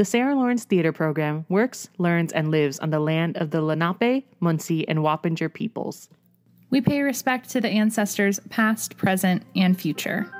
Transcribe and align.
The 0.00 0.06
Sarah 0.06 0.34
Lawrence 0.34 0.64
Theater 0.64 0.92
Program 0.92 1.44
works, 1.50 1.90
learns, 1.98 2.32
and 2.32 2.50
lives 2.50 2.78
on 2.78 2.88
the 2.88 2.98
land 2.98 3.36
of 3.36 3.50
the 3.50 3.60
Lenape, 3.60 4.24
Munsee, 4.40 4.86
and 4.88 5.00
Wappinger 5.00 5.52
peoples. 5.52 6.08
We 6.70 6.80
pay 6.80 7.02
respect 7.02 7.50
to 7.50 7.60
the 7.60 7.68
ancestors 7.68 8.38
past, 8.48 8.96
present, 8.96 9.42
and 9.56 9.78
future. 9.78 10.30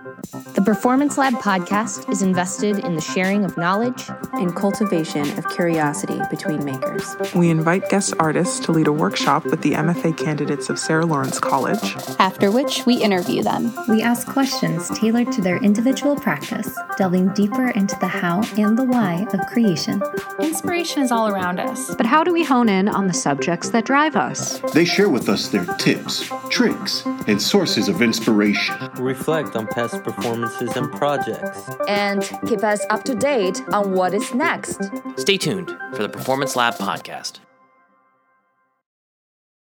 The 0.54 0.62
Performance 0.62 1.18
Lab 1.18 1.34
podcast 1.34 2.10
is 2.10 2.22
invested 2.22 2.78
in 2.80 2.94
the 2.94 3.00
sharing 3.00 3.44
of 3.44 3.56
knowledge 3.56 4.08
and 4.34 4.54
cultivation 4.54 5.28
of 5.38 5.48
curiosity 5.50 6.20
between 6.30 6.64
makers. 6.64 7.16
We 7.34 7.50
invite 7.50 7.88
guest 7.88 8.14
artists 8.18 8.60
to 8.66 8.72
lead 8.72 8.86
a 8.86 8.92
workshop 8.92 9.44
with 9.46 9.62
the 9.62 9.72
MFA 9.72 10.16
candidates 10.16 10.68
of 10.68 10.78
Sarah 10.78 11.06
Lawrence 11.06 11.40
College. 11.40 11.96
After 12.18 12.50
which, 12.50 12.86
we 12.86 13.02
interview 13.02 13.42
them. 13.42 13.72
We 13.88 14.02
ask 14.02 14.28
questions 14.28 14.88
tailored 14.90 15.32
to 15.32 15.40
their 15.40 15.56
individual 15.56 16.16
practice, 16.16 16.76
delving 16.96 17.32
deeper 17.34 17.70
into 17.70 17.96
the 17.98 18.08
how 18.08 18.42
and 18.56 18.78
the 18.78 18.84
why 18.84 19.26
of 19.32 19.40
creation. 19.46 20.02
Inspiration 20.38 21.02
is 21.02 21.10
all 21.10 21.28
around 21.28 21.58
us. 21.60 21.94
But 21.94 22.06
how 22.06 22.22
do 22.22 22.32
we 22.32 22.44
hone 22.44 22.68
in 22.68 22.88
on 22.88 23.06
the 23.06 23.14
subjects 23.14 23.70
that 23.70 23.84
drive 23.84 24.16
us? 24.16 24.60
They 24.72 24.84
share 24.84 25.08
with 25.08 25.28
us 25.28 25.48
their 25.48 25.64
tips, 25.76 26.19
tricks, 26.48 27.04
and 27.26 27.40
sources 27.40 27.88
of 27.88 28.02
inspiration. 28.02 28.76
Reflect 28.96 29.56
on 29.56 29.66
past 29.68 30.02
performances 30.02 30.76
and 30.76 30.90
projects. 30.92 31.68
And 31.88 32.22
keep 32.46 32.62
us 32.62 32.84
up 32.90 33.04
to 33.04 33.14
date 33.14 33.62
on 33.72 33.92
what 33.92 34.14
is 34.14 34.34
next. 34.34 34.80
Stay 35.16 35.36
tuned 35.36 35.76
for 35.94 36.02
the 36.02 36.08
Performance 36.08 36.56
Lab 36.56 36.74
podcast. 36.74 37.40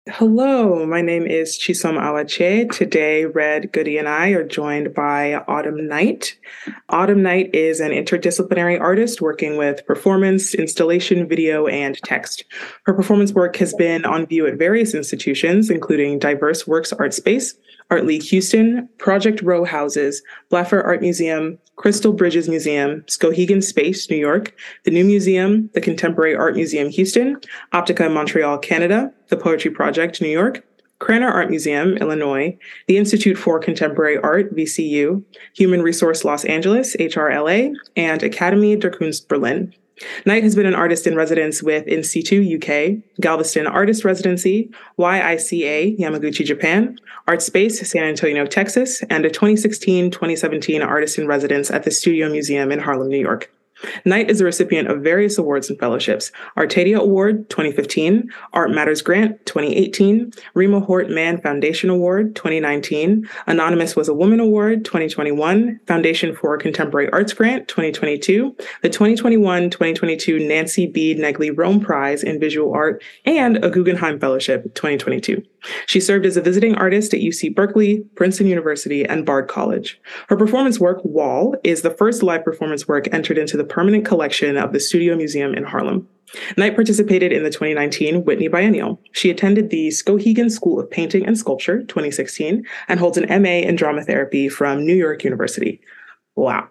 Hello, 0.10 0.86
my 0.86 1.02
name 1.02 1.26
is 1.26 1.60
Chisom 1.60 2.00
Awache. 2.00 2.72
Today, 2.72 3.26
Red, 3.26 3.74
Goody, 3.74 3.98
and 3.98 4.08
I 4.08 4.30
are 4.30 4.44
joined 4.44 4.94
by 4.94 5.34
Autumn 5.50 5.86
Knight. 5.86 6.38
Autumn 6.88 7.22
Knight 7.22 7.54
is 7.54 7.82
an 7.82 7.92
interdisciplinary 7.92 8.80
artist 8.80 9.22
working 9.22 9.58
with 9.58 9.86
performance, 9.86 10.56
installation, 10.56 11.28
video, 11.28 11.68
and 11.68 11.98
text. 12.04 12.46
Her 12.84 12.94
performance 12.94 13.34
work 13.34 13.58
has 13.58 13.74
been 13.74 14.06
on 14.06 14.26
view 14.28 14.48
at 14.48 14.58
various 14.58 14.94
institutions, 14.94 15.70
including 15.70 16.20
Diverse 16.20 16.66
Works 16.66 16.94
Art 16.94 17.14
Space, 17.14 17.56
Art 17.92 18.06
League 18.06 18.24
Houston, 18.24 18.88
Project 19.00 19.42
Row 19.42 19.66
Houses, 19.66 20.24
Blaffer 20.50 20.82
Art 20.86 21.02
Museum, 21.02 21.60
Crystal 21.76 22.14
Bridges 22.14 22.48
Museum, 22.48 23.04
Skowhegan 23.08 23.62
Space, 23.62 24.10
New 24.10 24.16
York, 24.16 24.56
the 24.86 24.92
New 24.92 25.04
Museum, 25.04 25.70
the 25.74 25.82
Contemporary 25.82 26.36
Art 26.36 26.56
Museum 26.56 26.88
Houston, 26.90 27.42
Optica 27.74 28.12
Montreal, 28.12 28.58
Canada, 28.60 29.12
the 29.30 29.38
Poetry 29.38 29.72
Project, 29.72 30.22
New 30.22 30.30
York, 30.30 30.64
Krannert 31.00 31.32
Art 31.32 31.50
Museum, 31.50 31.96
Illinois, 31.98 32.58
the 32.88 32.98
Institute 32.98 33.38
for 33.38 33.60
Contemporary 33.60 34.18
Art, 34.18 34.56
VCU, 34.56 35.24
Human 35.54 35.82
Resource 35.82 36.26
Los 36.26 36.44
Angeles, 36.46 36.96
HRLA, 36.96 37.74
and 37.96 38.24
Academy 38.24 38.76
der 38.76 38.90
Kunst 38.90 39.28
Berlin. 39.28 39.74
Knight 40.26 40.44
has 40.44 40.56
been 40.56 40.66
an 40.68 40.76
artist 40.76 41.08
in 41.08 41.16
residence 41.16 41.64
with 41.64 41.88
In 41.88 42.04
Situ 42.04 42.58
UK, 42.58 43.02
Galveston 43.20 43.66
Artist 43.66 44.06
Residency, 44.06 44.70
YICA 45.00 45.98
Yamaguchi, 45.98 46.46
Japan, 46.46 47.00
Artpace 47.28 47.86
San 47.86 48.04
Antonio, 48.04 48.46
Texas, 48.46 49.02
and 49.10 49.26
a 49.26 49.30
2016 49.30 50.12
2017 50.12 50.82
artist 50.82 51.18
in 51.18 51.28
residence 51.28 51.72
at 51.72 51.84
the 51.84 51.92
Studio 51.92 52.30
Museum 52.30 52.72
in 52.72 52.80
Harlem, 52.80 53.10
New 53.10 53.20
York. 53.20 53.52
Knight 54.06 54.30
is 54.30 54.42
a 54.42 54.46
recipient 54.46 54.88
of 54.88 55.02
various 55.02 55.38
awards 55.38 55.70
and 55.70 55.80
fellowships. 55.80 56.32
Artadia 56.58 57.00
Award 57.00 57.50
2015, 57.50 58.30
Art 58.54 58.72
Matters 58.72 59.02
Grant 59.02 59.46
2018, 59.46 60.32
Rema 60.54 60.80
Hort 60.80 61.10
Mann 61.10 61.42
Foundation 61.42 61.90
Award 61.90 62.36
2019, 62.36 63.28
Anonymous 63.48 63.96
Was 63.96 64.08
a 64.08 64.14
Woman 64.14 64.40
Award 64.40 64.86
2021, 64.86 65.80
Foundation 65.88 66.36
for 66.36 66.58
Contemporary 66.58 67.10
Arts 67.12 67.34
Grant 67.34 67.68
2022, 67.68 68.56
the 68.82 68.90
2021 68.90 69.70
2022 69.70 70.48
Nancy 70.48 70.88
B. 70.88 71.14
Negley 71.14 71.52
Rome 71.52 71.80
Prize 71.80 72.24
in 72.24 72.40
Visual 72.40 72.74
Art, 72.74 73.04
and 73.26 73.64
a 73.64 73.70
Guggenheim 73.70 74.20
Fellowship 74.20 74.64
2022. 74.76 75.44
She 75.86 76.00
served 76.00 76.26
as 76.26 76.38
a 76.38 76.42
visiting 76.42 76.76
artist 76.76 77.14
at 77.14 77.22
UC 77.22 77.56
Berkeley, 77.56 78.00
Princeton 78.16 78.48
University, 78.48 79.06
and 79.06 79.26
Bard 79.26 79.48
College. 79.48 80.00
Her 80.30 80.38
performance 80.38 80.80
work, 80.80 81.04
Wall, 81.04 81.56
is 81.64 81.82
the 81.82 81.90
first 81.90 82.24
live 82.24 82.44
performance 82.44 82.88
work 82.88 83.12
entered 83.14 83.38
into 83.38 83.58
the 83.58 83.64
permanent 83.64 84.06
collection 84.06 84.58
of 84.58 84.74
the 84.74 84.80
Studio 84.80 85.16
Museum 85.16 85.54
in 85.54 85.64
Harlem. 85.64 86.08
Knight 86.58 86.76
participated 86.76 87.32
in 87.32 87.44
the 87.44 87.50
2019 87.50 88.26
Whitney 88.26 88.48
Biennial. 88.48 89.00
She 89.14 89.30
attended 89.30 89.70
the 89.70 89.88
Skowhegan 89.90 90.52
School 90.52 90.80
of 90.80 90.90
Painting 90.92 91.26
and 91.26 91.38
Sculpture 91.38 91.84
2016 91.84 92.66
and 92.88 93.00
holds 93.00 93.18
an 93.18 93.42
MA 93.42 93.60
in 93.60 93.76
drama 93.76 94.04
therapy 94.04 94.50
from 94.50 94.86
New 94.86 94.96
York 94.96 95.24
University. 95.24 95.80
Wow. 96.36 96.70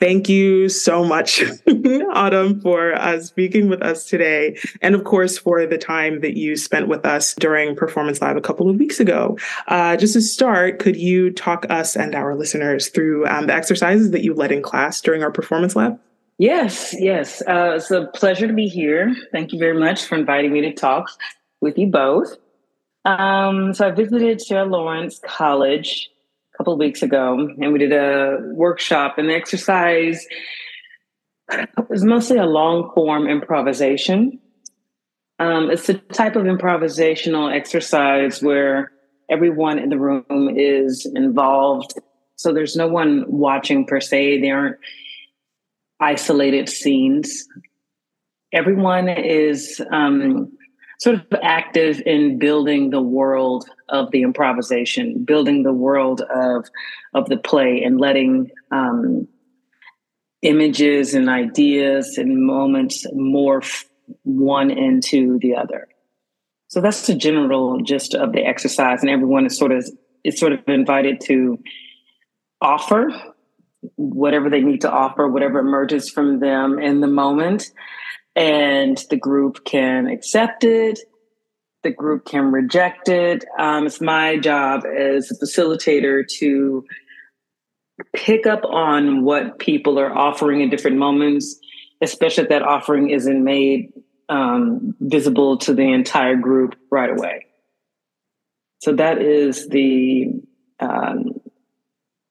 Thank 0.00 0.28
you 0.28 0.68
so 0.68 1.04
much, 1.04 1.42
Autumn, 2.12 2.60
for 2.60 2.94
uh, 2.94 3.20
speaking 3.20 3.68
with 3.68 3.80
us 3.80 4.04
today. 4.06 4.58
And 4.82 4.94
of 4.94 5.04
course, 5.04 5.38
for 5.38 5.64
the 5.66 5.78
time 5.78 6.20
that 6.20 6.36
you 6.36 6.56
spent 6.56 6.88
with 6.88 7.06
us 7.06 7.34
during 7.34 7.76
Performance 7.76 8.20
Lab 8.20 8.36
a 8.36 8.40
couple 8.40 8.68
of 8.68 8.76
weeks 8.76 8.98
ago. 8.98 9.38
Uh, 9.68 9.96
just 9.96 10.14
to 10.14 10.20
start, 10.20 10.80
could 10.80 10.96
you 10.96 11.30
talk 11.30 11.64
us 11.70 11.96
and 11.96 12.14
our 12.14 12.34
listeners 12.34 12.88
through 12.88 13.26
um, 13.28 13.46
the 13.46 13.54
exercises 13.54 14.10
that 14.10 14.24
you 14.24 14.34
led 14.34 14.50
in 14.50 14.62
class 14.62 15.00
during 15.00 15.22
our 15.22 15.30
Performance 15.30 15.76
Lab? 15.76 15.98
Yes, 16.38 16.94
yes. 16.98 17.40
Uh, 17.42 17.74
it's 17.76 17.92
a 17.92 18.06
pleasure 18.14 18.48
to 18.48 18.52
be 18.52 18.66
here. 18.66 19.14
Thank 19.30 19.52
you 19.52 19.58
very 19.60 19.78
much 19.78 20.04
for 20.04 20.16
inviting 20.16 20.52
me 20.52 20.60
to 20.62 20.72
talk 20.72 21.08
with 21.60 21.78
you 21.78 21.86
both. 21.86 22.36
Um, 23.04 23.72
so 23.74 23.86
I 23.86 23.90
visited 23.92 24.40
Sarah 24.40 24.64
Lawrence 24.64 25.20
College 25.24 26.10
a 26.54 26.58
couple 26.58 26.76
weeks 26.78 27.02
ago, 27.02 27.48
and 27.60 27.72
we 27.72 27.78
did 27.78 27.92
a 27.92 28.38
workshop. 28.52 29.18
And 29.18 29.28
the 29.28 29.34
exercise 29.34 30.24
was 31.88 32.04
mostly 32.04 32.38
a 32.38 32.46
long 32.46 32.90
form 32.94 33.28
improvisation. 33.28 34.40
Um, 35.38 35.70
it's 35.70 35.88
a 35.88 35.94
type 35.94 36.36
of 36.36 36.44
improvisational 36.44 37.52
exercise 37.54 38.40
where 38.40 38.92
everyone 39.28 39.78
in 39.78 39.88
the 39.88 39.98
room 39.98 40.50
is 40.56 41.10
involved. 41.14 41.94
So 42.36 42.52
there's 42.52 42.76
no 42.76 42.86
one 42.86 43.24
watching 43.26 43.86
per 43.86 44.00
se. 44.00 44.40
They 44.40 44.50
aren't 44.50 44.76
isolated 46.00 46.68
scenes. 46.68 47.46
Everyone 48.52 49.08
is 49.08 49.80
um, 49.90 50.52
sort 51.00 51.16
of 51.16 51.26
active 51.42 52.00
in 52.06 52.38
building 52.38 52.90
the 52.90 53.02
world 53.02 53.68
of 53.88 54.10
the 54.10 54.22
improvisation, 54.22 55.24
building 55.24 55.62
the 55.62 55.72
world 55.72 56.20
of 56.22 56.66
of 57.12 57.28
the 57.28 57.36
play, 57.36 57.82
and 57.82 58.00
letting 58.00 58.50
um, 58.70 59.28
images 60.42 61.14
and 61.14 61.28
ideas 61.28 62.18
and 62.18 62.44
moments 62.44 63.06
morph 63.14 63.84
one 64.22 64.70
into 64.70 65.38
the 65.40 65.56
other. 65.56 65.88
So 66.68 66.80
that's 66.80 67.06
the 67.06 67.14
general 67.14 67.80
gist 67.82 68.14
of 68.14 68.32
the 68.32 68.44
exercise, 68.44 69.00
and 69.00 69.10
everyone 69.10 69.46
is 69.46 69.56
sort 69.56 69.72
of 69.72 69.88
is 70.24 70.38
sort 70.38 70.52
of 70.52 70.60
invited 70.68 71.20
to 71.22 71.58
offer 72.60 73.10
whatever 73.96 74.48
they 74.48 74.60
need 74.60 74.80
to 74.80 74.90
offer, 74.90 75.28
whatever 75.28 75.58
emerges 75.58 76.10
from 76.10 76.40
them 76.40 76.78
in 76.78 77.00
the 77.00 77.06
moment. 77.06 77.70
And 78.36 79.02
the 79.10 79.16
group 79.16 79.64
can 79.64 80.06
accept 80.06 80.64
it, 80.64 80.98
the 81.84 81.90
group 81.90 82.24
can 82.24 82.50
reject 82.50 83.08
it. 83.08 83.44
Um, 83.58 83.86
it's 83.86 84.00
my 84.00 84.36
job 84.38 84.84
as 84.84 85.30
a 85.30 85.34
facilitator 85.34 86.26
to 86.38 86.84
pick 88.12 88.46
up 88.46 88.64
on 88.64 89.22
what 89.22 89.60
people 89.60 89.98
are 90.00 90.12
offering 90.12 90.60
in 90.60 90.70
different 90.70 90.96
moments, 90.96 91.56
especially 92.02 92.42
if 92.42 92.48
that 92.48 92.62
offering 92.62 93.10
isn't 93.10 93.44
made 93.44 93.92
um, 94.28 94.96
visible 95.00 95.56
to 95.58 95.72
the 95.72 95.92
entire 95.92 96.34
group 96.34 96.74
right 96.90 97.10
away. 97.10 97.46
So 98.80 98.94
that 98.94 99.22
is 99.22 99.68
the 99.68 100.32
um, 100.80 101.40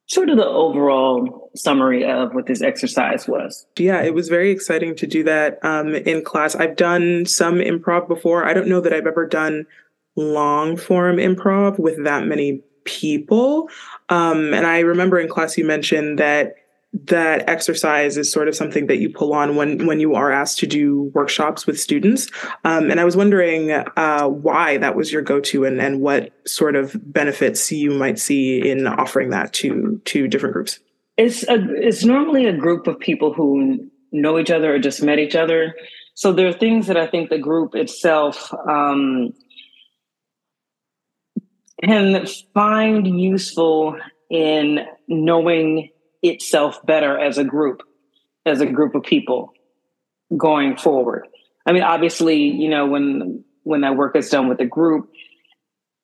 sort 0.08 0.30
of 0.30 0.38
the 0.38 0.46
overall 0.46 1.43
summary 1.56 2.04
of 2.04 2.34
what 2.34 2.48
this 2.48 2.62
exercise 2.62 3.28
was. 3.28 3.66
Yeah, 3.78 4.02
it 4.02 4.14
was 4.14 4.30
very 4.30 4.52
exciting 4.52 4.96
to 4.96 5.08
do 5.08 5.24
that 5.24 5.64
um, 5.64 5.96
in 5.96 6.24
class. 6.24 6.56
I've 6.56 6.76
done 6.76 7.26
some 7.26 7.56
improv 7.56 8.08
before. 8.08 8.46
I 8.46 8.54
don't 8.54 8.68
know 8.68 8.82
that 8.82 8.94
I've 8.94 9.08
ever 9.08 9.28
done 9.28 9.66
long 10.16 10.78
form 10.78 11.18
improv 11.18 11.80
with 11.80 12.04
that 12.04 12.26
many 12.26 12.62
people. 12.86 13.70
Um, 14.10 14.54
and 14.54 14.66
I 14.66 14.80
remember 14.80 15.20
in 15.20 15.30
class 15.30 15.58
you 15.58 15.66
mentioned 15.66 16.20
that 16.20 16.56
that 17.06 17.50
exercise 17.50 18.18
is 18.18 18.32
sort 18.32 18.48
of 18.48 18.56
something 18.56 18.86
that 18.86 19.00
you 19.00 19.10
pull 19.10 19.34
on 19.34 19.56
when 19.56 19.88
when 19.88 20.00
you 20.00 20.14
are 20.14 20.32
asked 20.32 20.60
to 20.60 20.68
do 20.68 21.12
workshops 21.16 21.66
with 21.66 21.80
students. 21.80 22.30
Um, 22.66 22.92
and 22.92 23.00
I 23.00 23.04
was 23.04 23.18
wondering 23.18 23.72
uh, 23.72 24.28
why 24.28 24.78
that 24.78 24.96
was 24.96 25.12
your 25.12 25.24
go-to 25.24 25.66
and, 25.66 25.82
and 25.82 26.02
what 26.02 26.32
sort 26.48 26.76
of 26.76 26.96
benefits 27.12 27.72
you 27.72 27.92
might 27.92 28.20
see 28.20 28.70
in 28.70 28.86
offering 28.86 29.32
that 29.32 29.54
to 29.54 30.00
to 30.06 30.28
different 30.28 30.54
groups. 30.54 30.80
It's 31.18 31.44
a, 31.48 31.58
it's 31.76 32.04
normally 32.04 32.46
a 32.48 32.54
group 32.58 32.88
of 32.88 33.00
people 33.00 33.34
who 33.34 33.90
know 34.12 34.40
each 34.40 34.52
other 34.52 34.74
or 34.76 34.80
just 34.80 35.04
met 35.04 35.20
each 35.20 35.36
other. 35.36 35.76
So 36.16 36.34
there 36.34 36.48
are 36.48 36.54
things 36.54 36.88
that 36.88 36.98
I 36.98 37.08
think 37.08 37.30
the 37.30 37.40
group 37.40 37.76
itself 37.76 38.54
um, 38.70 39.34
can 41.84 42.26
find 42.54 43.08
useful 43.20 43.98
in 44.30 44.80
knowing 45.08 45.90
itself 46.24 46.86
better 46.86 47.20
as 47.20 47.38
a 47.38 47.44
group, 47.44 47.84
as 48.46 48.62
a 48.62 48.66
group 48.66 48.96
of 48.96 49.04
people. 49.04 49.52
going 50.38 50.78
forward. 50.78 51.28
I 51.66 51.72
mean, 51.74 51.84
obviously, 51.84 52.38
you 52.38 52.70
know, 52.70 52.88
when 52.88 53.44
when 53.64 53.82
that 53.82 53.96
work 53.96 54.16
is 54.16 54.30
done 54.30 54.50
with 54.50 54.60
a 54.60 54.66
group, 54.66 55.10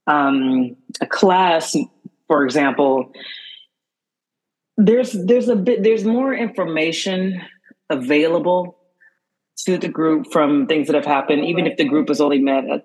um, 0.07 0.77
a 1.01 1.05
class, 1.05 1.75
for 2.27 2.45
example, 2.45 3.11
there's 4.79 5.11
there's 5.11 5.49
a 5.49 5.55
bit 5.55 5.83
there's 5.83 6.05
more 6.05 6.33
information 6.33 7.41
available 7.89 8.77
to 9.65 9.77
the 9.77 9.89
group 9.89 10.31
from 10.31 10.67
things 10.67 10.87
that 10.87 10.95
have 10.95 11.05
happened, 11.05 11.43
even 11.43 11.67
if 11.67 11.77
the 11.77 11.83
group 11.83 12.07
has 12.07 12.21
only 12.21 12.39
met 12.39 12.63
a, 12.63 12.81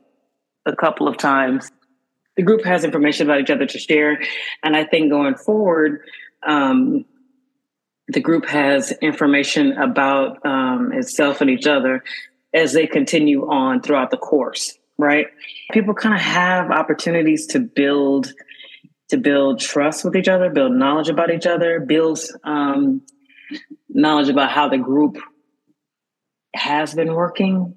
a 0.66 0.74
couple 0.74 1.06
of 1.06 1.16
times. 1.16 1.70
The 2.36 2.42
group 2.42 2.64
has 2.64 2.82
information 2.82 3.28
about 3.28 3.40
each 3.40 3.50
other 3.50 3.64
to 3.64 3.78
share, 3.78 4.20
and 4.64 4.76
I 4.76 4.84
think 4.84 5.08
going 5.10 5.36
forward, 5.36 6.00
um, 6.44 7.04
the 8.08 8.20
group 8.20 8.44
has 8.46 8.90
information 9.00 9.72
about 9.74 10.44
um, 10.44 10.92
itself 10.92 11.40
and 11.40 11.48
each 11.48 11.68
other 11.68 12.02
as 12.52 12.72
they 12.72 12.88
continue 12.88 13.48
on 13.48 13.80
throughout 13.80 14.10
the 14.10 14.16
course 14.16 14.76
right 14.96 15.26
people 15.72 15.92
kind 15.92 16.14
of 16.14 16.20
have 16.20 16.70
opportunities 16.70 17.46
to 17.46 17.58
build 17.58 18.32
to 19.10 19.16
build 19.16 19.60
trust 19.60 20.04
with 20.04 20.16
each 20.16 20.28
other 20.28 20.50
build 20.50 20.72
knowledge 20.72 21.08
about 21.08 21.30
each 21.30 21.46
other 21.46 21.80
build 21.80 22.18
um, 22.44 23.02
knowledge 23.88 24.28
about 24.28 24.50
how 24.50 24.68
the 24.68 24.78
group 24.78 25.16
has 26.54 26.94
been 26.94 27.14
working 27.14 27.74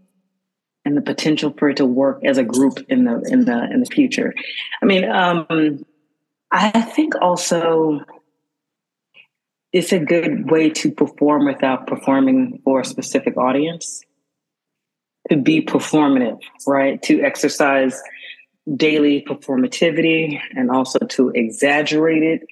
and 0.86 0.96
the 0.96 1.02
potential 1.02 1.54
for 1.58 1.70
it 1.70 1.78
to 1.78 1.86
work 1.86 2.24
as 2.24 2.38
a 2.38 2.44
group 2.44 2.80
in 2.90 3.06
the 3.06 3.22
in 3.30 3.46
the 3.46 3.64
in 3.72 3.80
the 3.82 3.86
future 3.88 4.34
i 4.82 4.86
mean 4.86 5.10
um, 5.10 5.46
i 6.52 6.82
think 6.82 7.14
also 7.22 8.00
it's 9.74 9.92
a 9.92 10.00
good 10.00 10.50
way 10.50 10.70
to 10.70 10.92
perform 10.92 11.46
without 11.46 11.88
performing 11.88 12.62
for 12.64 12.80
a 12.80 12.86
specific 12.86 13.38
audience 13.38 14.02
to 15.30 15.38
be 15.38 15.62
performative, 15.62 16.40
right? 16.66 17.02
To 17.04 17.22
exercise 17.22 18.02
daily 18.76 19.26
performativity 19.28 20.40
and 20.56 20.70
also 20.70 21.00
to 21.00 21.30
exaggerate 21.30 22.24
it 22.24 22.48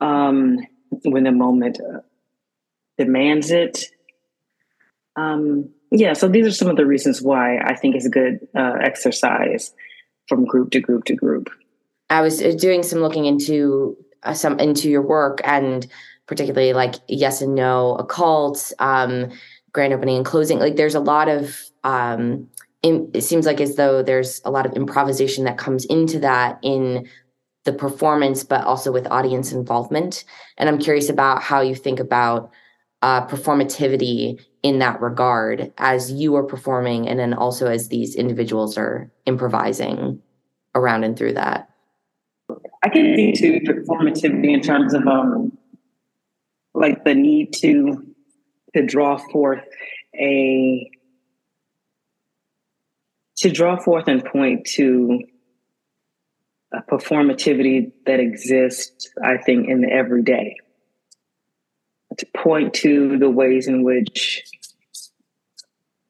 um, 0.00 0.58
when 1.04 1.24
the 1.24 1.32
moment 1.32 1.78
uh, 1.80 2.00
demands 2.98 3.50
it. 3.50 3.84
Um, 5.16 5.70
yeah, 5.90 6.12
so 6.12 6.28
these 6.28 6.46
are 6.46 6.52
some 6.52 6.68
of 6.68 6.76
the 6.76 6.86
reasons 6.86 7.22
why 7.22 7.58
I 7.58 7.74
think 7.74 7.96
it's 7.96 8.06
a 8.06 8.10
good 8.10 8.46
uh, 8.54 8.76
exercise 8.80 9.72
from 10.28 10.44
group 10.44 10.70
to 10.72 10.80
group 10.80 11.04
to 11.06 11.14
group. 11.14 11.50
I 12.10 12.20
was 12.20 12.42
uh, 12.42 12.52
doing 12.58 12.82
some 12.82 13.00
looking 13.00 13.24
into 13.24 13.96
uh, 14.22 14.34
some 14.34 14.58
into 14.60 14.90
your 14.90 15.02
work 15.02 15.40
and 15.44 15.86
particularly 16.26 16.72
like 16.72 16.96
yes 17.08 17.40
and 17.40 17.54
no 17.54 17.96
occult 17.96 18.72
um, 18.78 19.30
grand 19.72 19.92
opening 19.92 20.16
and 20.16 20.26
closing 20.26 20.58
like 20.58 20.76
there's 20.76 20.94
a 20.94 21.00
lot 21.00 21.28
of 21.28 21.56
um 21.84 22.48
it 22.82 23.22
seems 23.22 23.46
like 23.46 23.60
as 23.60 23.76
though 23.76 24.02
there's 24.02 24.40
a 24.44 24.50
lot 24.50 24.66
of 24.66 24.72
improvisation 24.72 25.44
that 25.44 25.58
comes 25.58 25.84
into 25.84 26.18
that 26.20 26.58
in 26.62 27.08
the 27.64 27.72
performance 27.72 28.42
but 28.42 28.64
also 28.64 28.90
with 28.90 29.06
audience 29.10 29.52
involvement. 29.52 30.24
And 30.56 30.68
i'm 30.68 30.78
curious 30.78 31.08
about 31.08 31.42
how 31.42 31.60
you 31.60 31.74
think 31.74 32.00
about 32.00 32.50
uh, 33.02 33.26
performativity 33.26 34.40
in 34.62 34.78
that 34.78 35.00
regard 35.00 35.72
as 35.78 36.12
you 36.12 36.36
are 36.36 36.42
performing 36.42 37.08
and 37.08 37.18
then 37.18 37.32
also 37.32 37.66
as 37.66 37.88
these 37.88 38.14
individuals 38.14 38.76
are 38.76 39.10
improvising 39.26 40.20
around 40.74 41.04
and 41.04 41.16
through 41.16 41.32
that. 41.34 41.70
I 42.82 42.88
can 42.88 43.14
see 43.16 43.32
to 43.32 43.60
performativity 43.60 44.52
in 44.52 44.60
terms 44.60 44.94
of 44.94 45.06
um 45.06 45.56
like 46.74 47.04
the 47.04 47.14
need 47.14 47.52
to 47.54 48.06
to 48.74 48.84
draw 48.84 49.16
forth 49.16 49.64
a 50.14 50.90
to 53.40 53.50
draw 53.50 53.78
forth 53.78 54.06
and 54.06 54.24
point 54.24 54.66
to 54.66 55.18
a 56.72 56.82
performativity 56.82 57.90
that 58.04 58.20
exists, 58.20 59.10
I 59.24 59.38
think, 59.38 59.68
in 59.68 59.80
the 59.80 59.90
everyday. 59.90 60.56
To 62.18 62.26
point 62.36 62.74
to 62.74 63.18
the 63.18 63.30
ways 63.30 63.66
in 63.66 63.82
which 63.82 64.42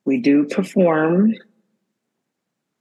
we 0.04 0.20
do 0.20 0.44
perform 0.44 1.34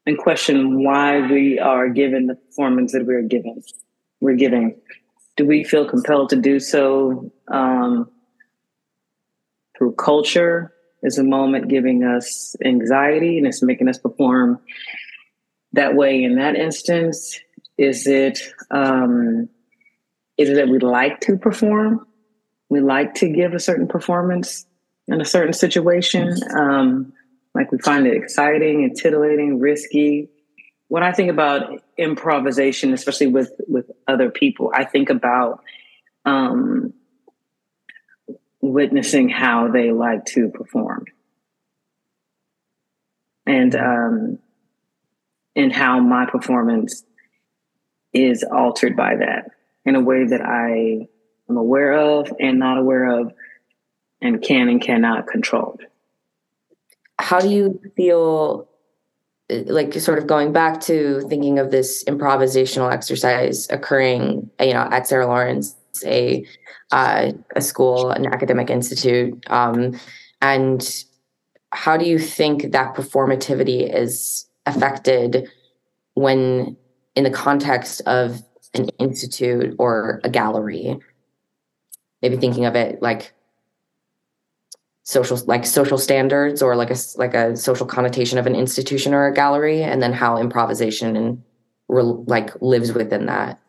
and 0.08 0.18
question 0.18 0.84
why 0.84 1.20
we 1.32 1.60
are 1.60 1.88
given 1.88 2.26
the 2.26 2.36
performance 2.36 2.92
that 2.94 3.06
we're 3.06 3.22
given. 3.22 3.62
We're 4.20 4.36
giving. 4.36 4.76
Do 5.38 5.46
we 5.46 5.64
feel 5.64 5.88
compelled 5.88 6.30
to 6.30 6.36
do 6.36 6.60
so 6.60 7.32
um, 7.50 8.10
through 9.78 9.94
culture 9.94 10.74
is 11.04 11.18
a 11.18 11.24
moment 11.24 11.70
giving 11.70 12.04
us 12.04 12.56
anxiety 12.64 13.38
and 13.38 13.48
it's 13.48 13.62
making 13.62 13.88
us 13.88 13.98
perform 13.98 14.60
that 15.74 15.96
way. 15.96 16.24
In 16.24 16.36
that 16.36 16.56
instance 16.56 17.40
is 17.78 18.08
it 18.08 18.40
um, 18.72 19.50
is 20.38 20.50
it 20.50 20.56
that 20.56 20.70
we 20.70 20.80
like 20.80 21.22
to 21.22 21.38
perform? 21.38 22.06
We 22.70 22.82
like 22.82 23.14
to 23.16 23.30
give 23.30 23.54
a 23.54 23.60
certain 23.60 23.88
performance 23.88 24.66
in 25.08 25.22
a 25.22 25.26
certain 25.26 25.54
situation. 25.54 26.36
Um, 26.58 27.14
like 27.56 27.72
we 27.72 27.80
find 27.80 28.06
it 28.06 28.16
exciting 28.16 28.84
and 28.84 28.96
titillating 28.96 29.60
risky. 29.60 30.30
When 30.88 31.04
i 31.04 31.12
think 31.12 31.30
about 31.30 31.84
improvisation 32.00 32.94
especially 32.94 33.28
with 33.28 33.52
with 33.68 33.92
other 34.08 34.32
people 34.32 34.72
i 34.74 34.84
think 34.84 35.12
about 35.12 35.62
um, 36.26 36.94
witnessing 38.62 39.30
how 39.30 39.70
they 39.70 39.92
like 39.92 40.26
to 40.26 40.50
perform 40.50 41.06
and 43.46 43.76
um, 43.76 44.40
and 45.56 45.74
how 45.74 46.00
my 46.00 46.26
performance 46.26 47.04
is 48.14 48.44
altered 48.44 48.96
by 48.96 49.16
that 49.16 49.52
in 49.86 49.96
a 49.96 50.02
way 50.02 50.26
that 50.26 50.42
I 50.42 51.08
am 51.50 51.58
aware 51.58 51.94
of 51.94 52.32
and 52.40 52.60
not 52.60 52.78
aware 52.78 53.20
of 53.20 53.34
and 54.22 54.42
can 54.42 54.68
and 54.70 54.82
cannot 54.82 55.28
control. 55.28 55.78
How 57.18 57.40
do 57.40 57.50
you 57.50 57.82
feel 57.96 58.70
like 59.50 59.94
sort 59.96 60.20
of 60.20 60.28
going 60.28 60.54
back 60.54 60.80
to 60.82 61.22
thinking 61.28 61.60
of 61.60 61.72
this 61.72 62.04
improvisational 62.06 62.92
exercise 62.92 63.68
occurring, 63.70 64.50
you 64.60 64.74
know, 64.74 64.88
at 64.92 65.08
Sarah 65.08 65.26
Lawrence, 65.26 65.76
a 66.06 66.46
uh, 66.92 67.32
a 67.56 67.62
school, 67.62 68.10
an 68.12 68.26
academic 68.26 68.70
institute, 68.70 69.44
um, 69.50 70.00
and 70.42 71.06
how 71.72 71.98
do 71.98 72.06
you 72.06 72.18
think 72.18 72.72
that 72.72 72.96
performativity 72.96 73.94
is 73.94 74.48
affected 74.66 75.48
when 76.16 76.76
in 77.16 77.24
the 77.24 77.30
context 77.30 78.02
of 78.06 78.42
an 78.74 78.90
institute 79.00 79.76
or 79.78 80.20
a 80.24 80.30
gallery? 80.30 81.00
Maybe 82.22 82.38
thinking 82.38 82.66
of 82.66 82.76
it 82.76 83.02
like 83.02 83.34
social 85.10 85.38
like 85.48 85.66
social 85.66 85.98
standards 85.98 86.62
or 86.62 86.76
like 86.76 86.92
a 86.92 86.98
like 87.16 87.34
a 87.34 87.58
social 87.58 87.88
connotation 87.88 88.38
of 88.38 88.46
an 88.46 88.56
institution 88.56 89.12
or 89.14 89.26
a 89.26 89.34
gallery 89.34 89.82
and 89.82 90.04
then 90.04 90.14
how 90.14 90.38
improvisation 90.38 91.16
and 91.16 91.44
like 91.90 92.52
lives 92.62 92.94
within 92.94 93.26
that 93.26 93.60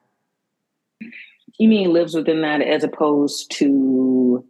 you 1.60 1.68
mean 1.68 1.92
lives 1.92 2.14
within 2.14 2.40
that 2.40 2.62
as 2.62 2.82
opposed 2.82 3.50
to 3.50 4.42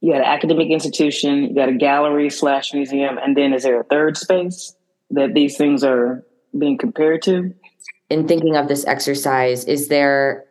you 0.00 0.12
got 0.12 0.22
an 0.22 0.26
academic 0.26 0.70
institution, 0.70 1.44
you 1.44 1.54
got 1.54 1.68
a 1.68 1.74
gallery 1.74 2.30
slash 2.30 2.72
museum, 2.72 3.18
and 3.18 3.36
then 3.36 3.52
is 3.52 3.64
there 3.64 3.80
a 3.80 3.84
third 3.84 4.16
space 4.16 4.74
that 5.10 5.34
these 5.34 5.58
things 5.58 5.84
are 5.84 6.24
being 6.58 6.78
compared 6.78 7.22
to? 7.22 7.52
In 8.08 8.26
thinking 8.26 8.56
of 8.56 8.68
this 8.68 8.86
exercise, 8.86 9.64
is 9.64 9.88
there 9.88 10.44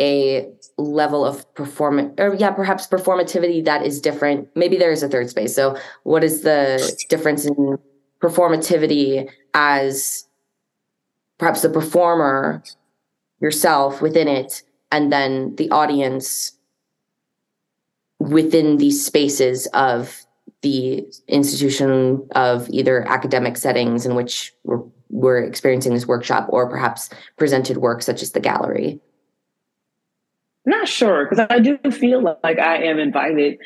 a 0.00 0.50
level 0.76 1.24
of 1.24 1.54
performance 1.54 2.12
or 2.18 2.34
yeah 2.34 2.50
perhaps 2.50 2.84
performativity 2.88 3.64
that 3.64 3.86
is 3.86 4.00
different 4.00 4.48
maybe 4.56 4.76
there 4.76 4.90
is 4.90 5.04
a 5.04 5.08
third 5.08 5.30
space 5.30 5.54
so 5.54 5.78
what 6.02 6.24
is 6.24 6.40
the 6.40 7.06
difference 7.08 7.44
in 7.44 7.78
performativity 8.20 9.30
as 9.54 10.26
perhaps 11.38 11.62
the 11.62 11.68
performer 11.68 12.60
yourself 13.44 14.00
within 14.00 14.26
it 14.26 14.62
and 14.90 15.12
then 15.12 15.54
the 15.56 15.70
audience 15.70 16.52
within 18.18 18.78
these 18.78 19.04
spaces 19.04 19.66
of 19.74 20.24
the 20.62 21.06
institution 21.28 22.26
of 22.34 22.66
either 22.70 23.06
academic 23.06 23.58
settings 23.58 24.06
in 24.06 24.14
which 24.14 24.54
we're, 24.64 24.82
we're 25.10 25.44
experiencing 25.44 25.92
this 25.92 26.06
workshop 26.06 26.46
or 26.48 26.70
perhaps 26.70 27.10
presented 27.36 27.76
work 27.76 28.00
such 28.00 28.22
as 28.22 28.32
the 28.32 28.40
gallery. 28.40 28.98
Not 30.64 30.88
sure 30.88 31.28
because 31.28 31.46
i 31.50 31.58
do 31.58 31.76
feel 31.90 32.22
like 32.22 32.58
i 32.58 32.76
am 32.84 32.98
invited 32.98 33.58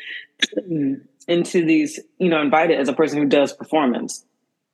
into 1.29 1.65
these 1.65 1.97
you 2.17 2.27
know 2.27 2.41
invited 2.41 2.77
as 2.77 2.89
a 2.89 2.93
person 2.93 3.17
who 3.19 3.25
does 3.25 3.53
performance. 3.53 4.25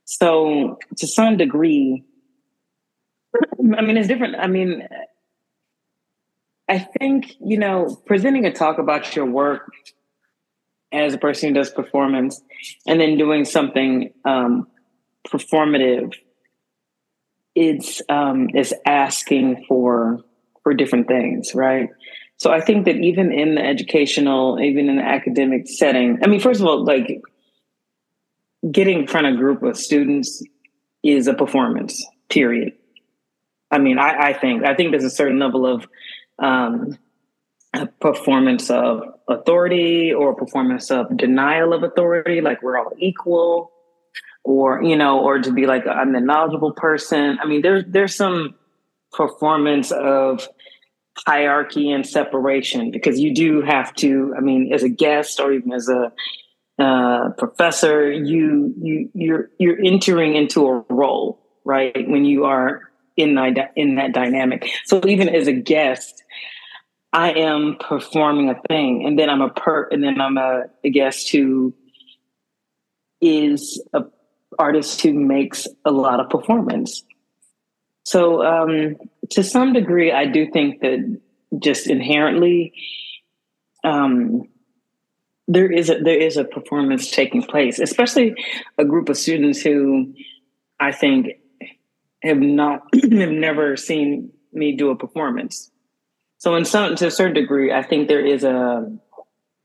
So 0.05 0.79
to 0.97 1.05
some 1.05 1.37
degree 1.37 2.03
I 3.77 3.81
mean, 3.81 3.97
it's 3.97 4.07
different. 4.07 4.35
I 4.35 4.47
mean, 4.47 4.87
I 6.69 6.79
think, 6.79 7.35
you 7.39 7.57
know, 7.57 7.95
presenting 8.05 8.45
a 8.45 8.53
talk 8.53 8.77
about 8.77 9.15
your 9.15 9.25
work 9.25 9.71
as 10.91 11.13
a 11.13 11.17
person 11.17 11.49
who 11.49 11.55
does 11.55 11.69
performance 11.69 12.41
and 12.87 12.99
then 12.99 13.17
doing 13.17 13.45
something 13.45 14.11
um, 14.25 14.67
performative 15.27 16.13
it's 17.55 18.01
um, 18.09 18.49
is 18.53 18.73
asking 18.85 19.65
for 19.67 20.21
for 20.63 20.73
different 20.73 21.07
things 21.07 21.53
right 21.55 21.89
so 22.37 22.51
i 22.51 22.59
think 22.59 22.85
that 22.85 22.97
even 22.97 23.31
in 23.31 23.55
the 23.55 23.61
educational 23.61 24.59
even 24.59 24.89
in 24.89 24.97
the 24.97 25.03
academic 25.03 25.67
setting 25.67 26.19
i 26.23 26.27
mean 26.27 26.39
first 26.39 26.59
of 26.59 26.67
all 26.67 26.83
like 26.83 27.21
getting 28.71 28.99
in 28.99 29.07
front 29.07 29.27
of 29.27 29.35
a 29.35 29.37
group 29.37 29.63
of 29.63 29.77
students 29.77 30.43
is 31.03 31.27
a 31.27 31.33
performance 31.33 32.05
period 32.29 32.73
i 33.71 33.77
mean 33.77 33.97
i, 33.97 34.29
I 34.29 34.33
think 34.33 34.63
i 34.63 34.75
think 34.75 34.91
there's 34.91 35.03
a 35.03 35.09
certain 35.09 35.39
level 35.39 35.65
of 35.65 35.87
um, 36.39 36.97
performance 37.99 38.69
of 38.69 39.01
authority 39.27 40.13
or 40.13 40.35
performance 40.35 40.91
of 40.91 41.15
denial 41.17 41.73
of 41.73 41.83
authority, 41.83 42.41
like 42.41 42.61
we're 42.61 42.77
all 42.77 42.91
equal, 42.97 43.71
or 44.43 44.81
you 44.83 44.95
know, 44.95 45.19
or 45.19 45.39
to 45.39 45.51
be 45.51 45.65
like 45.65 45.87
I'm 45.87 46.13
the 46.13 46.21
knowledgeable 46.21 46.73
person. 46.73 47.37
I 47.41 47.45
mean, 47.45 47.61
there's 47.61 47.83
there's 47.87 48.15
some 48.15 48.55
performance 49.11 49.91
of 49.91 50.47
hierarchy 51.25 51.91
and 51.91 52.05
separation 52.05 52.91
because 52.91 53.19
you 53.19 53.33
do 53.33 53.61
have 53.61 53.93
to. 53.95 54.33
I 54.37 54.41
mean, 54.41 54.71
as 54.73 54.83
a 54.83 54.89
guest 54.89 55.39
or 55.39 55.53
even 55.53 55.73
as 55.73 55.89
a 55.89 56.11
uh, 56.81 57.29
professor, 57.37 58.11
you 58.11 58.73
you 58.79 59.09
you're 59.13 59.49
you're 59.59 59.79
entering 59.83 60.35
into 60.35 60.67
a 60.67 60.85
role, 60.89 61.41
right? 61.63 62.07
When 62.07 62.25
you 62.25 62.45
are 62.45 62.91
in 63.17 63.35
that 63.35 63.71
in 63.75 63.95
that 63.95 64.13
dynamic. 64.13 64.67
So 64.85 65.01
even 65.07 65.29
as 65.29 65.47
a 65.47 65.53
guest, 65.53 66.23
I 67.13 67.31
am 67.31 67.77
performing 67.79 68.49
a 68.49 68.59
thing, 68.67 69.05
and 69.05 69.17
then 69.17 69.29
I'm 69.29 69.41
a 69.41 69.49
per, 69.49 69.87
and 69.89 70.03
then 70.03 70.19
I'm 70.19 70.37
a, 70.37 70.63
a 70.83 70.89
guest 70.89 71.29
who 71.29 71.73
is 73.21 73.81
a 73.93 74.03
artist 74.59 75.01
who 75.01 75.13
makes 75.13 75.67
a 75.85 75.91
lot 75.91 76.19
of 76.19 76.29
performance. 76.29 77.03
So, 78.05 78.43
um, 78.43 78.97
to 79.31 79.43
some 79.43 79.73
degree, 79.73 80.11
I 80.11 80.25
do 80.25 80.49
think 80.51 80.81
that 80.81 81.19
just 81.59 81.87
inherently, 81.87 82.73
um, 83.83 84.49
there 85.47 85.71
is 85.71 85.89
a 85.89 85.99
there 85.99 86.19
is 86.19 86.37
a 86.37 86.43
performance 86.43 87.11
taking 87.11 87.43
place, 87.43 87.79
especially 87.79 88.35
a 88.77 88.85
group 88.85 89.09
of 89.09 89.17
students 89.17 89.61
who 89.61 90.13
I 90.79 90.91
think 90.91 91.27
have 92.25 92.39
not 92.39 92.83
have 92.93 93.31
never 93.31 93.77
seen 93.77 94.31
me 94.53 94.75
do 94.75 94.89
a 94.89 94.95
performance. 94.95 95.71
So, 96.37 96.55
in 96.55 96.65
some 96.65 96.95
to 96.95 97.07
a 97.07 97.11
certain 97.11 97.33
degree, 97.33 97.71
I 97.71 97.83
think 97.83 98.07
there 98.07 98.25
is 98.25 98.43
a 98.43 98.91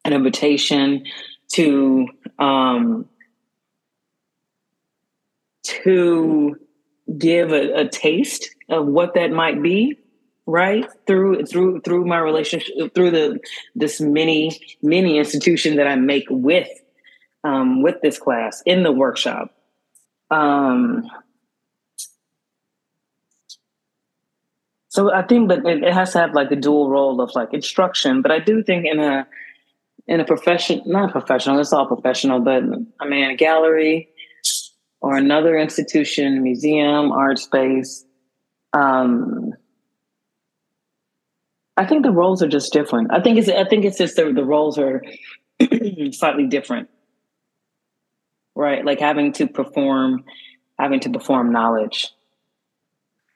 an 0.05 0.13
invitation 0.13 1.05
to 1.53 2.09
um, 2.39 3.07
to 5.63 6.57
give 7.19 7.53
a, 7.53 7.81
a 7.81 7.89
taste 7.89 8.49
of 8.69 8.87
what 8.87 9.15
that 9.15 9.31
might 9.31 9.63
be 9.63 9.97
right 10.47 10.87
through 11.07 11.45
through 11.47 11.81
through 11.81 12.05
my 12.05 12.19
relationship 12.19 12.95
through 12.95 13.11
the 13.11 13.39
this 13.75 14.01
mini 14.01 14.59
mini 14.83 15.19
institution 15.19 15.77
that 15.77 15.87
i 15.87 15.95
make 15.95 16.25
with 16.31 16.69
um 17.45 17.83
with 17.83 18.01
this 18.03 18.19
class 18.19 18.63
in 18.67 18.83
the 18.83 18.91
workshop 18.91 19.55
um 20.31 21.09
So 24.91 25.13
I 25.13 25.23
think 25.23 25.49
that 25.51 25.65
it 25.65 25.95
has 25.95 26.13
to 26.13 26.19
have 26.19 26.35
like 26.35 26.51
a 26.51 26.57
dual 26.57 26.91
role 26.91 27.21
of 27.21 27.31
like 27.37 27.55
instruction, 27.55 28.23
but 28.23 28.33
I 28.33 28.41
do 28.41 28.61
think 28.61 28.85
in 28.85 28.99
a 28.99 29.27
in 30.09 30.19
a 30.19 30.25
profession, 30.25 30.83
not 30.85 31.13
professional, 31.13 31.61
it's 31.61 31.73
all 31.73 31.87
professional, 31.87 32.41
but 32.41 32.65
I 32.99 33.07
mean 33.07 33.31
a 33.31 33.37
gallery 33.37 34.09
or 35.01 35.17
another 35.17 35.57
institution, 35.57 36.43
museum, 36.43 37.13
art 37.13 37.39
space. 37.39 38.05
Um, 38.73 39.53
I 41.77 41.87
think 41.87 42.03
the 42.03 42.11
roles 42.11 42.43
are 42.43 42.49
just 42.49 42.73
different. 42.73 43.13
I 43.13 43.23
think 43.23 43.39
it's 43.39 43.49
I 43.49 43.65
think 43.65 43.85
it's 43.85 43.99
just 43.99 44.17
the, 44.17 44.33
the 44.33 44.45
roles 44.45 44.77
are 44.77 45.05
slightly 46.11 46.49
different. 46.49 46.91
Right? 48.57 48.85
Like 48.85 48.99
having 48.99 49.33
to 49.35 49.47
perform 49.47 50.25
having 50.81 50.99
to 51.01 51.11
perform 51.11 51.53
knowledge 51.53 52.13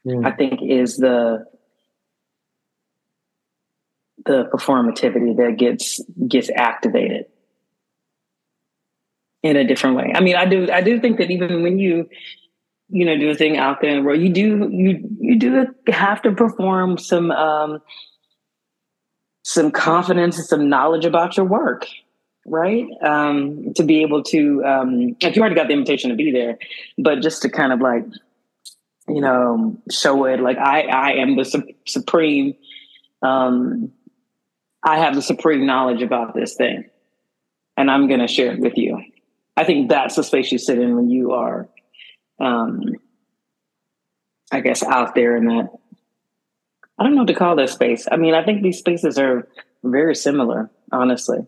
mm. 0.06 0.26
I 0.26 0.32
think 0.32 0.60
is 0.62 0.96
the 0.96 1.46
the 4.24 4.48
performativity 4.52 5.36
that 5.36 5.56
gets 5.58 6.00
gets 6.28 6.50
activated 6.54 7.26
in 9.42 9.56
a 9.56 9.64
different 9.64 9.96
way. 9.96 10.12
I 10.14 10.20
mean, 10.20 10.36
I 10.36 10.46
do 10.46 10.70
I 10.70 10.80
do 10.80 10.98
think 11.00 11.18
that 11.18 11.30
even 11.30 11.62
when 11.62 11.78
you 11.78 12.08
you 12.88 13.04
know 13.04 13.16
do 13.16 13.30
a 13.30 13.34
thing 13.34 13.56
out 13.58 13.80
there 13.80 13.90
in 13.90 13.98
the 13.98 14.02
world, 14.02 14.20
you 14.20 14.30
do 14.30 14.68
you 14.72 15.16
you 15.20 15.38
do 15.38 15.66
have 15.88 16.22
to 16.22 16.32
perform 16.32 16.98
some 16.98 17.30
um, 17.30 17.80
some 19.42 19.70
confidence 19.70 20.38
and 20.38 20.46
some 20.46 20.68
knowledge 20.68 21.04
about 21.04 21.36
your 21.36 21.46
work, 21.46 21.86
right? 22.46 22.86
Um, 23.02 23.74
to 23.74 23.82
be 23.82 24.02
able 24.02 24.22
to 24.24 24.64
um, 24.64 25.16
if 25.20 25.36
you 25.36 25.42
already 25.42 25.54
got 25.54 25.68
the 25.68 25.74
invitation 25.74 26.10
to 26.10 26.16
be 26.16 26.32
there, 26.32 26.58
but 26.96 27.20
just 27.20 27.42
to 27.42 27.50
kind 27.50 27.72
of 27.72 27.80
like 27.80 28.04
you 29.08 29.20
know, 29.20 29.76
show 29.90 30.24
it 30.24 30.40
like 30.40 30.58
I 30.58 30.82
I 30.82 31.12
am 31.12 31.36
the 31.36 31.44
su- 31.44 31.74
supreme. 31.86 32.54
Um, 33.22 33.92
I 34.82 34.98
have 34.98 35.14
the 35.14 35.22
supreme 35.22 35.66
knowledge 35.66 36.02
about 36.02 36.34
this 36.34 36.54
thing, 36.54 36.84
and 37.76 37.90
I'm 37.90 38.08
going 38.08 38.20
to 38.20 38.28
share 38.28 38.52
it 38.52 38.60
with 38.60 38.76
you. 38.76 39.02
I 39.56 39.64
think 39.64 39.88
that's 39.88 40.16
the 40.16 40.22
space 40.22 40.50
you 40.52 40.58
sit 40.58 40.78
in 40.78 40.96
when 40.96 41.10
you 41.10 41.32
are, 41.32 41.68
um, 42.40 42.82
I 44.50 44.60
guess, 44.60 44.82
out 44.82 45.14
there 45.14 45.36
in 45.36 45.46
that. 45.46 45.70
I 46.98 47.02
don't 47.02 47.14
know 47.14 47.22
what 47.22 47.28
to 47.28 47.34
call 47.34 47.56
this 47.56 47.72
space. 47.72 48.06
I 48.10 48.16
mean, 48.16 48.34
I 48.34 48.44
think 48.44 48.62
these 48.62 48.78
spaces 48.78 49.18
are 49.18 49.48
very 49.82 50.14
similar, 50.14 50.70
honestly. 50.92 51.46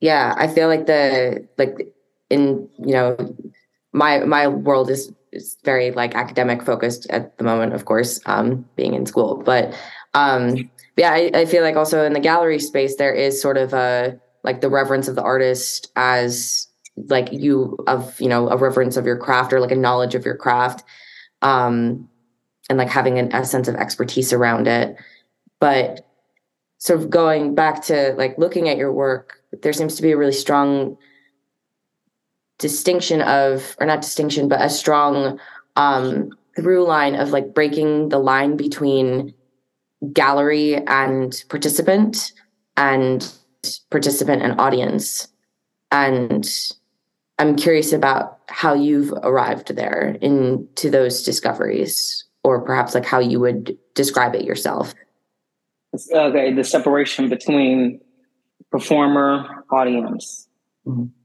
Yeah, 0.00 0.34
I 0.36 0.48
feel 0.48 0.68
like 0.68 0.86
the 0.86 1.48
like 1.58 1.94
in 2.28 2.68
you 2.78 2.92
know 2.92 3.36
my 3.92 4.20
my 4.24 4.48
world 4.48 4.90
is 4.90 5.12
is 5.36 5.56
very 5.64 5.92
like 5.92 6.14
academic 6.14 6.62
focused 6.62 7.08
at 7.10 7.36
the 7.38 7.44
moment, 7.44 7.74
of 7.74 7.84
course, 7.84 8.20
um, 8.26 8.64
being 8.74 8.94
in 8.94 9.06
school. 9.06 9.42
But 9.44 9.74
um, 10.14 10.70
yeah, 10.96 11.12
I, 11.12 11.30
I 11.34 11.44
feel 11.44 11.62
like 11.62 11.76
also 11.76 12.04
in 12.04 12.14
the 12.14 12.20
gallery 12.20 12.58
space 12.58 12.96
there 12.96 13.14
is 13.14 13.40
sort 13.40 13.56
of 13.56 13.72
a 13.72 14.18
like 14.42 14.60
the 14.60 14.70
reverence 14.70 15.08
of 15.08 15.16
the 15.16 15.22
artist 15.22 15.90
as 15.96 16.68
like 16.96 17.30
you 17.32 17.76
of 17.86 18.18
you 18.20 18.28
know 18.28 18.48
a 18.48 18.56
reverence 18.56 18.96
of 18.96 19.04
your 19.04 19.18
craft 19.18 19.52
or 19.52 19.60
like 19.60 19.72
a 19.72 19.76
knowledge 19.76 20.14
of 20.14 20.24
your 20.24 20.36
craft 20.36 20.82
um 21.42 22.08
and 22.70 22.78
like 22.78 22.88
having 22.88 23.18
an, 23.18 23.30
a 23.34 23.44
sense 23.44 23.68
of 23.68 23.74
expertise 23.74 24.32
around 24.32 24.66
it 24.66 24.96
but 25.60 26.08
sort 26.78 26.98
of 26.98 27.10
going 27.10 27.54
back 27.54 27.82
to 27.82 28.14
like 28.16 28.38
looking 28.38 28.68
at 28.68 28.78
your 28.78 28.92
work 28.92 29.42
there 29.62 29.74
seems 29.74 29.94
to 29.96 30.02
be 30.02 30.12
a 30.12 30.16
really 30.16 30.32
strong 30.32 30.96
distinction 32.58 33.20
of 33.22 33.76
or 33.78 33.86
not 33.86 34.00
distinction 34.00 34.48
but 34.48 34.62
a 34.62 34.70
strong 34.70 35.38
um 35.76 36.30
through 36.56 36.84
line 36.86 37.14
of 37.14 37.30
like 37.30 37.54
breaking 37.54 38.08
the 38.08 38.18
line 38.18 38.56
between 38.56 39.34
gallery 40.12 40.76
and 40.86 41.44
participant 41.48 42.32
and 42.76 43.32
participant 43.90 44.42
and 44.42 44.60
audience. 44.60 45.28
And 45.92 46.48
i'm 47.38 47.54
curious 47.54 47.92
about 47.92 48.40
how 48.48 48.72
you've 48.72 49.12
arrived 49.22 49.74
there 49.76 50.16
into 50.22 50.90
those 50.90 51.22
discoveries 51.22 52.24
or 52.42 52.62
perhaps 52.62 52.94
like 52.94 53.04
how 53.04 53.18
you 53.18 53.38
would 53.38 53.76
describe 53.94 54.34
it 54.34 54.44
yourself. 54.44 54.94
Okay 56.10 56.52
the 56.54 56.64
separation 56.64 57.28
between 57.28 58.00
performer 58.70 59.64
audience. 59.70 60.48
Mm-hmm 60.86 61.15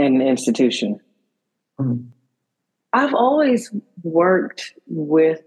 in 0.00 0.20
institution. 0.20 1.00
Mm-hmm. 1.78 2.08
I've 2.92 3.14
always 3.14 3.72
worked 4.02 4.74
with 4.86 5.42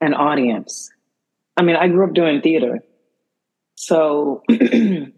an 0.00 0.14
audience. 0.14 0.90
I 1.56 1.62
mean, 1.62 1.76
I 1.76 1.88
grew 1.88 2.06
up 2.06 2.14
doing 2.14 2.40
theater. 2.40 2.80
So 3.76 4.42
I 4.50 5.12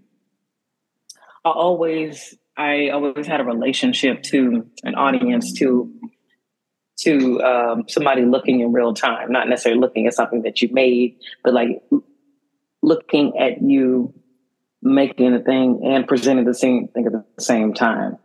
always 1.44 2.36
I 2.56 2.90
always 2.90 3.26
had 3.26 3.40
a 3.40 3.44
relationship 3.44 4.22
to 4.24 4.66
an 4.84 4.94
audience 4.94 5.52
to 5.54 5.92
to 7.00 7.42
um, 7.42 7.84
somebody 7.88 8.24
looking 8.24 8.60
in 8.60 8.72
real 8.72 8.94
time, 8.94 9.32
not 9.32 9.48
necessarily 9.48 9.80
looking 9.80 10.06
at 10.06 10.14
something 10.14 10.42
that 10.42 10.62
you 10.62 10.68
made, 10.72 11.16
but 11.42 11.54
like 11.54 11.82
looking 12.82 13.36
at 13.38 13.62
you 13.62 14.12
making 14.82 15.32
a 15.34 15.40
thing 15.40 15.80
and 15.84 16.06
presenting 16.06 16.44
the 16.44 16.54
same 16.54 16.88
thing 16.88 17.06
at 17.06 17.12
the 17.12 17.24
same 17.42 17.72
time. 17.72 18.18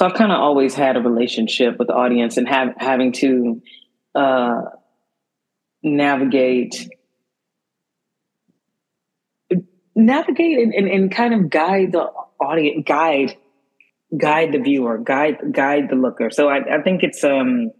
So 0.00 0.06
I've 0.06 0.14
kind 0.14 0.32
of 0.32 0.40
always 0.40 0.74
had 0.74 0.96
a 0.96 1.00
relationship 1.00 1.78
with 1.78 1.88
the 1.88 1.92
audience 1.92 2.38
and 2.38 2.48
have 2.48 2.68
having 2.78 3.12
to 3.20 3.60
uh, 4.14 4.62
navigate 5.82 6.88
navigate 9.94 10.58
and, 10.58 10.72
and, 10.72 10.88
and, 10.88 11.14
kind 11.14 11.34
of 11.34 11.50
guide 11.50 11.92
the 11.92 12.10
audience 12.40 12.82
guide 12.88 13.36
guide 14.16 14.52
the 14.52 14.58
viewer, 14.60 14.96
guide 14.96 15.36
guide 15.52 15.90
the 15.90 15.96
looker. 15.96 16.30
So 16.30 16.48
I, 16.48 16.78
I 16.78 16.82
think 16.82 17.02
it's 17.02 17.22
um 17.22 17.70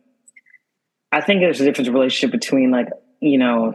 I 1.10 1.22
think 1.22 1.40
there's 1.40 1.62
a 1.62 1.64
different 1.64 1.90
relationship 1.90 2.38
between 2.38 2.70
like, 2.70 2.88
you 3.20 3.38
know, 3.38 3.72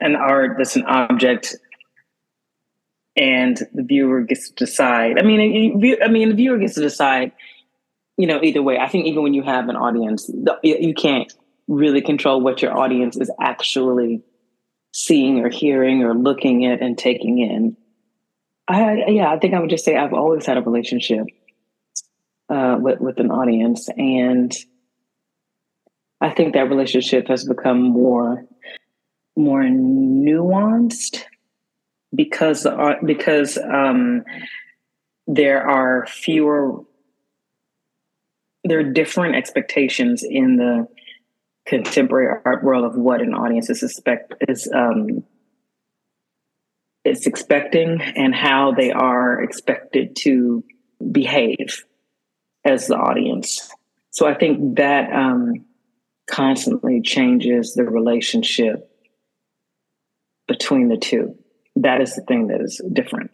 an 0.00 0.16
art 0.16 0.56
that's 0.58 0.76
an 0.76 0.84
object 0.84 1.56
and 3.16 3.56
the 3.74 3.82
viewer 3.82 4.22
gets 4.22 4.50
to 4.50 4.54
decide. 4.54 5.18
I 5.18 5.22
mean, 5.22 5.98
I 6.02 6.08
mean, 6.08 6.28
the 6.30 6.34
viewer 6.34 6.58
gets 6.58 6.74
to 6.74 6.80
decide, 6.80 7.32
you 8.16 8.26
know, 8.26 8.40
either 8.42 8.62
way. 8.62 8.78
I 8.78 8.88
think 8.88 9.06
even 9.06 9.22
when 9.22 9.34
you 9.34 9.42
have 9.42 9.68
an 9.68 9.76
audience, 9.76 10.30
you 10.62 10.94
can't 10.94 11.32
really 11.68 12.02
control 12.02 12.40
what 12.40 12.62
your 12.62 12.76
audience 12.76 13.16
is 13.16 13.30
actually 13.40 14.22
seeing 14.92 15.40
or 15.40 15.48
hearing 15.48 16.02
or 16.02 16.14
looking 16.14 16.66
at 16.66 16.82
and 16.82 16.98
taking 16.98 17.38
in. 17.38 17.76
I, 18.68 19.04
yeah, 19.08 19.30
I 19.30 19.38
think 19.38 19.54
I 19.54 19.60
would 19.60 19.70
just 19.70 19.84
say 19.84 19.96
I've 19.96 20.12
always 20.12 20.46
had 20.46 20.56
a 20.56 20.62
relationship 20.62 21.26
uh, 22.48 22.76
with 22.80 23.00
with 23.00 23.18
an 23.18 23.30
audience, 23.30 23.88
and 23.96 24.52
I 26.20 26.30
think 26.30 26.54
that 26.54 26.68
relationship 26.68 27.28
has 27.28 27.44
become 27.44 27.82
more 27.82 28.44
more 29.36 29.62
nuanced 29.62 31.24
because 32.14 32.66
uh, 32.66 32.94
because 33.04 33.58
um, 33.58 34.24
there 35.26 35.68
are 35.68 36.06
fewer 36.06 36.80
there 38.64 38.80
are 38.80 38.92
different 38.92 39.36
expectations 39.36 40.22
in 40.22 40.56
the 40.56 40.86
contemporary 41.66 42.40
art 42.44 42.64
world 42.64 42.84
of 42.84 42.96
what 42.96 43.20
an 43.20 43.32
audience 43.32 43.70
is 43.70 43.82
expect 43.82 44.34
is 44.48 44.70
um, 44.74 45.24
is 47.04 47.26
expecting 47.26 48.00
and 48.02 48.34
how 48.34 48.72
they 48.72 48.90
are 48.90 49.42
expected 49.42 50.16
to 50.16 50.64
behave 51.12 51.84
as 52.64 52.88
the 52.88 52.96
audience. 52.96 53.70
So 54.10 54.26
I 54.26 54.34
think 54.34 54.76
that 54.76 55.10
um, 55.12 55.64
constantly 56.28 57.00
changes 57.00 57.74
the 57.74 57.84
relationship 57.84 58.90
between 60.46 60.88
the 60.88 60.98
two. 60.98 61.39
That 61.82 62.00
is 62.00 62.14
the 62.14 62.22
thing 62.22 62.48
that 62.48 62.60
is 62.60 62.80
different 62.92 63.30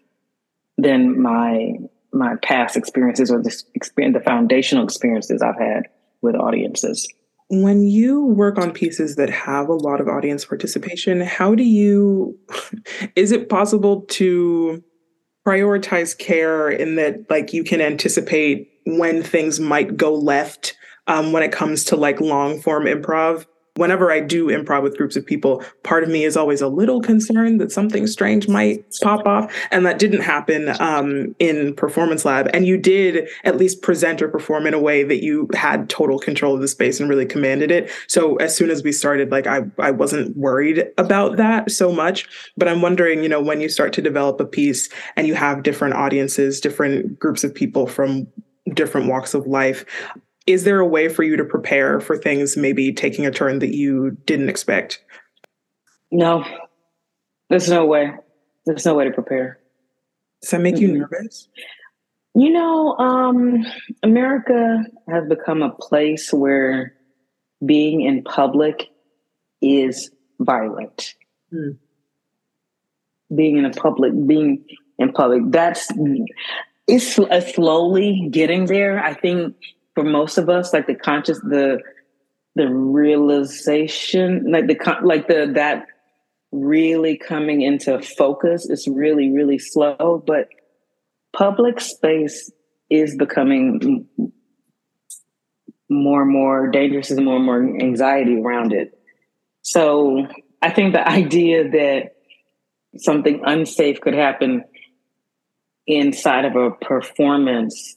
than 0.78 1.20
my 1.20 1.72
my 2.12 2.34
past 2.42 2.76
experiences 2.76 3.30
or 3.30 3.42
the 3.42 3.54
experience, 3.74 4.16
the 4.16 4.24
foundational 4.24 4.84
experiences 4.84 5.42
I've 5.42 5.58
had 5.58 5.88
with 6.22 6.34
audiences. 6.34 7.06
When 7.48 7.86
you 7.86 8.24
work 8.24 8.58
on 8.58 8.72
pieces 8.72 9.16
that 9.16 9.30
have 9.30 9.68
a 9.68 9.74
lot 9.74 10.00
of 10.00 10.08
audience 10.08 10.44
participation, 10.44 11.20
how 11.20 11.54
do 11.54 11.62
you 11.62 12.38
is 13.16 13.32
it 13.32 13.48
possible 13.48 14.02
to 14.02 14.82
prioritize 15.46 16.16
care 16.16 16.68
in 16.68 16.96
that 16.96 17.30
like 17.30 17.52
you 17.52 17.62
can 17.62 17.80
anticipate 17.80 18.68
when 18.84 19.22
things 19.22 19.60
might 19.60 19.96
go 19.96 20.14
left 20.14 20.76
um, 21.06 21.32
when 21.32 21.42
it 21.42 21.52
comes 21.52 21.84
to 21.84 21.96
like 21.96 22.20
long 22.20 22.60
form 22.60 22.84
improv 22.84 23.46
whenever 23.76 24.10
I 24.10 24.20
do 24.20 24.46
improv 24.46 24.82
with 24.82 24.96
groups 24.96 25.16
of 25.16 25.24
people, 25.24 25.62
part 25.82 26.02
of 26.02 26.08
me 26.08 26.24
is 26.24 26.36
always 26.36 26.60
a 26.60 26.68
little 26.68 27.00
concerned 27.00 27.60
that 27.60 27.70
something 27.72 28.06
strange 28.06 28.48
might 28.48 28.84
pop 29.02 29.26
off. 29.26 29.54
And 29.70 29.86
that 29.86 29.98
didn't 29.98 30.22
happen 30.22 30.74
um, 30.80 31.34
in 31.38 31.74
Performance 31.74 32.24
Lab. 32.24 32.48
And 32.52 32.66
you 32.66 32.76
did 32.76 33.28
at 33.44 33.56
least 33.56 33.82
present 33.82 34.22
or 34.22 34.28
perform 34.28 34.66
in 34.66 34.74
a 34.74 34.80
way 34.80 35.04
that 35.04 35.22
you 35.22 35.48
had 35.54 35.88
total 35.88 36.18
control 36.18 36.54
of 36.54 36.60
the 36.60 36.68
space 36.68 37.00
and 37.00 37.08
really 37.08 37.26
commanded 37.26 37.70
it. 37.70 37.90
So 38.08 38.36
as 38.36 38.56
soon 38.56 38.70
as 38.70 38.82
we 38.82 38.92
started, 38.92 39.30
like 39.30 39.46
I, 39.46 39.62
I 39.78 39.90
wasn't 39.90 40.36
worried 40.36 40.86
about 40.98 41.36
that 41.36 41.70
so 41.70 41.92
much. 41.92 42.28
But 42.56 42.68
I'm 42.68 42.82
wondering, 42.82 43.22
you 43.22 43.28
know, 43.28 43.40
when 43.40 43.60
you 43.60 43.68
start 43.68 43.92
to 43.94 44.02
develop 44.02 44.40
a 44.40 44.46
piece 44.46 44.88
and 45.16 45.26
you 45.26 45.34
have 45.34 45.62
different 45.62 45.94
audiences, 45.94 46.60
different 46.60 47.18
groups 47.18 47.44
of 47.44 47.54
people 47.54 47.86
from 47.86 48.26
different 48.74 49.08
walks 49.08 49.32
of 49.32 49.46
life 49.46 49.84
is 50.46 50.64
there 50.64 50.80
a 50.80 50.86
way 50.86 51.08
for 51.08 51.22
you 51.22 51.36
to 51.36 51.44
prepare 51.44 52.00
for 52.00 52.16
things 52.16 52.56
maybe 52.56 52.92
taking 52.92 53.26
a 53.26 53.30
turn 53.30 53.58
that 53.58 53.74
you 53.74 54.16
didn't 54.26 54.48
expect? 54.48 55.02
No, 56.10 56.44
there's 57.50 57.68
no 57.68 57.84
way. 57.84 58.12
There's 58.64 58.86
no 58.86 58.94
way 58.94 59.04
to 59.04 59.10
prepare. 59.10 59.58
Does 60.42 60.50
that 60.50 60.60
make 60.60 60.76
mm-hmm. 60.76 60.94
you 60.94 60.98
nervous? 60.98 61.48
You 62.34 62.50
know, 62.50 62.96
um, 62.98 63.64
America 64.02 64.84
has 65.08 65.26
become 65.28 65.62
a 65.62 65.70
place 65.70 66.32
where 66.32 66.94
being 67.64 68.02
in 68.02 68.22
public 68.22 68.88
is 69.62 70.10
violent. 70.40 71.14
Mm. 71.52 71.78
Being 73.34 73.56
in 73.56 73.64
a 73.64 73.70
public, 73.70 74.12
being 74.26 74.64
in 74.98 75.12
public, 75.12 75.42
that's 75.46 75.90
it's 76.86 77.54
slowly 77.54 78.28
getting 78.30 78.66
there. 78.66 79.02
I 79.02 79.14
think 79.14 79.56
for 79.96 80.04
most 80.04 80.36
of 80.36 80.50
us, 80.50 80.74
like 80.74 80.86
the 80.86 80.94
conscious, 80.94 81.40
the 81.40 81.80
the 82.54 82.68
realization, 82.68 84.50
like 84.52 84.66
the 84.66 84.98
like 85.02 85.26
the 85.26 85.50
that 85.54 85.86
really 86.52 87.16
coming 87.16 87.62
into 87.62 88.00
focus 88.02 88.68
is 88.68 88.86
really 88.86 89.32
really 89.32 89.58
slow. 89.58 90.22
But 90.26 90.48
public 91.32 91.80
space 91.80 92.52
is 92.90 93.16
becoming 93.16 94.06
more 95.88 96.22
and 96.22 96.30
more 96.30 96.68
dangerous 96.68 97.10
and 97.10 97.24
more 97.24 97.36
and 97.36 97.46
more 97.46 97.80
anxiety 97.80 98.36
around 98.38 98.74
it. 98.74 98.98
So 99.62 100.26
I 100.60 100.70
think 100.70 100.92
the 100.92 101.08
idea 101.08 101.70
that 101.70 102.16
something 102.98 103.40
unsafe 103.46 104.02
could 104.02 104.14
happen 104.14 104.62
inside 105.86 106.44
of 106.44 106.54
a 106.54 106.72
performance 106.72 107.96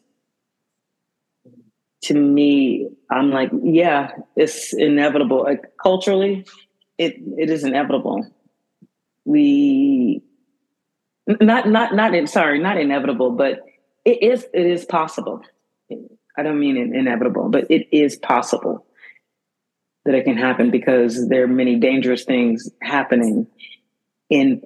to 2.03 2.13
me, 2.13 2.89
I'm 3.11 3.31
like, 3.31 3.51
yeah, 3.61 4.11
it's 4.35 4.73
inevitable. 4.73 5.43
Like 5.43 5.65
culturally, 5.81 6.45
it 6.97 7.15
it 7.37 7.49
is 7.49 7.63
inevitable. 7.63 8.25
We 9.25 10.23
not 11.27 11.67
not 11.67 11.93
not 11.93 12.15
in, 12.15 12.27
sorry, 12.27 12.59
not 12.59 12.79
inevitable, 12.79 13.31
but 13.31 13.65
it 14.05 14.23
is 14.23 14.45
it 14.53 14.65
is 14.65 14.85
possible. 14.85 15.41
I 16.37 16.43
don't 16.43 16.59
mean 16.59 16.77
inevitable, 16.77 17.49
but 17.49 17.69
it 17.69 17.87
is 17.91 18.15
possible 18.15 18.85
that 20.05 20.15
it 20.15 20.23
can 20.23 20.37
happen 20.37 20.71
because 20.71 21.27
there 21.27 21.43
are 21.43 21.47
many 21.47 21.75
dangerous 21.75 22.23
things 22.23 22.69
happening 22.81 23.45
in 24.29 24.61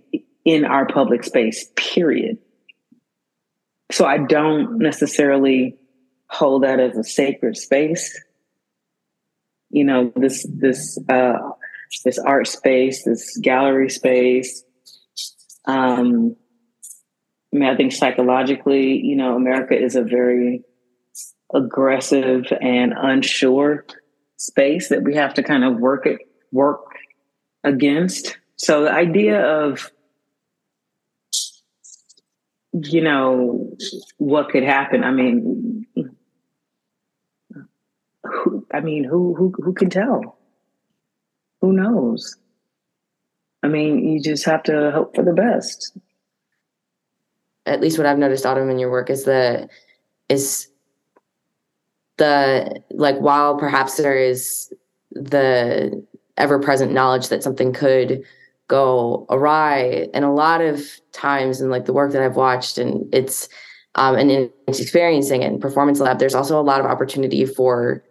in 0.46 0.66
our 0.66 0.86
public 0.86 1.24
space. 1.24 1.68
Period. 1.76 2.38
So 3.92 4.06
I 4.06 4.20
don't 4.20 4.78
necessarily 4.80 5.78
hold 6.34 6.64
that 6.64 6.80
as 6.80 6.98
a 6.98 7.04
sacred 7.04 7.56
space. 7.56 8.20
You 9.70 9.86
know, 9.86 10.12
this 10.16 10.46
this 10.50 11.00
uh, 11.10 11.34
this 12.04 12.20
art 12.20 12.48
space, 12.48 13.04
this 13.04 13.38
gallery 13.38 13.90
space. 13.90 14.64
Um, 15.66 16.36
I 17.54 17.58
mean, 17.58 17.70
I 17.70 17.76
think 17.76 17.92
psychologically, 17.92 18.98
you 18.98 19.16
know, 19.16 19.36
America 19.36 19.80
is 19.80 19.96
a 19.96 20.04
very 20.04 20.64
aggressive 21.54 22.46
and 22.62 22.94
unsure 22.98 23.86
space 24.38 24.90
that 24.90 25.04
we 25.04 25.16
have 25.16 25.36
to 25.36 25.44
kind 25.44 25.64
of 25.64 25.78
work 25.78 26.06
it 26.06 26.20
work 26.52 26.86
against. 27.64 28.38
So 28.56 28.84
the 28.84 28.92
idea 28.92 29.40
of 29.42 29.92
you 32.74 33.02
know 33.02 33.76
what 34.18 34.50
could 34.50 34.64
happen. 34.64 35.04
I 35.04 35.12
mean, 35.12 35.83
who, 38.34 38.66
I 38.74 38.80
mean, 38.80 39.04
who 39.04 39.34
who 39.36 39.54
who 39.64 39.74
can 39.74 39.90
tell? 39.90 40.38
Who 41.62 41.74
knows? 41.74 42.36
I 43.62 43.68
mean, 43.68 44.08
you 44.08 44.22
just 44.22 44.46
have 44.46 44.64
to 44.64 44.92
hope 44.92 45.16
for 45.16 45.24
the 45.24 45.34
best. 45.34 45.98
At 47.66 47.80
least 47.80 47.98
what 47.98 48.08
I've 48.08 48.18
noticed, 48.18 48.46
Autumn, 48.46 48.70
in 48.70 48.80
your 48.80 48.92
work 48.92 49.10
is 49.10 49.24
the 49.24 49.70
is 50.28 50.68
the 52.18 52.82
like 52.92 53.18
while 53.18 53.58
perhaps 53.58 53.98
there 53.98 54.18
is 54.18 54.74
the 55.12 56.06
ever 56.38 56.60
present 56.60 56.92
knowledge 56.92 57.30
that 57.30 57.44
something 57.44 57.74
could 57.74 58.24
go 58.68 59.26
awry 59.30 60.08
and 60.14 60.26
a 60.26 60.32
lot 60.32 60.62
of 60.62 60.82
times 61.12 61.62
in 61.62 61.70
like 61.70 61.86
the 61.86 61.94
work 61.94 62.12
that 62.12 62.24
i've 62.24 62.36
watched 62.36 62.78
and 62.78 63.14
it's 63.14 63.50
um 63.96 64.16
and 64.16 64.32
in 64.32 64.50
experiencing 64.68 65.44
in 65.44 65.60
performance 65.60 66.00
lab 66.00 66.18
there's 66.18 66.34
also 66.34 66.60
a 66.60 66.64
lot 66.64 66.80
of 66.80 66.86
opportunity 66.86 67.46
for 67.46 68.04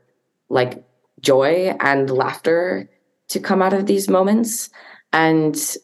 like 0.52 0.84
joy 1.20 1.74
and 1.80 2.10
laughter 2.10 2.88
to 3.28 3.40
come 3.40 3.62
out 3.62 3.72
of 3.72 3.86
these 3.86 4.08
moments 4.08 4.70
and 5.12 5.76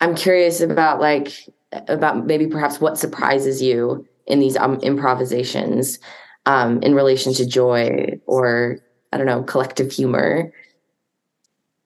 i'm 0.00 0.14
curious 0.14 0.60
about 0.60 1.00
like 1.00 1.32
about 1.88 2.26
maybe 2.26 2.46
perhaps 2.46 2.80
what 2.80 2.98
surprises 2.98 3.60
you 3.60 4.06
in 4.26 4.40
these 4.40 4.56
um, 4.56 4.76
improvisations 4.80 5.98
um, 6.46 6.80
in 6.82 6.94
relation 6.94 7.34
to 7.34 7.46
joy 7.46 8.18
or 8.26 8.78
i 9.12 9.16
don't 9.16 9.26
know 9.26 9.42
collective 9.42 9.92
humor 9.92 10.52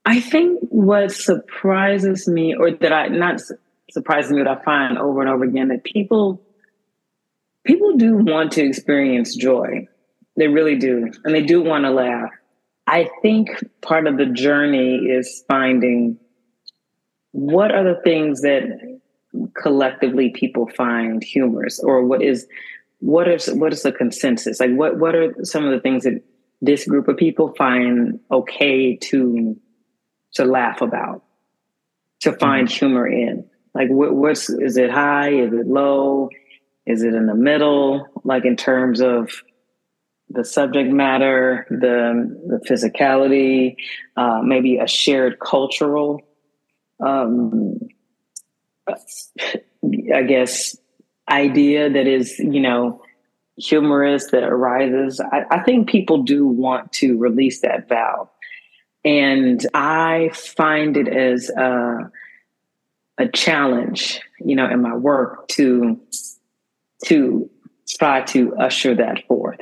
i 0.04 0.20
think 0.20 0.60
what 0.68 1.10
surprises 1.10 2.28
me 2.28 2.54
or 2.54 2.70
that 2.70 2.92
i 2.92 3.08
not 3.08 3.40
surprises 3.90 4.30
me 4.30 4.42
that 4.42 4.58
i 4.58 4.62
find 4.62 4.98
over 4.98 5.20
and 5.20 5.30
over 5.30 5.44
again 5.44 5.68
that 5.68 5.84
people 5.84 6.40
people 7.68 7.96
do 7.96 8.16
want 8.16 8.52
to 8.52 8.64
experience 8.64 9.36
joy. 9.36 9.86
They 10.38 10.46
really 10.46 10.76
do. 10.76 11.10
And 11.24 11.34
they 11.34 11.42
do 11.42 11.60
want 11.60 11.84
to 11.84 11.90
laugh. 11.90 12.30
I 12.86 13.10
think 13.20 13.50
part 13.82 14.06
of 14.06 14.16
the 14.16 14.26
journey 14.26 14.96
is 14.96 15.44
finding 15.48 16.18
what 17.32 17.72
are 17.72 17.84
the 17.84 18.00
things 18.02 18.40
that 18.42 18.62
collectively 19.60 20.30
people 20.30 20.68
find 20.68 21.22
humorous 21.22 21.80
or 21.80 22.04
what 22.04 22.22
is 22.22 22.46
what 23.00 23.28
is 23.28 23.48
what 23.52 23.72
is 23.72 23.82
the 23.82 23.92
consensus 23.92 24.58
like 24.58 24.70
what 24.70 24.98
what 24.98 25.14
are 25.14 25.34
some 25.44 25.64
of 25.64 25.70
the 25.70 25.80
things 25.80 26.04
that 26.04 26.22
this 26.62 26.86
group 26.86 27.06
of 27.06 27.16
people 27.16 27.54
find 27.56 28.18
okay 28.32 28.96
to 28.96 29.54
to 30.32 30.44
laugh 30.44 30.80
about 30.80 31.22
to 32.20 32.32
find 32.32 32.68
mm-hmm. 32.68 32.86
humor 32.86 33.06
in 33.06 33.48
like 33.74 33.88
what, 33.90 34.14
what's 34.14 34.48
is 34.48 34.78
it 34.78 34.90
high 34.90 35.30
is 35.30 35.52
it 35.52 35.66
low 35.66 36.30
is 36.86 37.02
it 37.02 37.14
in 37.14 37.26
the 37.26 37.34
middle 37.34 38.08
like 38.24 38.46
in 38.46 38.56
terms 38.56 39.00
of 39.00 39.30
the 40.30 40.44
subject 40.44 40.90
matter 40.90 41.66
the 41.70 42.36
the 42.46 42.60
physicality 42.68 43.76
uh, 44.16 44.40
maybe 44.42 44.78
a 44.78 44.86
shared 44.86 45.38
cultural 45.38 46.22
um, 47.00 47.78
I 50.14 50.22
guess, 50.22 50.76
idea 51.30 51.90
that 51.90 52.06
is, 52.06 52.38
you 52.38 52.60
know, 52.60 53.02
humorous 53.56 54.30
that 54.30 54.44
arises. 54.44 55.20
I, 55.20 55.44
I 55.50 55.62
think 55.62 55.88
people 55.88 56.22
do 56.22 56.46
want 56.46 56.92
to 56.94 57.18
release 57.18 57.60
that 57.60 57.88
valve. 57.88 58.28
And 59.04 59.64
I 59.74 60.30
find 60.34 60.96
it 60.96 61.08
as 61.08 61.50
a, 61.50 62.10
a 63.18 63.28
challenge, 63.28 64.20
you 64.40 64.56
know, 64.56 64.68
in 64.68 64.82
my 64.82 64.94
work 64.94 65.48
to 65.48 66.00
to 67.04 67.48
try 67.88 68.22
to 68.22 68.56
usher 68.56 68.94
that 68.96 69.24
forth, 69.28 69.60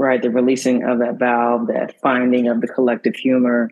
right? 0.00 0.22
The 0.22 0.30
releasing 0.30 0.82
of 0.82 1.00
that 1.00 1.18
valve, 1.18 1.66
that 1.66 2.00
finding 2.00 2.48
of 2.48 2.62
the 2.62 2.66
collective 2.66 3.14
humor, 3.14 3.70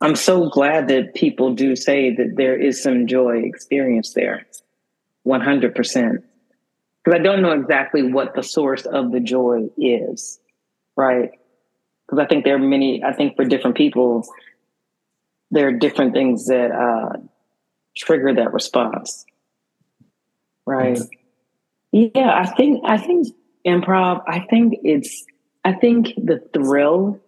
I'm 0.00 0.16
so 0.16 0.50
glad 0.50 0.88
that 0.88 1.14
people 1.14 1.54
do 1.54 1.76
say 1.76 2.12
that 2.12 2.34
there 2.36 2.60
is 2.60 2.82
some 2.82 3.06
joy 3.06 3.42
experienced 3.44 4.16
there. 4.16 4.46
100%. 5.24 6.22
Because 7.04 7.20
I 7.20 7.22
don't 7.22 7.40
know 7.40 7.52
exactly 7.52 8.02
what 8.02 8.34
the 8.34 8.42
source 8.42 8.84
of 8.84 9.12
the 9.12 9.20
joy 9.20 9.68
is, 9.78 10.40
right? 10.96 11.30
Because 12.04 12.18
I 12.18 12.26
think 12.26 12.44
there 12.44 12.56
are 12.56 12.58
many, 12.58 13.04
I 13.04 13.12
think 13.12 13.36
for 13.36 13.44
different 13.44 13.76
people, 13.76 14.26
there 15.52 15.68
are 15.68 15.72
different 15.72 16.14
things 16.14 16.46
that 16.46 16.72
uh, 16.72 17.16
trigger 17.96 18.34
that 18.34 18.52
response, 18.52 19.24
right? 20.66 20.98
Mm-hmm. 20.98 22.18
Yeah, 22.18 22.34
I 22.36 22.46
think, 22.46 22.82
I 22.84 22.98
think 22.98 23.28
improv, 23.64 24.24
I 24.26 24.40
think 24.50 24.80
it's, 24.82 25.24
I 25.64 25.72
think 25.72 26.14
the 26.16 26.40
thrill 26.52 27.20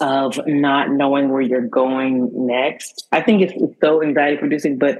of 0.00 0.40
not 0.46 0.90
knowing 0.90 1.30
where 1.30 1.42
you're 1.42 1.66
going 1.66 2.46
next. 2.46 3.06
I 3.12 3.20
think 3.20 3.42
it's 3.42 3.80
so 3.80 4.02
anxiety 4.02 4.36
producing, 4.36 4.78
but 4.78 4.98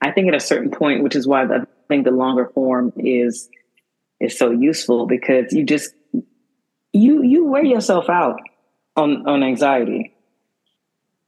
I 0.00 0.10
think 0.10 0.28
at 0.28 0.34
a 0.34 0.40
certain 0.40 0.70
point, 0.70 1.02
which 1.02 1.16
is 1.16 1.26
why 1.26 1.44
I 1.44 1.60
think 1.88 2.04
the 2.04 2.10
longer 2.10 2.50
form 2.54 2.92
is 2.96 3.48
is 4.20 4.38
so 4.38 4.50
useful 4.50 5.06
because 5.06 5.52
you 5.52 5.64
just 5.64 5.92
you 6.92 7.22
you 7.22 7.46
wear 7.46 7.64
yourself 7.64 8.08
out 8.08 8.40
on 8.96 9.26
on 9.26 9.42
anxiety. 9.42 10.14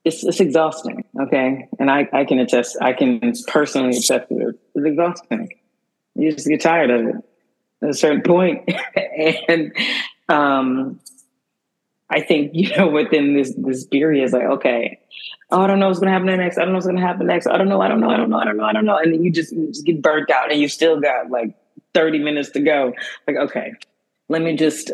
It's 0.04 0.24
it's 0.24 0.40
exhausting, 0.40 1.04
okay, 1.20 1.68
and 1.78 1.90
I 1.90 2.08
I 2.12 2.24
can 2.24 2.38
attest. 2.38 2.76
I 2.80 2.92
can 2.92 3.32
personally 3.46 3.90
attest 3.90 4.28
to 4.28 4.48
it. 4.48 4.60
It's 4.74 4.86
exhausting. 4.86 5.48
You 6.14 6.32
just 6.32 6.48
get 6.48 6.60
tired 6.60 6.90
of 6.90 7.06
it 7.06 7.16
at 7.82 7.90
a 7.90 7.94
certain 7.94 8.22
point, 8.22 8.68
and 9.48 9.72
um, 10.28 11.00
I 12.10 12.20
think, 12.20 12.50
you 12.54 12.76
know, 12.76 12.88
within 12.88 13.34
this 13.34 13.54
this 13.56 13.84
period 13.84 14.24
is 14.24 14.32
like, 14.32 14.44
okay, 14.44 15.00
oh, 15.50 15.62
I 15.62 15.66
don't 15.66 15.78
know 15.78 15.88
what's 15.88 15.98
gonna 15.98 16.12
happen 16.12 16.26
next. 16.26 16.58
I 16.58 16.62
don't 16.62 16.70
know 16.70 16.76
what's 16.76 16.86
gonna 16.86 17.00
happen 17.00 17.26
next. 17.26 17.46
I 17.46 17.56
don't 17.56 17.68
know, 17.68 17.80
I 17.80 17.88
don't 17.88 18.00
know, 18.00 18.10
I 18.10 18.16
don't 18.16 18.30
know, 18.30 18.38
I 18.38 18.44
don't 18.44 18.56
know, 18.56 18.64
I 18.64 18.72
don't 18.72 18.84
know. 18.84 18.96
And 18.96 19.12
then 19.12 19.22
you 19.22 19.32
just, 19.32 19.52
you 19.52 19.68
just 19.68 19.84
get 19.84 20.02
burnt 20.02 20.30
out 20.30 20.50
and 20.50 20.60
you 20.60 20.68
still 20.68 21.00
got 21.00 21.30
like 21.30 21.54
30 21.94 22.18
minutes 22.18 22.50
to 22.50 22.60
go. 22.60 22.92
Like, 23.26 23.36
okay, 23.36 23.72
let 24.28 24.42
me 24.42 24.56
just 24.56 24.92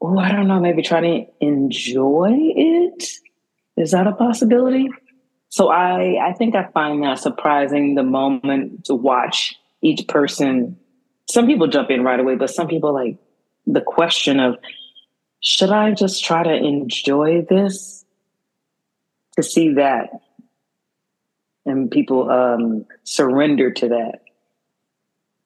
oh, 0.00 0.18
I 0.18 0.32
don't 0.32 0.48
know, 0.48 0.60
maybe 0.60 0.82
try 0.82 1.00
to 1.00 1.26
enjoy 1.40 2.30
it. 2.32 3.04
Is 3.76 3.92
that 3.92 4.06
a 4.06 4.12
possibility? 4.12 4.88
So 5.50 5.68
I 5.68 6.18
I 6.22 6.32
think 6.34 6.54
I 6.54 6.70
find 6.72 7.02
that 7.02 7.18
surprising 7.18 7.94
the 7.94 8.02
moment 8.02 8.84
to 8.86 8.94
watch 8.94 9.56
each 9.82 10.06
person. 10.08 10.76
Some 11.30 11.46
people 11.46 11.68
jump 11.68 11.90
in 11.90 12.02
right 12.02 12.18
away, 12.20 12.36
but 12.36 12.50
some 12.50 12.68
people 12.68 12.92
like 12.92 13.18
the 13.72 13.80
question 13.80 14.40
of 14.40 14.56
should 15.40 15.70
I 15.70 15.92
just 15.92 16.24
try 16.24 16.42
to 16.42 16.54
enjoy 16.54 17.42
this 17.48 18.04
to 19.36 19.42
see 19.42 19.74
that 19.74 20.10
and 21.64 21.90
people 21.90 22.30
um, 22.30 22.86
surrender 23.04 23.70
to 23.70 23.88
that 23.88 24.22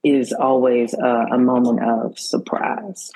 is 0.05 0.33
always 0.33 0.95
a 0.95 1.39
moment 1.39 1.81
of 1.83 2.19
surprise. 2.19 3.13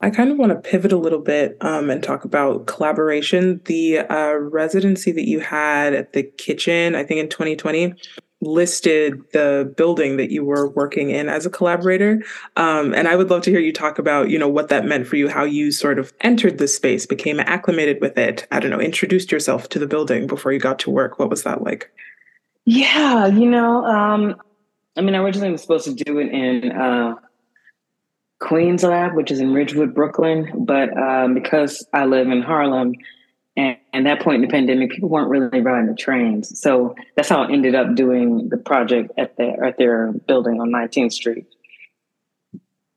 I 0.00 0.10
kind 0.10 0.32
of 0.32 0.36
want 0.36 0.50
to 0.50 0.70
pivot 0.70 0.92
a 0.92 0.98
little 0.98 1.20
bit 1.20 1.56
um, 1.60 1.88
and 1.88 2.02
talk 2.02 2.24
about 2.24 2.66
collaboration. 2.66 3.60
The 3.66 4.00
uh, 4.00 4.32
residency 4.34 5.12
that 5.12 5.28
you 5.28 5.38
had 5.40 5.94
at 5.94 6.12
the 6.12 6.24
kitchen, 6.24 6.96
I 6.96 7.04
think 7.04 7.20
in 7.20 7.28
2020, 7.28 7.94
listed 8.42 9.22
the 9.32 9.72
building 9.76 10.16
that 10.16 10.30
you 10.30 10.44
were 10.44 10.68
working 10.70 11.10
in 11.10 11.28
as 11.28 11.46
a 11.46 11.50
collaborator. 11.50 12.22
Um, 12.56 12.92
and 12.92 13.08
i 13.08 13.16
would 13.16 13.30
love 13.30 13.42
to 13.42 13.50
hear 13.50 13.60
you 13.60 13.72
talk 13.72 13.98
about 13.98 14.30
you 14.30 14.38
know 14.38 14.48
what 14.48 14.68
that 14.68 14.84
meant 14.84 15.06
for 15.06 15.16
you 15.16 15.28
how 15.28 15.44
you 15.44 15.70
sort 15.70 15.98
of 15.98 16.12
entered 16.20 16.58
the 16.58 16.68
space 16.68 17.06
became 17.06 17.40
acclimated 17.40 18.00
with 18.00 18.18
it 18.18 18.46
i 18.50 18.58
don't 18.58 18.70
know 18.70 18.80
introduced 18.80 19.30
yourself 19.30 19.68
to 19.68 19.78
the 19.78 19.86
building 19.86 20.26
before 20.26 20.52
you 20.52 20.58
got 20.58 20.78
to 20.80 20.90
work. 20.90 21.18
What 21.18 21.30
was 21.30 21.44
that 21.44 21.62
like? 21.62 21.90
Yeah 22.64 23.26
you 23.26 23.48
know 23.48 23.84
um, 23.84 24.36
i 24.96 25.00
mean 25.00 25.14
i 25.14 25.18
originally 25.18 25.50
was 25.50 25.62
supposed 25.62 25.84
to 25.84 25.94
do 25.94 26.18
it 26.18 26.30
in 26.32 26.72
uh, 26.72 27.14
queens 28.40 28.82
lab 28.82 29.14
which 29.14 29.30
is 29.30 29.40
in 29.40 29.52
ridgewood 29.52 29.94
brooklyn 29.94 30.50
but 30.66 30.96
um, 30.98 31.34
because 31.34 31.86
i 31.92 32.04
live 32.04 32.28
in 32.28 32.42
harlem 32.42 32.92
and, 33.56 33.76
and 33.92 34.06
that 34.06 34.20
point 34.20 34.36
in 34.36 34.40
the 34.42 34.48
pandemic, 34.48 34.90
people 34.90 35.08
weren't 35.08 35.28
really 35.28 35.60
riding 35.60 35.88
the 35.88 35.96
trains. 35.96 36.58
So 36.60 36.94
that's 37.16 37.28
how 37.28 37.44
I 37.44 37.52
ended 37.52 37.74
up 37.74 37.94
doing 37.94 38.48
the 38.48 38.56
project 38.56 39.12
at 39.18 39.36
their 39.36 39.64
at 39.64 39.78
their 39.78 40.12
building 40.12 40.60
on 40.60 40.70
19th 40.70 41.12
Street. 41.12 41.46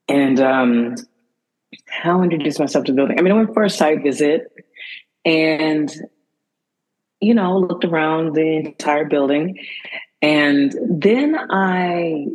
And 0.07 0.39
um, 0.39 0.95
how 1.87 2.21
I 2.21 2.23
introduced 2.23 2.59
myself 2.59 2.85
to 2.85 2.91
the 2.91 2.95
building. 2.95 3.19
I 3.19 3.21
mean, 3.21 3.33
I 3.33 3.35
went 3.35 3.53
for 3.53 3.63
a 3.63 3.69
site 3.69 4.03
visit 4.03 4.51
and 5.25 5.93
you 7.21 7.33
know, 7.33 7.57
looked 7.57 7.85
around 7.85 8.35
the 8.35 8.57
entire 8.57 9.05
building. 9.05 9.57
And 10.21 10.73
then 10.87 11.35
I 11.49 12.27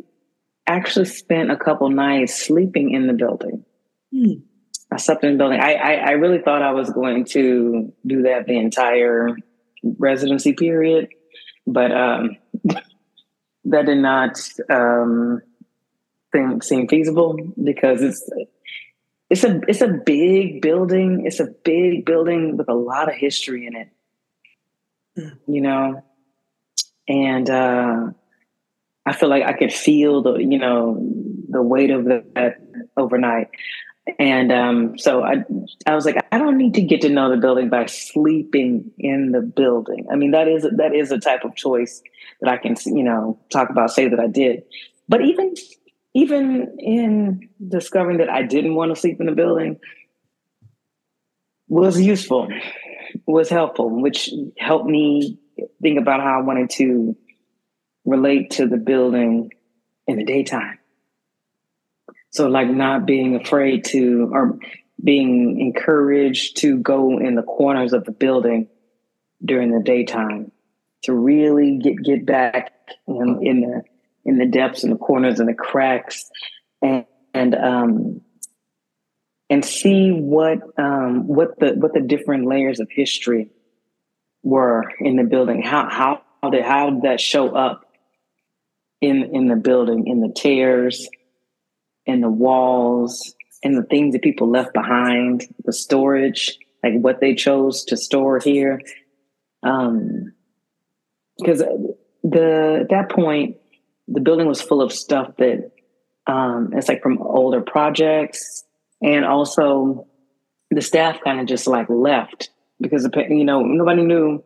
actually 0.66 1.06
spent 1.06 1.50
a 1.50 1.56
couple 1.56 1.88
nights 1.90 2.34
sleeping 2.34 2.90
in 2.90 3.06
the 3.06 3.12
building. 3.12 3.64
Hmm. 4.12 4.32
I 4.92 4.96
slept 4.96 5.22
in 5.24 5.32
the 5.32 5.38
building. 5.38 5.60
I, 5.60 5.74
I, 5.74 5.92
I 5.94 6.10
really 6.12 6.40
thought 6.40 6.62
I 6.62 6.72
was 6.72 6.90
going 6.90 7.24
to 7.26 7.92
do 8.06 8.22
that 8.22 8.46
the 8.46 8.58
entire 8.58 9.36
residency 9.82 10.52
period, 10.52 11.08
but 11.66 11.92
um, 11.92 12.36
that 13.64 13.86
did 13.86 13.98
not 13.98 14.40
um, 14.68 15.42
seem, 16.32 16.60
seem 16.60 16.88
feasible 16.88 17.36
because 17.62 18.02
it's 18.02 18.28
it's 19.30 19.44
a 19.44 19.60
it's 19.68 19.80
a 19.80 19.88
big 19.88 20.60
building. 20.60 21.24
It's 21.24 21.38
a 21.38 21.46
big 21.46 22.04
building 22.04 22.56
with 22.56 22.68
a 22.68 22.74
lot 22.74 23.08
of 23.08 23.14
history 23.14 23.66
in 23.66 23.76
it. 23.76 23.88
Mm. 25.16 25.38
You 25.46 25.60
know, 25.60 26.04
and 27.06 27.48
uh, 27.48 28.06
I 29.06 29.12
feel 29.12 29.28
like 29.28 29.44
I 29.44 29.52
could 29.52 29.72
feel 29.72 30.22
the 30.22 30.38
you 30.38 30.58
know 30.58 30.98
the 31.48 31.62
weight 31.62 31.90
of 31.90 32.06
that 32.06 32.56
overnight. 32.96 33.48
And 34.18 34.50
um, 34.50 34.98
so 34.98 35.22
I, 35.22 35.44
I 35.86 35.94
was 35.94 36.04
like, 36.04 36.16
I 36.32 36.38
don't 36.38 36.56
need 36.56 36.74
to 36.74 36.80
get 36.80 37.02
to 37.02 37.08
know 37.08 37.30
the 37.30 37.36
building 37.36 37.68
by 37.68 37.86
sleeping 37.86 38.90
in 38.98 39.32
the 39.32 39.40
building. 39.40 40.06
I 40.10 40.16
mean, 40.16 40.30
that 40.32 40.48
is 40.48 40.66
that 40.76 40.94
is 40.94 41.12
a 41.12 41.18
type 41.18 41.44
of 41.44 41.54
choice 41.54 42.02
that 42.40 42.50
I 42.50 42.56
can, 42.56 42.76
you 42.86 43.04
know, 43.04 43.38
talk 43.50 43.70
about, 43.70 43.90
say 43.90 44.08
that 44.08 44.18
I 44.18 44.26
did. 44.26 44.64
But 45.08 45.22
even 45.22 45.54
even 46.14 46.76
in 46.78 47.48
discovering 47.68 48.18
that 48.18 48.30
I 48.30 48.42
didn't 48.42 48.74
want 48.74 48.94
to 48.94 49.00
sleep 49.00 49.20
in 49.20 49.26
the 49.26 49.32
building 49.32 49.78
was 51.68 52.00
useful, 52.00 52.48
was 53.26 53.48
helpful, 53.48 53.88
which 54.02 54.30
helped 54.58 54.86
me 54.86 55.38
think 55.82 55.98
about 56.00 56.20
how 56.20 56.40
I 56.40 56.42
wanted 56.42 56.70
to 56.70 57.16
relate 58.04 58.50
to 58.52 58.66
the 58.66 58.76
building 58.76 59.50
in 60.06 60.16
the 60.16 60.24
daytime. 60.24 60.79
So 62.30 62.48
like 62.48 62.68
not 62.68 63.06
being 63.06 63.34
afraid 63.34 63.84
to 63.86 64.30
or 64.32 64.58
being 65.02 65.60
encouraged 65.60 66.58
to 66.58 66.78
go 66.78 67.18
in 67.18 67.34
the 67.34 67.42
corners 67.42 67.92
of 67.92 68.04
the 68.04 68.12
building 68.12 68.68
during 69.44 69.72
the 69.72 69.82
daytime 69.82 70.52
to 71.02 71.14
really 71.14 71.78
get 71.78 72.02
get 72.02 72.26
back 72.26 72.72
in, 73.06 73.38
in 73.42 73.60
the 73.60 73.82
in 74.24 74.38
the 74.38 74.46
depths 74.46 74.84
and 74.84 74.92
the 74.92 74.98
corners 74.98 75.40
and 75.40 75.48
the 75.48 75.54
cracks 75.54 76.30
and, 76.82 77.04
and 77.32 77.54
um, 77.54 78.20
and 79.48 79.64
see 79.64 80.10
what 80.10 80.58
um, 80.78 81.26
what 81.26 81.58
the 81.58 81.72
what 81.72 81.94
the 81.94 82.00
different 82.00 82.46
layers 82.46 82.80
of 82.80 82.88
history 82.90 83.50
were 84.42 84.84
in 85.00 85.16
the 85.16 85.24
building. 85.24 85.62
How 85.62 85.88
how 85.88 86.50
did 86.50 86.64
how 86.64 86.90
did 86.90 87.02
that 87.02 87.20
show 87.20 87.54
up 87.54 87.86
in 89.00 89.34
in 89.34 89.48
the 89.48 89.56
building, 89.56 90.06
in 90.06 90.20
the 90.20 90.32
tears, 90.32 91.08
in 92.10 92.20
the 92.20 92.30
walls, 92.30 93.34
and 93.62 93.76
the 93.76 93.82
things 93.82 94.12
that 94.12 94.22
people 94.22 94.50
left 94.50 94.72
behind, 94.72 95.44
the 95.64 95.72
storage, 95.72 96.56
like 96.82 96.94
what 96.94 97.20
they 97.20 97.34
chose 97.34 97.84
to 97.84 97.96
store 97.96 98.38
here. 98.38 98.80
Um, 99.62 100.32
because 101.38 101.62
the 102.22 102.78
at 102.82 102.90
that 102.90 103.10
point, 103.10 103.56
the 104.08 104.20
building 104.20 104.46
was 104.46 104.60
full 104.60 104.82
of 104.82 104.92
stuff 104.92 105.36
that 105.38 105.70
um, 106.26 106.72
it's 106.74 106.88
like 106.88 107.02
from 107.02 107.18
older 107.18 107.60
projects, 107.60 108.64
and 109.02 109.24
also 109.24 110.06
the 110.70 110.82
staff 110.82 111.18
kind 111.24 111.40
of 111.40 111.46
just 111.46 111.66
like 111.66 111.88
left 111.88 112.50
because 112.80 113.08
you 113.28 113.44
know 113.44 113.62
nobody 113.62 114.02
knew 114.02 114.42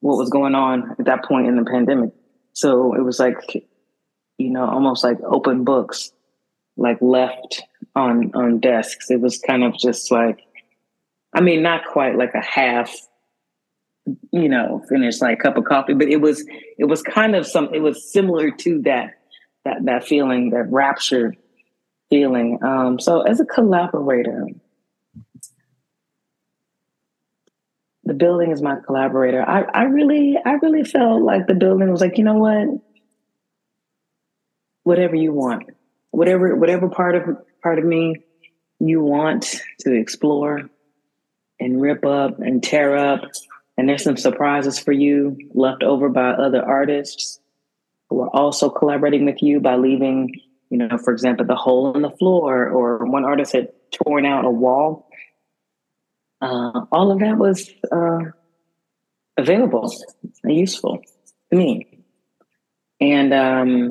what 0.00 0.16
was 0.16 0.30
going 0.30 0.54
on 0.54 0.94
at 0.98 1.04
that 1.04 1.24
point 1.24 1.46
in 1.46 1.56
the 1.56 1.64
pandemic. 1.64 2.10
So 2.52 2.94
it 2.94 3.02
was 3.02 3.18
like, 3.18 3.66
you 4.38 4.50
know, 4.50 4.68
almost 4.68 5.04
like 5.04 5.18
open 5.22 5.64
books, 5.64 6.10
like 6.76 6.98
left 7.00 7.62
on 7.94 8.32
on 8.34 8.60
desks. 8.60 9.10
It 9.10 9.20
was 9.20 9.38
kind 9.38 9.64
of 9.64 9.76
just 9.78 10.10
like, 10.10 10.40
I 11.34 11.40
mean, 11.40 11.62
not 11.62 11.84
quite 11.86 12.16
like 12.16 12.34
a 12.34 12.44
half, 12.44 12.94
you 14.32 14.48
know, 14.48 14.82
finished 14.88 15.22
like 15.22 15.40
cup 15.40 15.56
of 15.56 15.64
coffee, 15.64 15.94
but 15.94 16.08
it 16.08 16.20
was 16.20 16.46
it 16.78 16.86
was 16.86 17.02
kind 17.02 17.36
of 17.36 17.46
some. 17.46 17.72
It 17.74 17.80
was 17.80 18.12
similar 18.12 18.50
to 18.50 18.82
that 18.82 19.14
that 19.64 19.84
that 19.84 20.06
feeling, 20.06 20.50
that 20.50 20.70
rapture 20.70 21.34
feeling. 22.08 22.58
Um, 22.62 22.98
so 22.98 23.22
as 23.22 23.40
a 23.40 23.44
collaborator, 23.44 24.46
the 28.04 28.14
building 28.14 28.50
is 28.50 28.60
my 28.60 28.76
collaborator. 28.84 29.40
I, 29.48 29.62
I 29.62 29.82
really, 29.84 30.36
I 30.44 30.54
really 30.54 30.82
felt 30.82 31.22
like 31.22 31.46
the 31.46 31.54
building 31.54 31.90
was 31.90 32.00
like, 32.00 32.18
you 32.18 32.24
know 32.24 32.34
what? 32.34 32.66
Whatever 34.82 35.14
you 35.14 35.32
want, 35.32 35.70
whatever, 36.10 36.54
whatever 36.56 36.88
part 36.88 37.14
of 37.14 37.36
part 37.62 37.78
of 37.78 37.84
me 37.84 38.16
you 38.78 39.02
want 39.02 39.56
to 39.80 39.92
explore 39.92 40.68
and 41.58 41.80
rip 41.80 42.04
up 42.04 42.38
and 42.40 42.62
tear 42.62 42.96
up. 42.96 43.20
And 43.76 43.88
there's 43.88 44.04
some 44.04 44.16
surprises 44.16 44.78
for 44.78 44.92
you 44.92 45.36
left 45.52 45.82
over 45.82 46.08
by 46.08 46.30
other 46.30 46.64
artists 46.64 47.38
who 48.08 48.20
are 48.20 48.30
also 48.30 48.70
collaborating 48.70 49.24
with 49.24 49.42
you 49.42 49.60
by 49.60 49.76
leaving, 49.76 50.40
you 50.70 50.78
know, 50.78 50.98
for 50.98 51.12
example, 51.12 51.46
the 51.46 51.54
hole 51.54 51.94
in 51.94 52.02
the 52.02 52.10
floor, 52.10 52.68
or 52.68 53.04
one 53.04 53.24
artist 53.24 53.52
had 53.52 53.68
torn 53.92 54.26
out 54.26 54.44
a 54.44 54.50
wall 54.50 55.10
uh, 56.40 56.86
all 56.90 57.10
of 57.10 57.20
that 57.20 57.36
was 57.36 57.70
uh, 57.92 58.20
available 59.36 59.92
and 60.42 60.56
useful 60.56 61.00
to 61.50 61.56
me. 61.56 61.86
And, 63.00 63.32
um, 63.32 63.88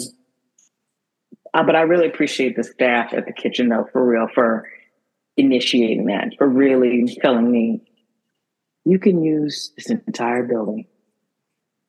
uh, 1.54 1.64
but 1.64 1.76
I 1.76 1.82
really 1.82 2.08
appreciate 2.08 2.56
the 2.56 2.64
staff 2.64 3.14
at 3.14 3.26
the 3.26 3.34
kitchen, 3.34 3.70
though, 3.70 3.88
for 3.92 4.06
real, 4.06 4.28
for 4.34 4.68
initiating 5.38 6.06
that, 6.08 6.36
for 6.38 6.48
really 6.48 7.18
telling 7.22 7.50
me 7.50 7.82
you 8.86 9.00
can 9.00 9.24
use 9.24 9.72
this 9.78 9.90
entire 9.90 10.44
building. 10.44 10.88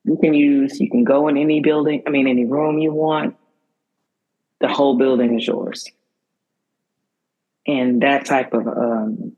You 0.03 0.17
can 0.17 0.33
use, 0.33 0.79
you 0.79 0.89
can 0.89 1.03
go 1.03 1.27
in 1.27 1.37
any 1.37 1.59
building, 1.59 2.03
I 2.07 2.09
mean, 2.09 2.27
any 2.27 2.45
room 2.45 2.79
you 2.79 2.93
want. 2.93 3.35
The 4.59 4.67
whole 4.67 4.97
building 4.97 5.39
is 5.39 5.47
yours. 5.47 5.87
And 7.67 8.01
that 8.01 8.25
type 8.25 8.53
of 8.53 8.67
um, 8.67 9.33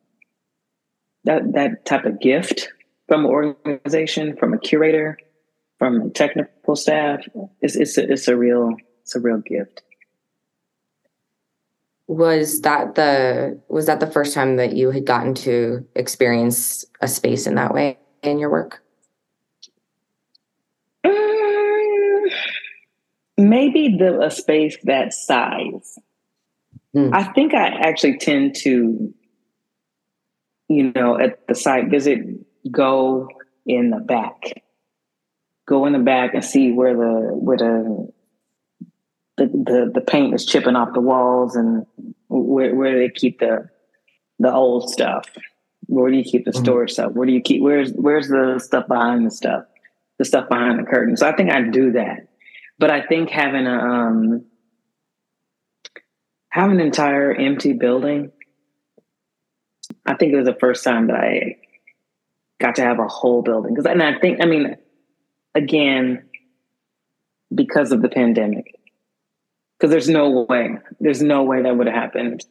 that 1.25 1.53
that 1.53 1.85
type 1.85 2.05
of 2.05 2.19
gift 2.19 2.69
from 3.07 3.25
an 3.25 3.31
organization, 3.31 4.37
from 4.37 4.53
a 4.53 4.57
curator, 4.57 5.17
from 5.79 6.11
technical 6.11 6.75
staff, 6.75 7.21
it's 7.61 7.75
it's 7.75 7.97
a, 7.97 8.11
it's 8.11 8.27
a 8.27 8.37
real 8.37 8.75
it's 9.01 9.15
a 9.15 9.19
real 9.19 9.39
gift. 9.39 9.81
Was 12.07 12.61
that 12.61 12.95
the 12.95 13.59
was 13.69 13.85
that 13.85 13.99
the 13.99 14.07
first 14.07 14.33
time 14.33 14.57
that 14.57 14.73
you 14.73 14.91
had 14.91 15.05
gotten 15.05 15.33
to 15.35 15.85
experience 15.95 16.85
a 17.01 17.07
space 17.07 17.47
in 17.47 17.55
that 17.55 17.73
way 17.73 17.97
in 18.21 18.39
your 18.39 18.49
work? 18.49 18.83
Um, 21.05 22.23
maybe 23.37 23.95
the 23.97 24.19
a 24.21 24.29
space 24.29 24.77
that 24.83 25.13
size. 25.13 25.97
Mm. 26.95 27.13
I 27.13 27.23
think 27.33 27.53
I 27.53 27.67
actually 27.67 28.17
tend 28.17 28.55
to 28.57 29.13
you 30.73 30.91
know, 30.93 31.19
at 31.19 31.47
the 31.47 31.55
site 31.55 31.89
visit, 31.89 32.19
go 32.71 33.27
in 33.65 33.89
the 33.89 33.99
back. 33.99 34.63
Go 35.65 35.85
in 35.85 35.93
the 35.93 35.99
back 35.99 36.33
and 36.33 36.43
see 36.43 36.71
where 36.71 36.93
the 36.93 37.29
where 37.33 37.57
the 37.57 38.11
the, 39.37 39.45
the, 39.45 39.91
the 39.93 40.01
paint 40.01 40.33
is 40.33 40.45
chipping 40.45 40.75
off 40.75 40.93
the 40.93 41.01
walls 41.01 41.55
and 41.55 41.85
where, 42.27 42.75
where 42.75 42.97
they 42.97 43.09
keep 43.09 43.39
the 43.39 43.69
the 44.39 44.53
old 44.53 44.89
stuff. 44.89 45.25
Where 45.87 46.09
do 46.09 46.17
you 46.17 46.23
keep 46.23 46.45
the 46.45 46.51
mm-hmm. 46.51 46.63
storage 46.63 46.91
stuff? 46.91 47.13
Where 47.13 47.25
do 47.25 47.33
you 47.33 47.41
keep 47.41 47.61
where's 47.61 47.91
where's 47.93 48.27
the 48.27 48.59
stuff 48.59 48.87
behind 48.87 49.25
the 49.25 49.31
stuff? 49.31 49.65
The 50.17 50.25
stuff 50.25 50.49
behind 50.49 50.79
the 50.79 50.83
curtain. 50.83 51.17
So 51.17 51.27
I 51.27 51.35
think 51.35 51.51
I 51.51 51.61
do 51.61 51.91
that. 51.93 52.27
But 52.79 52.91
I 52.91 53.05
think 53.05 53.29
having 53.29 53.67
a 53.67 53.77
um 53.77 54.45
having 56.49 56.79
an 56.79 56.85
entire 56.85 57.33
empty 57.33 57.73
building 57.73 58.31
I 60.05 60.15
think 60.15 60.33
it 60.33 60.37
was 60.37 60.45
the 60.45 60.57
first 60.59 60.83
time 60.83 61.07
that 61.07 61.15
I 61.15 61.57
got 62.59 62.75
to 62.75 62.81
have 62.81 62.99
a 62.99 63.07
whole 63.07 63.41
building. 63.41 63.73
Because, 63.73 63.85
and 63.85 64.03
I 64.03 64.19
think, 64.19 64.39
I 64.41 64.45
mean, 64.45 64.75
again, 65.55 66.25
because 67.53 67.91
of 67.91 68.01
the 68.01 68.09
pandemic, 68.09 68.75
because 69.83 69.91
there's 69.91 70.07
no 70.07 70.45
way, 70.47 70.77
there's 71.01 71.21
no 71.21 71.43
way 71.43 71.61
that 71.61 71.75
would 71.75 71.87
have 71.87 71.95
happened 71.95 72.45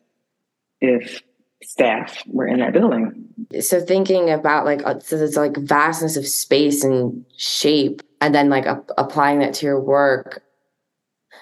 if 0.83 1.23
staff 1.63 2.23
were 2.27 2.47
in 2.47 2.61
that 2.61 2.75
building. 2.75 3.25
So 3.59 3.81
thinking 3.81 4.29
about 4.29 4.67
like 4.67 4.85
uh, 4.85 4.99
so 4.99 5.17
it's 5.17 5.35
like 5.35 5.57
vastness 5.57 6.19
of 6.19 6.27
space 6.27 6.85
and 6.85 7.25
shape, 7.39 8.03
and 8.21 8.35
then 8.35 8.51
like 8.51 8.67
applying 8.99 9.39
that 9.39 9.55
to 9.55 9.67
your 9.67 9.81
work, 9.81 10.43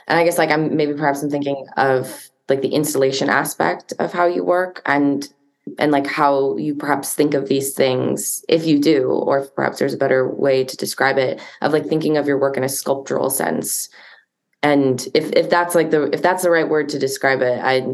and 0.06 0.16
I 0.16 0.22
guess 0.22 0.38
like 0.38 0.52
I'm 0.52 0.76
maybe 0.76 0.94
perhaps 0.94 1.24
I'm 1.24 1.30
thinking 1.30 1.66
of 1.76 2.30
like 2.48 2.62
the 2.62 2.68
installation 2.68 3.28
aspect 3.28 3.92
of 3.98 4.12
how 4.12 4.26
you 4.26 4.44
work 4.44 4.82
and 4.86 5.28
and 5.80 5.90
like 5.90 6.06
how 6.06 6.56
you 6.56 6.72
perhaps 6.76 7.14
think 7.14 7.34
of 7.34 7.48
these 7.48 7.74
things 7.74 8.44
if 8.48 8.64
you 8.64 8.78
do 8.78 9.08
or 9.08 9.44
perhaps 9.48 9.80
there's 9.80 9.94
a 9.94 9.98
better 9.98 10.28
way 10.28 10.62
to 10.62 10.76
describe 10.76 11.18
it 11.18 11.40
of 11.62 11.72
like 11.72 11.86
thinking 11.86 12.16
of 12.16 12.26
your 12.26 12.38
work 12.38 12.56
in 12.56 12.64
a 12.64 12.68
sculptural 12.68 13.28
sense 13.28 13.88
and 14.62 15.08
if 15.14 15.30
if 15.32 15.50
that's 15.50 15.74
like 15.74 15.90
the 15.90 16.10
if 16.12 16.22
that's 16.22 16.42
the 16.42 16.50
right 16.50 16.68
word 16.68 16.88
to 16.88 16.98
describe 16.98 17.40
it 17.40 17.60
i 17.62 17.86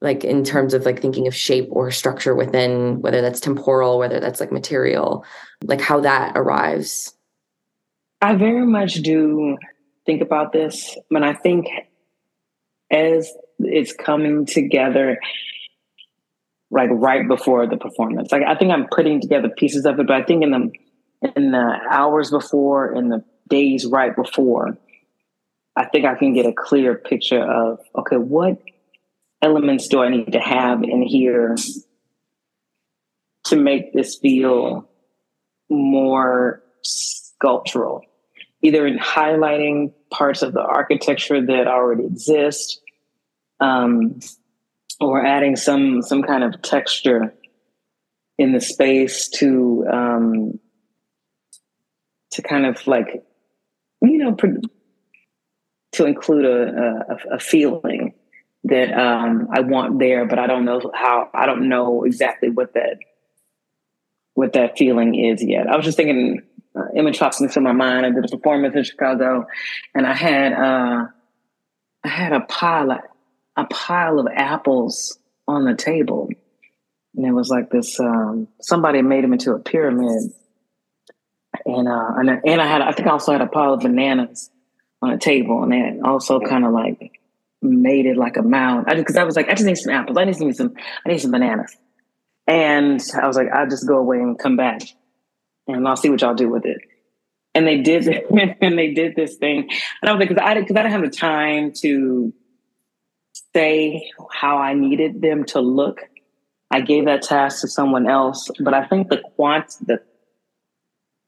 like 0.00 0.24
in 0.24 0.42
terms 0.42 0.74
of 0.74 0.84
like 0.84 1.00
thinking 1.00 1.26
of 1.26 1.34
shape 1.34 1.68
or 1.70 1.90
structure 1.90 2.34
within 2.34 3.00
whether 3.02 3.20
that's 3.20 3.40
temporal 3.40 3.98
whether 3.98 4.20
that's 4.20 4.40
like 4.40 4.52
material 4.52 5.24
like 5.64 5.80
how 5.80 6.00
that 6.00 6.32
arrives 6.36 7.14
i 8.20 8.34
very 8.34 8.66
much 8.66 8.94
do 8.94 9.56
think 10.06 10.22
about 10.22 10.52
this 10.52 10.96
when 11.08 11.22
i 11.22 11.32
think 11.32 11.66
as 12.90 13.32
it's 13.58 13.92
coming 13.92 14.44
together 14.44 15.18
like 16.72 16.88
right 16.90 17.28
before 17.28 17.66
the 17.66 17.76
performance. 17.76 18.32
Like 18.32 18.42
I 18.42 18.56
think 18.56 18.72
I'm 18.72 18.88
putting 18.90 19.20
together 19.20 19.48
pieces 19.50 19.84
of 19.84 20.00
it, 20.00 20.06
but 20.06 20.16
I 20.16 20.24
think 20.24 20.42
in 20.42 20.50
the 20.50 20.72
in 21.36 21.52
the 21.52 21.78
hours 21.90 22.30
before, 22.30 22.92
in 22.92 23.10
the 23.10 23.22
days 23.48 23.86
right 23.86 24.16
before, 24.16 24.76
I 25.76 25.86
think 25.86 26.04
I 26.04 26.14
can 26.14 26.34
get 26.34 26.46
a 26.46 26.52
clear 26.52 26.94
picture 26.94 27.42
of 27.42 27.80
okay, 27.96 28.16
what 28.16 28.58
elements 29.40 29.88
do 29.88 30.02
I 30.02 30.08
need 30.08 30.32
to 30.32 30.40
have 30.40 30.82
in 30.82 31.02
here 31.02 31.56
to 33.44 33.56
make 33.56 33.92
this 33.92 34.16
feel 34.16 34.88
more 35.68 36.62
sculptural, 36.82 38.02
either 38.62 38.86
in 38.86 38.98
highlighting 38.98 39.92
parts 40.10 40.42
of 40.42 40.52
the 40.52 40.62
architecture 40.62 41.44
that 41.44 41.66
already 41.66 42.04
exist. 42.04 42.80
Um, 43.60 44.20
or 45.02 45.24
adding 45.24 45.56
some 45.56 46.02
some 46.02 46.22
kind 46.22 46.44
of 46.44 46.62
texture 46.62 47.34
in 48.38 48.52
the 48.52 48.60
space 48.60 49.28
to 49.28 49.84
um, 49.92 50.58
to 52.30 52.42
kind 52.42 52.66
of 52.66 52.86
like 52.86 53.24
you 54.00 54.18
know 54.18 54.32
to 55.92 56.06
include 56.06 56.44
a, 56.44 57.04
a, 57.08 57.36
a 57.36 57.38
feeling 57.38 58.14
that 58.64 58.92
um, 58.92 59.48
I 59.52 59.60
want 59.60 59.98
there, 59.98 60.26
but 60.26 60.38
I 60.38 60.46
don't 60.46 60.64
know 60.64 60.80
how. 60.94 61.28
I 61.34 61.46
don't 61.46 61.68
know 61.68 62.04
exactly 62.04 62.50
what 62.50 62.74
that 62.74 62.98
what 64.34 64.54
that 64.54 64.78
feeling 64.78 65.14
is 65.14 65.42
yet. 65.42 65.66
I 65.66 65.76
was 65.76 65.84
just 65.84 65.96
thinking, 65.96 66.42
uh, 66.74 66.84
image 66.96 67.18
pops 67.18 67.40
into 67.40 67.60
my 67.60 67.72
mind. 67.72 68.06
I 68.06 68.10
did 68.10 68.24
a 68.24 68.28
performance 68.28 68.74
in 68.74 68.84
Chicago, 68.84 69.46
and 69.94 70.06
I 70.06 70.14
had 70.14 70.52
uh, 70.52 71.06
I 72.04 72.08
had 72.08 72.32
a 72.32 72.40
pilot 72.40 73.02
a 73.56 73.64
pile 73.66 74.18
of 74.18 74.26
apples 74.32 75.18
on 75.46 75.64
the 75.64 75.74
table. 75.74 76.28
And 77.14 77.26
it 77.26 77.32
was 77.32 77.48
like 77.48 77.70
this 77.70 78.00
um, 78.00 78.48
somebody 78.60 79.02
made 79.02 79.24
them 79.24 79.32
into 79.32 79.52
a 79.52 79.58
pyramid. 79.58 80.32
And 81.66 81.88
uh, 81.88 82.12
and, 82.16 82.30
and 82.44 82.60
I 82.60 82.66
had 82.66 82.80
I 82.80 82.92
think 82.92 83.08
I 83.08 83.12
also 83.12 83.32
had 83.32 83.42
a 83.42 83.46
pile 83.46 83.74
of 83.74 83.80
bananas 83.80 84.50
on 85.02 85.10
a 85.10 85.18
table, 85.18 85.62
and 85.62 85.72
then 85.72 86.00
also 86.04 86.40
kind 86.40 86.64
of 86.64 86.72
like 86.72 87.20
made 87.60 88.06
it 88.06 88.16
like 88.16 88.36
a 88.36 88.42
mound. 88.42 88.86
I 88.88 88.94
because 88.94 89.16
I 89.16 89.24
was 89.24 89.36
like, 89.36 89.48
I 89.48 89.54
just 89.54 89.64
need 89.64 89.76
some 89.76 89.92
apples. 89.92 90.16
I 90.16 90.24
need 90.24 90.36
some, 90.36 90.52
some 90.52 90.74
I 91.04 91.10
need 91.10 91.18
some 91.18 91.30
bananas. 91.32 91.76
And 92.46 93.02
I 93.20 93.26
was 93.26 93.36
like, 93.36 93.48
I'll 93.52 93.68
just 93.68 93.86
go 93.86 93.98
away 93.98 94.18
and 94.18 94.38
come 94.38 94.56
back, 94.56 94.82
and 95.66 95.86
I'll 95.86 95.96
see 95.96 96.10
what 96.10 96.20
y'all 96.20 96.34
do 96.34 96.48
with 96.48 96.64
it. 96.64 96.78
And 97.54 97.66
they 97.66 97.82
did, 97.82 98.08
and 98.60 98.78
they 98.78 98.94
did 98.94 99.14
this 99.16 99.36
thing. 99.36 99.68
And 100.00 100.08
I 100.08 100.12
was 100.12 100.20
like, 100.20 100.28
because 100.28 100.42
I 100.42 100.54
because 100.54 100.76
I 100.76 100.82
didn't 100.82 100.92
have 100.92 101.02
the 101.02 101.16
time 101.16 101.72
to 101.82 102.32
say 103.54 104.10
how 104.32 104.58
I 104.58 104.74
needed 104.74 105.20
them 105.20 105.44
to 105.46 105.60
look. 105.60 106.00
I 106.70 106.80
gave 106.80 107.04
that 107.04 107.22
task 107.22 107.60
to 107.60 107.68
someone 107.68 108.08
else, 108.08 108.50
but 108.58 108.72
I 108.72 108.86
think 108.86 109.08
the 109.08 109.18
quant 109.36 109.76
the 109.86 110.00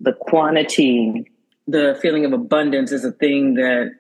the 0.00 0.12
quantity, 0.12 1.30
the 1.66 1.98
feeling 2.00 2.24
of 2.24 2.33
abundance 2.33 2.92
is 2.92 3.05
a 3.05 3.12
thing 3.12 3.55
that 3.55 3.92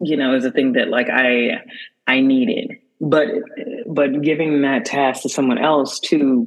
you 0.00 0.16
know 0.16 0.34
is 0.34 0.44
a 0.44 0.50
thing 0.50 0.72
that 0.72 0.88
like 0.88 1.08
I 1.10 1.62
I 2.06 2.20
needed. 2.20 2.78
But 3.00 3.28
but 3.86 4.22
giving 4.22 4.62
that 4.62 4.84
task 4.84 5.22
to 5.22 5.28
someone 5.28 5.58
else 5.58 6.00
to 6.00 6.46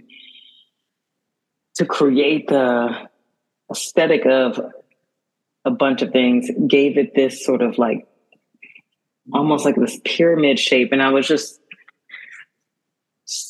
to 1.76 1.86
create 1.86 2.48
the 2.48 3.10
aesthetic 3.72 4.26
of 4.26 4.60
a 5.66 5.72
bunch 5.72 6.02
of 6.02 6.12
things 6.12 6.50
gave 6.68 6.98
it 6.98 7.14
this 7.16 7.46
sort 7.46 7.62
of 7.62 7.78
like 7.78 8.08
almost 9.34 9.66
like 9.66 9.76
this 9.76 10.00
pyramid 10.06 10.60
shape. 10.60 10.92
And 10.92 11.02
I 11.02 11.12
was 11.12 11.28
just, 11.28 11.60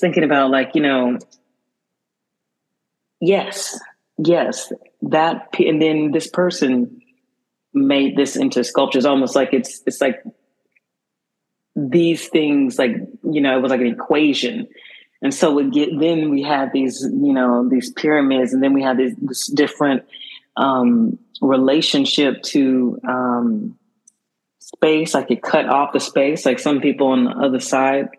thinking 0.02 0.26
about 0.26 0.52
like, 0.52 0.72
you 0.76 0.82
know, 0.82 1.18
yes, 3.22 3.80
yes, 4.18 4.74
that, 5.02 5.48
and 5.60 5.82
then 5.82 6.12
this 6.12 6.28
person 6.28 7.02
made 7.74 8.18
this 8.18 8.36
into 8.36 8.64
sculptures 8.64 9.06
almost 9.06 9.36
like 9.36 9.54
it's, 9.54 9.82
it's 9.86 10.02
like 10.02 10.24
these 11.76 12.28
things, 12.28 12.78
like, 12.78 12.92
you 13.24 13.42
know, 13.42 13.58
it 13.58 13.62
was 13.62 13.72
like 13.72 13.82
an 13.82 13.88
equation. 13.88 14.68
And 15.22 15.34
so 15.34 15.54
we 15.54 15.70
get, 15.70 15.90
then 16.00 16.30
we 16.30 16.42
had 16.42 16.72
these, 16.74 17.02
you 17.02 17.34
know, 17.34 17.68
these 17.70 17.92
pyramids, 17.92 18.54
and 18.54 18.64
then 18.64 18.74
we 18.74 18.82
had 18.82 18.98
this, 18.98 19.14
this 19.22 19.48
different 19.48 20.04
um, 20.58 21.20
relationship 21.42 22.42
to 22.44 23.00
um, 23.08 23.78
space. 24.60 25.16
I 25.16 25.24
could 25.24 25.42
cut 25.42 25.68
off 25.68 25.94
the 25.94 26.00
space, 26.00 26.46
like 26.46 26.60
some 26.60 26.82
people 26.82 27.08
on 27.08 27.26
the 27.26 27.32
other 27.32 27.60
side 27.60 28.10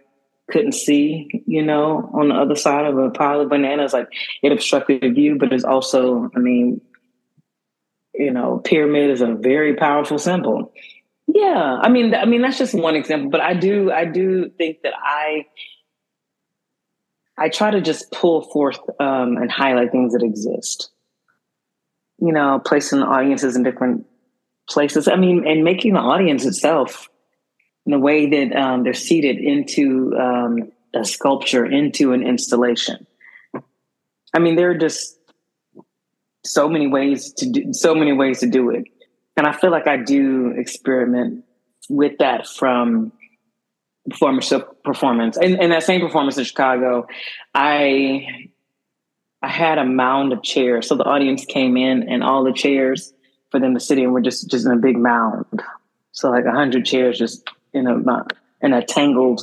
couldn't 0.50 0.72
see, 0.72 1.28
you 1.46 1.62
know, 1.62 2.10
on 2.12 2.28
the 2.28 2.34
other 2.34 2.54
side 2.54 2.86
of 2.86 2.98
a 2.98 3.10
pile 3.10 3.40
of 3.40 3.48
bananas. 3.48 3.92
Like 3.92 4.08
it 4.42 4.52
obstructed 4.52 5.02
the 5.02 5.10
view, 5.10 5.36
but 5.38 5.52
it's 5.52 5.64
also, 5.64 6.30
I 6.34 6.38
mean, 6.38 6.80
you 8.14 8.30
know, 8.30 8.58
pyramid 8.58 9.10
is 9.10 9.20
a 9.20 9.34
very 9.34 9.76
powerful 9.76 10.18
symbol. 10.18 10.72
Yeah, 11.26 11.78
I 11.80 11.88
mean, 11.88 12.14
I 12.14 12.24
mean 12.24 12.42
that's 12.42 12.58
just 12.58 12.74
one 12.74 12.96
example, 12.96 13.30
but 13.30 13.40
I 13.40 13.54
do, 13.54 13.92
I 13.92 14.04
do 14.04 14.50
think 14.58 14.82
that 14.82 14.94
I, 15.00 15.46
I 17.38 17.48
try 17.48 17.70
to 17.70 17.80
just 17.80 18.10
pull 18.10 18.42
forth 18.42 18.80
um, 18.98 19.36
and 19.36 19.50
highlight 19.50 19.92
things 19.92 20.12
that 20.12 20.22
exist. 20.22 20.90
You 22.18 22.32
know, 22.32 22.60
placing 22.64 23.00
audiences 23.00 23.56
in 23.56 23.62
different 23.62 24.04
places. 24.68 25.08
I 25.08 25.16
mean, 25.16 25.46
and 25.46 25.64
making 25.64 25.94
the 25.94 26.00
audience 26.00 26.44
itself 26.44 27.08
in 27.90 27.98
the 27.98 28.04
way 28.04 28.26
that 28.26 28.56
um, 28.56 28.84
they're 28.84 28.94
seated 28.94 29.38
into 29.38 30.16
um, 30.16 30.70
a 30.94 31.04
sculpture, 31.04 31.66
into 31.66 32.12
an 32.12 32.22
installation. 32.22 33.04
I 34.32 34.38
mean, 34.38 34.54
there 34.54 34.70
are 34.70 34.78
just 34.78 35.18
so 36.44 36.68
many 36.68 36.86
ways 36.86 37.32
to 37.32 37.50
do 37.50 37.72
so 37.72 37.96
many 37.96 38.12
ways 38.12 38.38
to 38.40 38.46
do 38.46 38.70
it, 38.70 38.84
and 39.36 39.44
I 39.44 39.52
feel 39.52 39.72
like 39.72 39.88
I 39.88 39.96
do 39.96 40.54
experiment 40.56 41.44
with 41.88 42.18
that 42.18 42.46
from 42.46 43.10
performance 44.08 44.52
performance. 44.84 45.36
And, 45.36 45.60
and 45.60 45.72
that 45.72 45.82
same 45.82 46.00
performance 46.00 46.38
in 46.38 46.44
Chicago, 46.44 47.08
I 47.56 48.24
I 49.42 49.48
had 49.48 49.78
a 49.78 49.84
mound 49.84 50.32
of 50.32 50.44
chairs, 50.44 50.86
so 50.86 50.94
the 50.94 51.04
audience 51.04 51.44
came 51.44 51.76
in, 51.76 52.08
and 52.08 52.22
all 52.22 52.44
the 52.44 52.52
chairs 52.52 53.12
for 53.50 53.58
them 53.58 53.74
to 53.74 53.80
sit 53.80 53.98
in 53.98 54.12
were 54.12 54.20
just 54.20 54.48
just 54.48 54.64
in 54.64 54.70
a 54.70 54.76
big 54.76 54.96
mound. 54.96 55.44
So 56.12 56.30
like 56.30 56.44
a 56.44 56.52
hundred 56.52 56.84
chairs 56.84 57.18
just 57.18 57.48
in 57.72 57.86
a 57.86 58.24
in 58.62 58.72
a 58.72 58.84
tangled 58.84 59.42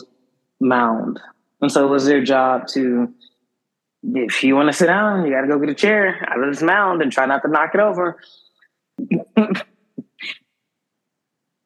mound. 0.60 1.20
And 1.62 1.72
so 1.72 1.86
it 1.86 1.90
was 1.90 2.06
their 2.06 2.24
job 2.24 2.68
to 2.74 3.14
if 4.04 4.44
you 4.44 4.56
want 4.56 4.70
to 4.70 4.78
sit 4.78 4.88
down, 4.88 5.26
you 5.26 5.34
got 5.34 5.42
to 5.42 5.48
go 5.48 5.60
get 5.60 5.70
a 5.70 5.76
chair 5.76 6.26
out 6.30 6.42
of 6.42 6.54
this 6.54 6.62
mound 6.62 7.02
and 7.02 7.12
try 7.12 7.26
not 7.26 7.42
to 7.42 7.50
knock 7.50 7.72
it 7.74 7.80
over. 7.80 8.20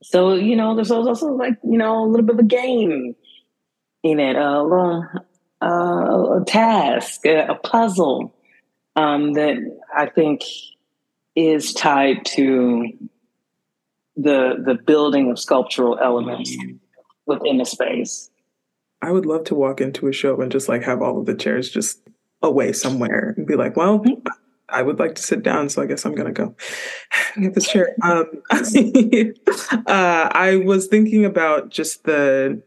so 0.04 0.36
you 0.36 0.56
know, 0.56 0.76
there's 0.76 0.92
also 0.92 1.34
like 1.34 1.58
you 1.64 1.78
know 1.78 2.04
a 2.04 2.08
little 2.08 2.26
bit 2.26 2.36
of 2.36 2.40
a 2.40 2.48
game 2.48 3.16
in 4.04 4.20
it, 4.20 4.36
a 4.36 4.64
little 4.64 5.06
uh, 5.62 6.42
a 6.42 6.44
task, 6.46 7.26
a, 7.26 7.56
puzzle 7.56 8.34
um, 8.96 9.34
that 9.34 9.58
I 9.96 10.08
think 10.08 10.42
is 11.36 11.74
tied 11.74 12.26
to 12.26 12.92
the 14.16 14.62
the 14.66 14.76
building 14.86 15.32
of 15.32 15.40
sculptural 15.40 15.98
elements 16.00 16.56
within 17.26 17.58
the 17.58 17.66
space. 17.66 18.30
I 19.02 19.12
would 19.12 19.26
love 19.26 19.46
to 19.46 19.56
walk 19.56 19.82
into 19.82 20.08
a 20.08 20.14
show 20.14 20.40
and 20.42 20.52
just 20.52 20.70
like 20.70 20.84
have 20.84 21.02
all 21.02 21.20
of 21.20 21.26
the 21.26 21.34
chairs 21.34 21.70
just 21.70 22.02
away 22.42 22.72
somewhere 22.74 23.34
and 23.38 23.48
be 23.48 23.56
like, 23.56 23.76
well, 23.76 24.04
I 24.70 24.82
would 24.82 25.00
like 25.00 25.16
to 25.16 25.22
sit 25.22 25.44
down, 25.44 25.70
so 25.70 25.82
I 25.82 25.86
guess 25.86 26.06
I'm 26.06 26.16
gonna 26.16 26.32
go 26.32 26.56
get 27.42 27.56
this 27.56 27.68
chair. 27.68 27.96
Um, 28.04 28.26
uh, 28.52 30.30
I 30.32 30.62
was 30.64 30.88
thinking 30.88 31.26
about 31.26 31.70
just 31.70 32.04
the 32.04 32.62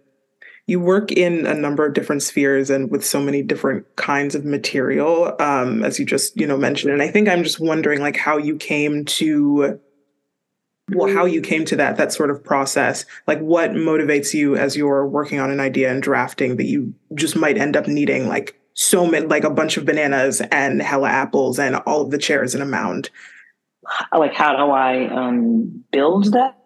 you 0.67 0.81
work 0.81 1.13
in 1.13 1.47
a 1.47 1.55
number 1.55 1.85
of 1.85 1.93
different 1.93 2.23
spheres 2.23 2.71
and 2.71 2.91
with 2.91 3.05
so 3.05 3.21
many 3.21 3.43
different 3.43 3.85
kinds 3.97 4.35
of 4.35 4.45
material 4.45 5.37
um, 5.39 5.85
as 5.85 5.99
you 5.99 6.07
just 6.07 6.39
you 6.41 6.47
know 6.47 6.57
mentioned 6.57 6.93
and 6.93 7.03
i 7.03 7.09
think 7.09 7.29
i'm 7.29 7.43
just 7.43 7.61
wondering 7.61 8.01
like 8.01 8.17
how 8.17 8.39
you 8.39 8.57
came 8.57 9.05
to 9.05 9.79
well 10.91 11.13
how 11.13 11.25
you 11.25 11.41
came 11.41 11.65
to 11.65 11.77
that 11.77 11.97
that 11.97 12.13
sort 12.13 12.31
of 12.31 12.43
process 12.43 13.07
like 13.27 13.39
what 13.41 13.71
motivates 13.71 14.35
you 14.35 14.57
as 14.57 14.77
you're 14.77 15.07
working 15.07 15.41
on 15.41 15.51
an 15.51 15.61
idea 15.61 15.91
and 15.91 16.03
drafting 16.03 16.57
that 16.57 16.67
you 16.67 16.93
just 17.15 17.37
might 17.37 17.57
end 17.57 17.77
up 17.77 17.87
needing 17.87 18.29
like 18.29 18.61
so 18.75 19.07
many 19.07 19.27
like 19.27 19.45
a 19.45 19.51
bunch 19.51 19.77
of 19.77 19.85
bananas 19.85 20.43
and 20.53 20.83
hella 20.83 21.09
apples 21.09 21.59
and 21.59 21.77
all 21.77 22.03
of 22.03 22.11
the 22.11 22.19
chairs 22.19 22.55
in 22.55 22.61
a 22.61 22.67
mound? 22.67 23.09
Like 24.13 24.35
how 24.35 24.57
do 24.57 24.73
i 24.73 25.07
um, 25.09 25.85
build 25.91 26.33
that? 26.33 26.57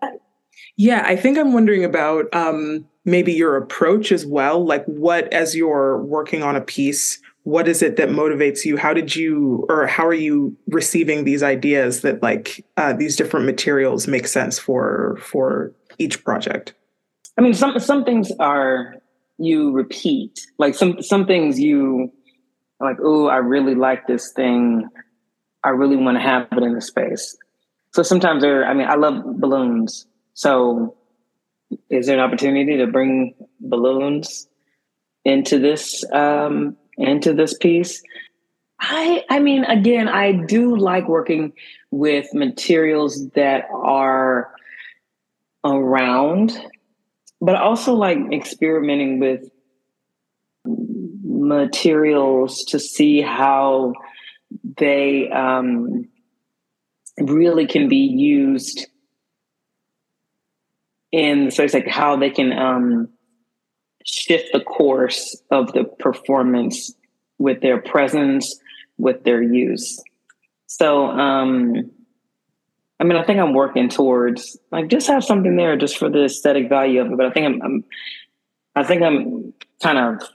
Yeah 0.77 1.03
i 1.05 1.15
think 1.15 1.39
i'm 1.39 1.53
wondering 1.53 1.85
about 1.85 2.33
um, 2.35 2.87
maybe 3.05 3.33
your 3.33 3.57
approach 3.57 4.11
as 4.11 4.27
well 4.27 4.65
like 4.65 4.85
what 4.87 5.33
as 5.33 5.55
you're 5.55 6.03
working 6.03 6.43
on 6.43 6.57
a 6.57 6.61
piece 6.61 7.21
what 7.49 7.67
is 7.67 7.81
it 7.81 7.97
that 7.97 8.11
motivates 8.11 8.67
you? 8.67 8.77
How 8.77 8.93
did 8.93 9.17
you 9.17 9.65
or 9.71 9.87
how 9.87 10.07
are 10.07 10.13
you 10.13 10.55
receiving 10.67 11.25
these 11.25 11.43
ideas 11.43 12.03
that 12.03 12.23
like 12.23 12.63
uh, 12.77 12.93
these 12.93 13.17
different 13.17 13.47
materials 13.47 14.07
make 14.07 14.27
sense 14.27 14.59
for 14.59 15.17
for 15.23 15.73
each 15.99 16.23
project? 16.25 16.75
I 17.39 17.41
mean 17.41 17.55
some 17.55 17.79
some 17.79 18.05
things 18.05 18.31
are 18.39 18.97
you 19.39 19.73
repeat. 19.73 20.47
Like 20.59 20.75
some 20.75 21.01
some 21.01 21.25
things 21.25 21.59
you 21.59 22.13
like 22.81 22.99
oh 23.03 23.29
i 23.29 23.39
really 23.39 23.75
like 23.75 24.07
this 24.07 24.31
thing. 24.33 24.87
I 25.65 25.71
really 25.71 25.97
want 25.97 26.19
to 26.19 26.21
have 26.21 26.49
it 26.53 26.63
in 26.63 26.75
the 26.75 26.83
space. 26.83 27.35
So 27.95 28.03
sometimes 28.03 28.43
there 28.43 28.67
i 28.67 28.75
mean 28.75 28.89
i 28.89 28.95
love 28.95 29.25
balloons. 29.41 30.07
So 30.35 30.95
is 31.89 32.09
there 32.09 32.19
an 32.19 32.23
opportunity 32.23 32.77
to 32.77 32.87
bring 32.87 33.35
balloons 33.59 34.49
into 35.25 35.59
this 35.59 36.05
um, 36.13 36.77
into 36.99 37.33
this 37.33 37.57
piece? 37.57 38.03
I 38.81 39.25
I 39.31 39.41
mean, 39.41 39.65
again, 39.65 40.09
I 40.09 40.33
do 40.33 40.77
like 40.77 41.09
working 41.09 41.53
with 41.91 42.33
materials 42.35 43.29
that 43.31 43.65
are 43.73 44.53
around, 45.65 46.61
but 47.41 47.57
also 47.57 47.95
like 47.95 48.19
experimenting 48.33 49.19
with 49.19 49.49
materials 50.65 52.65
to 52.65 52.79
see 52.79 53.21
how 53.21 53.93
they 54.77 55.29
um, 55.31 56.09
really 57.21 57.67
can 57.67 57.89
be 57.89 57.97
used 57.97 58.87
in 61.11 61.51
so 61.51 61.63
it's 61.63 61.75
like 61.75 61.89
how 61.89 62.17
they 62.17 62.31
can 62.31 62.53
um, 62.53 63.09
shift 64.11 64.51
the 64.53 64.61
course 64.61 65.41
of 65.51 65.73
the 65.73 65.85
performance 65.85 66.95
with 67.39 67.61
their 67.61 67.81
presence, 67.81 68.59
with 68.97 69.25
their 69.25 69.43
use. 69.43 70.03
So 70.67 71.07
um, 71.07 71.91
I 73.01 73.05
mean, 73.05 73.17
I 73.17 73.23
think 73.23 73.39
I'm 73.39 73.55
working 73.55 73.89
towards 73.89 74.59
like 74.73 74.89
just 74.89 75.07
have 75.09 75.25
something 75.25 75.57
there 75.57 75.77
just 75.77 75.99
for 75.99 76.11
the 76.11 76.25
aesthetic 76.25 76.69
value 76.69 77.01
of 77.01 77.13
it. 77.13 77.17
But 77.17 77.27
I 77.27 77.31
think 77.31 77.47
I'm, 77.47 77.63
I'm 77.63 77.85
I 78.75 78.85
think 78.85 79.03
I'm 79.03 79.55
kind 79.83 79.99
of 79.99 80.29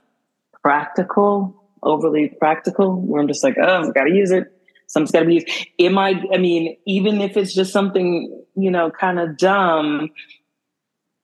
practical, 0.61 1.63
overly 1.81 2.29
practical, 2.39 3.01
where 3.01 3.21
I'm 3.21 3.27
just 3.27 3.43
like, 3.43 3.55
oh, 3.61 3.87
I've 3.87 3.93
got 3.93 4.05
to 4.05 4.13
use 4.13 4.31
it. 4.31 4.45
Something's 4.87 5.11
got 5.11 5.21
to 5.21 5.25
be 5.25 5.35
used. 5.35 5.47
It 5.77 5.89
might, 5.89 6.17
I 6.33 6.37
mean, 6.37 6.77
even 6.85 7.21
if 7.21 7.37
it's 7.37 7.53
just 7.53 7.71
something, 7.71 8.43
you 8.55 8.71
know, 8.71 8.91
kind 8.91 9.19
of 9.19 9.37
dumb, 9.37 10.09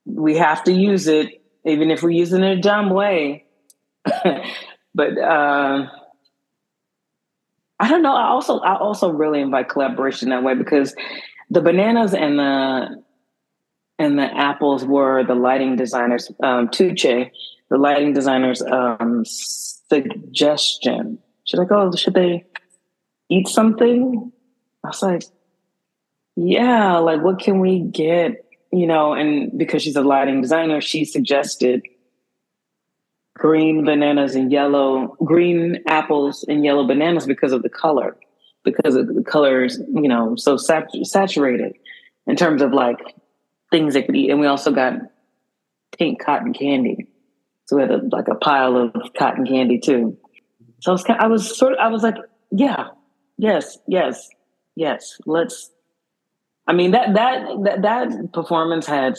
we 0.06 0.38
have 0.38 0.64
to 0.64 0.72
use 0.72 1.08
it, 1.08 1.39
even 1.66 1.92
if 1.92 2.04
we're 2.04 2.10
using 2.10 2.44
it 2.44 2.52
in 2.52 2.60
a 2.60 2.62
dumb 2.62 2.90
way. 2.90 3.46
but 4.96 5.18
uh, 5.18 5.88
I 7.80 7.90
don't 7.90 8.02
know. 8.02 8.16
I 8.16 8.28
also 8.28 8.60
I 8.60 8.78
also 8.78 9.10
really 9.12 9.42
invite 9.42 9.70
collaboration 9.70 10.30
that 10.30 10.44
way 10.44 10.56
because 10.56 10.96
the 11.50 11.62
bananas 11.62 12.14
and 12.14 12.40
the 12.40 13.04
and 13.98 14.18
the 14.18 14.24
apples 14.24 14.86
were 14.86 15.24
the 15.24 15.36
lighting 15.36 15.76
designers 15.76 16.32
um, 16.42 16.70
Tuche, 16.70 17.30
the 17.70 17.78
lighting 17.78 18.14
designers 18.14 18.62
um, 18.62 19.24
suggestion. 19.26 21.20
Should 21.46 21.60
I 21.60 21.66
go? 21.66 21.92
Should 21.96 22.14
they 22.14 22.46
eat 23.30 23.48
something? 23.48 24.32
I 24.84 24.88
was 24.88 25.02
like, 25.02 25.24
yeah, 26.36 26.98
like 26.98 27.22
what 27.22 27.40
can 27.40 27.60
we 27.60 27.80
get? 27.80 28.46
You 28.72 28.86
know, 28.86 29.14
and 29.14 29.58
because 29.58 29.82
she's 29.82 29.96
a 29.96 30.02
lighting 30.02 30.42
designer, 30.42 30.80
she 30.80 31.04
suggested 31.04 31.82
green 33.36 33.86
bananas 33.86 34.36
and 34.36 34.52
yellow, 34.52 35.16
green 35.24 35.82
apples 35.88 36.46
and 36.48 36.64
yellow 36.64 36.86
bananas 36.86 37.26
because 37.26 37.52
of 37.52 37.64
the 37.64 37.70
color, 37.70 38.16
because 38.64 38.96
of 38.96 39.08
the 39.08 39.24
colors, 39.24 39.80
you 39.92 40.08
know, 40.08 40.36
so 40.36 40.56
sat- 40.58 40.92
saturated 41.04 41.74
in 42.28 42.36
terms 42.36 42.62
of 42.62 42.72
like 42.74 43.00
things 43.72 43.94
they 43.94 44.04
could 44.04 44.16
eat. 44.16 44.30
And 44.30 44.40
we 44.40 44.46
also 44.46 44.72
got 44.72 44.94
pink 45.98 46.24
cotton 46.24 46.54
candy. 46.54 47.08
So 47.66 47.78
we 47.78 47.82
had 47.84 47.92
a, 47.92 48.02
like 48.12 48.28
a 48.28 48.36
pile 48.36 48.78
of 48.78 48.94
cotton 49.18 49.48
candy 49.48 49.80
too. 49.80 50.18
So 50.82 50.92
I 50.92 50.94
was, 50.94 51.06
I 51.08 51.28
was 51.28 51.58
sort 51.58 51.74
of, 51.74 51.80
I 51.80 51.88
was 51.88 52.04
like, 52.04 52.16
yeah, 52.52 52.90
yes, 53.38 53.80
yes, 53.88 54.30
yes. 54.76 55.18
Let's. 55.26 55.72
I 56.70 56.74
mean 56.74 56.92
that 56.92 57.16
that 57.16 57.48
that 57.64 57.82
that 57.82 58.32
performance 58.32 58.86
had 58.86 59.18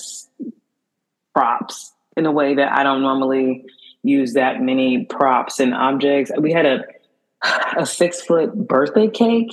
props 1.34 1.92
in 2.16 2.24
a 2.24 2.30
way 2.30 2.54
that 2.54 2.72
I 2.72 2.84
don't 2.84 3.02
normally 3.02 3.64
use 4.04 4.34
that 4.34 4.62
many 4.62 5.04
props 5.06 5.58
and 5.58 5.74
objects. 5.74 6.30
We 6.38 6.52
had 6.52 6.64
a 6.64 6.84
a 7.76 7.84
six 7.84 8.22
foot 8.22 8.68
birthday 8.68 9.08
cake, 9.08 9.50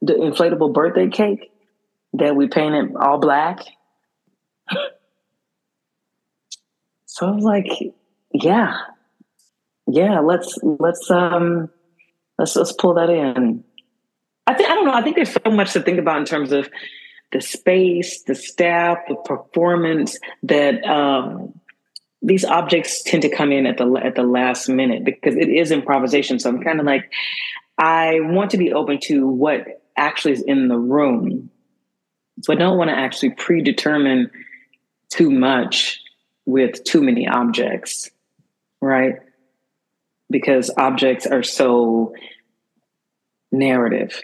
the 0.00 0.14
inflatable 0.14 0.72
birthday 0.72 1.10
cake 1.10 1.52
that 2.14 2.36
we 2.36 2.48
painted 2.48 2.96
all 2.96 3.18
black. 3.18 3.58
so 7.04 7.26
I 7.26 7.30
was 7.32 7.44
like, 7.44 7.66
yeah, 8.32 8.78
yeah, 9.86 10.20
let's 10.20 10.58
let's 10.62 11.10
um 11.10 11.68
let's 12.38 12.56
let's 12.56 12.72
pull 12.72 12.94
that 12.94 13.10
in. 13.10 13.62
I 14.52 14.54
think 14.54 14.70
I 14.70 14.74
don't 14.74 14.84
know. 14.84 14.92
I 14.92 15.02
think 15.02 15.16
there's 15.16 15.32
so 15.32 15.50
much 15.50 15.72
to 15.72 15.80
think 15.80 15.98
about 15.98 16.18
in 16.18 16.24
terms 16.24 16.52
of 16.52 16.68
the 17.32 17.40
space, 17.40 18.22
the 18.22 18.34
staff, 18.34 18.98
the 19.08 19.14
performance 19.14 20.18
that 20.42 20.84
um, 20.84 21.58
these 22.20 22.44
objects 22.44 23.02
tend 23.02 23.22
to 23.22 23.30
come 23.30 23.50
in 23.50 23.66
at 23.66 23.78
the 23.78 23.90
at 24.04 24.14
the 24.14 24.22
last 24.22 24.68
minute 24.68 25.04
because 25.04 25.36
it 25.36 25.48
is 25.48 25.70
improvisation. 25.70 26.38
So 26.38 26.50
I'm 26.50 26.62
kind 26.62 26.80
of 26.80 26.86
like, 26.86 27.10
I 27.78 28.20
want 28.20 28.50
to 28.50 28.58
be 28.58 28.72
open 28.72 29.00
to 29.04 29.26
what 29.26 29.82
actually 29.96 30.32
is 30.32 30.42
in 30.42 30.68
the 30.68 30.78
room. 30.78 31.50
So 32.42 32.52
I 32.52 32.56
don't 32.56 32.76
want 32.76 32.90
to 32.90 32.96
actually 32.96 33.30
predetermine 33.30 34.30
too 35.08 35.30
much 35.30 36.00
with 36.44 36.84
too 36.84 37.02
many 37.02 37.26
objects, 37.26 38.10
right? 38.80 39.16
Because 40.30 40.70
objects 40.76 41.26
are 41.26 41.42
so 41.42 42.14
narrative. 43.50 44.22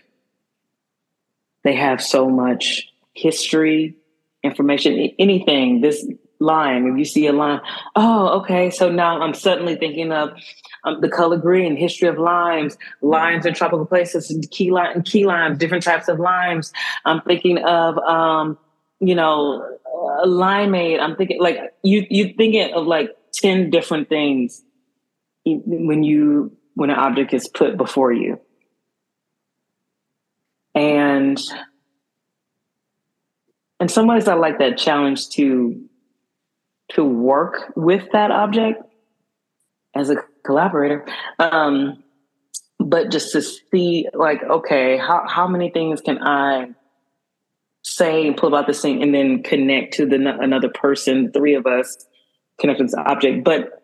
They 1.64 1.74
have 1.74 2.00
so 2.00 2.28
much 2.28 2.88
history, 3.14 3.96
information, 4.42 5.10
anything. 5.18 5.80
This 5.80 6.06
line. 6.40 6.86
If 6.86 6.98
you 6.98 7.04
see 7.04 7.26
a 7.26 7.32
line, 7.32 7.60
oh, 7.96 8.40
okay. 8.40 8.70
So 8.70 8.90
now 8.90 9.20
I'm 9.20 9.34
suddenly 9.34 9.76
thinking 9.76 10.12
of 10.12 10.30
um, 10.84 11.00
the 11.00 11.08
color 11.08 11.36
green, 11.36 11.76
history 11.76 12.08
of 12.08 12.18
limes, 12.18 12.76
limes 13.02 13.46
in 13.46 13.54
tropical 13.54 13.86
places, 13.86 14.34
key 14.50 14.70
lime, 14.70 15.02
key 15.02 15.26
limes, 15.26 15.58
different 15.58 15.84
types 15.84 16.08
of 16.08 16.18
limes. 16.18 16.72
I'm 17.04 17.20
thinking 17.22 17.58
of, 17.58 17.98
um, 17.98 18.58
you 19.00 19.14
know, 19.14 19.62
uh, 19.86 20.26
limeade. 20.26 21.00
I'm 21.00 21.16
thinking 21.16 21.40
like 21.40 21.58
you 21.82 22.06
you 22.10 22.34
thinking 22.36 22.72
of 22.72 22.86
like 22.86 23.16
ten 23.32 23.70
different 23.70 24.08
things 24.08 24.62
when 25.44 26.02
you 26.02 26.52
when 26.74 26.90
an 26.90 26.96
object 26.96 27.34
is 27.34 27.48
put 27.48 27.76
before 27.76 28.12
you, 28.12 28.40
and 30.78 31.40
in 33.80 33.88
some 33.88 34.06
ways, 34.06 34.28
I 34.28 34.34
like 34.34 34.60
that 34.60 34.78
challenge 34.78 35.28
to 35.30 35.84
to 36.92 37.04
work 37.04 37.72
with 37.76 38.04
that 38.12 38.30
object 38.30 38.82
as 39.94 40.08
a 40.08 40.16
collaborator. 40.46 41.04
Um, 41.38 42.02
but 42.78 43.10
just 43.10 43.32
to 43.32 43.42
see 43.42 44.08
like, 44.14 44.42
okay, 44.42 44.96
how, 44.96 45.24
how 45.28 45.46
many 45.46 45.68
things 45.68 46.00
can 46.00 46.16
I 46.22 46.70
say 47.82 48.26
and 48.26 48.36
pull 48.36 48.48
about 48.48 48.66
this 48.66 48.80
thing 48.80 49.02
and 49.02 49.12
then 49.14 49.42
connect 49.42 49.94
to 49.94 50.06
the 50.06 50.16
another 50.40 50.70
person, 50.70 51.32
three 51.32 51.54
of 51.54 51.66
us 51.66 52.06
connect 52.60 52.78
to 52.78 52.84
this 52.84 52.94
object. 52.94 53.44
But 53.44 53.82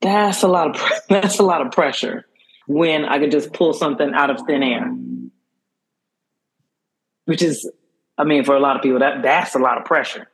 that's 0.00 0.42
a 0.42 0.48
lot 0.48 0.74
of 0.74 0.90
that's 1.08 1.38
a 1.38 1.44
lot 1.44 1.60
of 1.60 1.70
pressure 1.70 2.24
when 2.66 3.04
I 3.04 3.18
could 3.18 3.30
just 3.30 3.52
pull 3.52 3.74
something 3.74 4.12
out 4.14 4.30
of 4.30 4.40
thin 4.46 4.62
air. 4.62 4.90
Which 7.26 7.42
is 7.42 7.70
I 8.18 8.24
mean, 8.24 8.44
for 8.44 8.56
a 8.56 8.60
lot 8.60 8.76
of 8.76 8.82
people, 8.82 9.00
that 9.00 9.22
that's 9.22 9.54
a 9.54 9.58
lot 9.58 9.78
of 9.78 9.84
pressure 9.84 10.26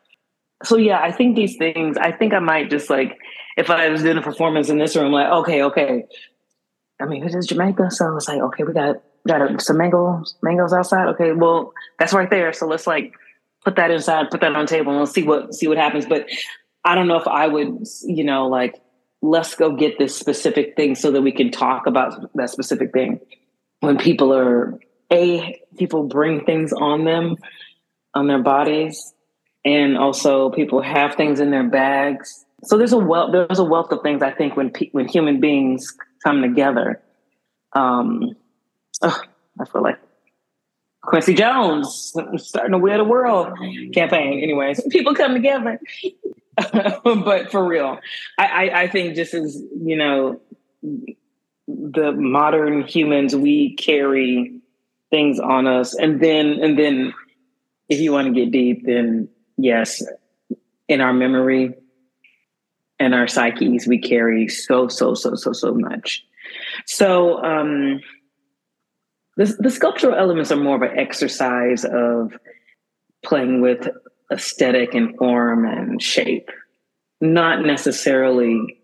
so 0.65 0.77
yeah, 0.77 1.01
I 1.01 1.13
think 1.13 1.37
these 1.37 1.57
things. 1.57 1.97
I 1.97 2.13
think 2.13 2.33
I 2.33 2.39
might 2.39 2.71
just 2.71 2.91
like 2.91 3.19
if 3.57 3.71
I 3.71 3.89
was 3.89 4.03
doing 4.03 4.19
a 4.19 4.23
performance 4.23 4.69
in 4.69 4.79
this 4.79 4.97
room, 4.97 5.13
like 5.13 5.31
okay, 5.31 5.63
okay. 5.65 6.05
I 7.01 7.07
mean, 7.07 7.25
it 7.25 7.35
is 7.35 7.47
Jamaica, 7.47 7.91
so 7.91 8.07
I 8.07 8.11
was 8.11 8.29
like, 8.29 8.41
okay, 8.41 8.65
we 8.65 8.73
got 8.73 8.97
got 9.27 9.61
some 9.61 9.79
mangoes, 9.79 10.37
mangoes 10.43 10.73
outside. 10.73 11.09
Okay, 11.09 11.33
well, 11.33 11.73
that's 11.99 12.13
right 12.13 12.31
there. 12.31 12.53
So 12.53 12.67
let's 12.67 12.87
like 12.87 13.13
put 13.65 13.77
that 13.77 13.91
inside, 13.91 14.31
put 14.31 14.41
that 14.41 14.55
on 14.55 14.67
table, 14.67 14.93
and 14.93 15.01
let's 15.01 15.13
see 15.13 15.23
what 15.23 15.55
see 15.55 15.69
what 15.69 15.79
happens. 15.79 16.07
But 16.07 16.29
I 16.85 16.95
don't 16.95 17.09
know 17.09 17.17
if 17.17 17.29
I 17.29 17.49
would, 17.49 17.87
you 18.05 18.25
know, 18.25 18.47
like 18.47 18.81
let's 19.21 19.55
go 19.55 19.77
get 19.77 19.99
this 19.99 20.17
specific 20.17 20.75
thing 20.77 20.95
so 20.95 21.11
that 21.13 21.23
we 21.23 21.33
can 21.33 21.51
talk 21.51 21.87
about 21.87 22.31
that 22.35 22.51
specific 22.51 22.93
thing. 22.93 23.21
When 23.81 23.99
people 23.99 24.33
are 24.33 24.79
a 25.13 25.61
people 25.77 26.05
bring 26.05 26.45
things 26.45 26.73
on 26.73 27.05
them 27.05 27.37
on 28.15 28.27
their 28.27 28.43
bodies 28.43 29.15
and 29.65 29.97
also 29.97 30.51
people 30.51 30.83
have 30.83 31.15
things 31.15 31.41
in 31.41 31.51
their 31.51 31.69
bags. 31.69 32.45
So 32.65 32.77
there's 32.79 32.93
a 32.93 32.99
wealth 32.99 33.33
there's 33.33 33.59
a 33.59 33.65
wealth 33.65 33.91
of 33.93 34.03
things 34.03 34.23
I 34.23 34.31
think 34.31 34.57
when 34.57 34.73
when 34.93 35.09
human 35.09 35.41
beings 35.41 35.93
come 36.23 36.43
together. 36.43 37.03
Um, 37.75 38.37
I 39.03 39.65
feel 39.73 39.83
like 39.83 39.99
Quincy 41.03 41.35
Jones 41.35 42.15
starting 42.37 42.73
to 42.73 42.79
wear 42.79 42.99
the 42.99 43.05
world 43.05 43.57
campaign. 43.95 44.41
Anyways, 44.43 44.83
people 44.91 45.15
come 45.15 45.35
together. 45.35 45.81
but 47.03 47.51
for 47.51 47.67
real, 47.67 47.99
I, 48.39 48.47
I, 48.47 48.83
I 48.83 48.89
think 48.89 49.17
just 49.17 49.35
as 49.35 49.61
you 49.83 49.97
know, 49.97 50.41
the 51.67 52.13
modern 52.13 52.83
humans 52.83 53.35
we 53.35 53.75
carry 53.77 54.61
things 55.13 55.39
on 55.39 55.69
us, 55.69 55.95
and 55.95 56.21
then 56.21 56.59
and 56.61 56.77
then 56.77 57.15
if 57.89 58.01
you 58.01 58.11
want 58.11 58.27
to 58.27 58.35
get 58.35 58.51
deep, 58.51 58.85
then 58.85 59.29
yes, 59.57 60.03
in 60.89 61.01
our 61.01 61.13
memory 61.13 61.75
and 62.99 63.15
our 63.15 63.29
psyches, 63.29 63.87
we 63.87 63.99
carry 63.99 64.49
so, 64.49 64.89
so, 64.89 65.15
so, 65.15 65.35
so, 65.35 65.53
so 65.53 65.75
much. 65.75 66.25
So 66.87 67.43
um, 67.43 68.01
the, 69.37 69.57
the 69.59 69.71
sculptural 69.71 70.15
elements 70.15 70.53
are 70.53 70.57
more 70.57 70.77
of 70.77 70.83
an 70.83 70.99
exercise 70.99 71.85
of 71.85 72.33
playing 73.25 73.61
with 73.61 73.89
aesthetic 74.33 74.95
and 74.95 75.17
form 75.17 75.65
and 75.67 76.01
shape, 76.01 76.51
not 77.21 77.65
necessarily 77.65 78.79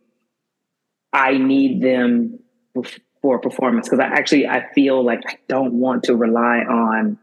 I 1.12 1.38
need 1.38 1.82
them 1.82 2.38
for 3.22 3.38
performance 3.38 3.88
because 3.88 4.00
I 4.00 4.06
actually 4.06 4.46
I 4.46 4.66
feel 4.74 5.04
like 5.04 5.22
I 5.26 5.38
don't 5.48 5.74
want 5.74 6.04
to 6.04 6.16
rely 6.16 6.58
on 6.58 7.18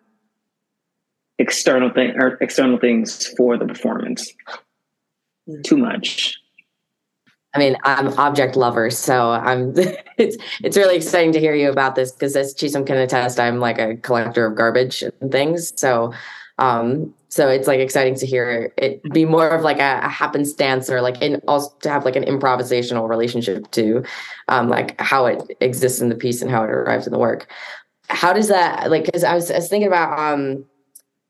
external 1.37 1.89
thing 1.89 2.13
or 2.19 2.37
external 2.41 2.77
things 2.77 3.27
for 3.37 3.57
the 3.57 3.65
performance. 3.65 4.31
Mm-hmm. 5.49 5.61
Too 5.61 5.77
much. 5.77 6.39
I 7.53 7.59
mean, 7.59 7.77
I'm 7.83 8.07
object 8.19 8.57
lover, 8.57 8.89
so 8.89 9.31
I'm. 9.31 9.73
It's 10.17 10.37
it's 10.63 10.77
really 10.77 10.95
exciting 10.95 11.33
to 11.33 11.41
hear 11.41 11.53
you 11.53 11.69
about 11.69 11.95
this 11.95 12.13
because 12.13 12.37
as 12.37 12.55
Chisom 12.55 12.87
can 12.87 12.95
attest, 12.95 13.37
I'm 13.37 13.59
like 13.59 13.77
a 13.79 13.97
collector 13.97 14.45
of 14.45 14.55
garbage 14.55 15.03
and 15.03 15.29
things. 15.29 15.73
So, 15.77 16.13
um, 16.57 17.13
so 17.29 17.49
it's 17.49 17.67
like 17.67 17.79
exciting 17.79 18.15
to 18.15 18.25
hear 18.25 18.71
it 18.77 19.03
be 19.11 19.25
more 19.25 19.49
of 19.49 19.61
like 19.61 19.79
a, 19.79 19.99
a 20.03 20.09
happenstance 20.09 20.89
or 20.89 21.01
like 21.01 21.21
in 21.21 21.41
also 21.47 21.75
to 21.81 21.89
have 21.89 22.05
like 22.05 22.15
an 22.15 22.23
improvisational 22.23 23.09
relationship 23.09 23.69
to, 23.71 24.03
um, 24.47 24.69
like 24.69 24.99
how 25.01 25.25
it 25.25 25.43
exists 25.59 25.99
in 25.99 26.09
the 26.09 26.15
piece 26.15 26.41
and 26.41 26.49
how 26.49 26.63
it 26.63 26.69
arrives 26.69 27.07
in 27.07 27.13
the 27.13 27.19
work. 27.19 27.51
How 28.07 28.31
does 28.31 28.47
that 28.47 28.89
like? 28.89 29.05
Because 29.05 29.23
I 29.23 29.35
was, 29.35 29.51
I 29.51 29.55
was 29.55 29.67
thinking 29.67 29.87
about 29.87 30.17
um 30.17 30.65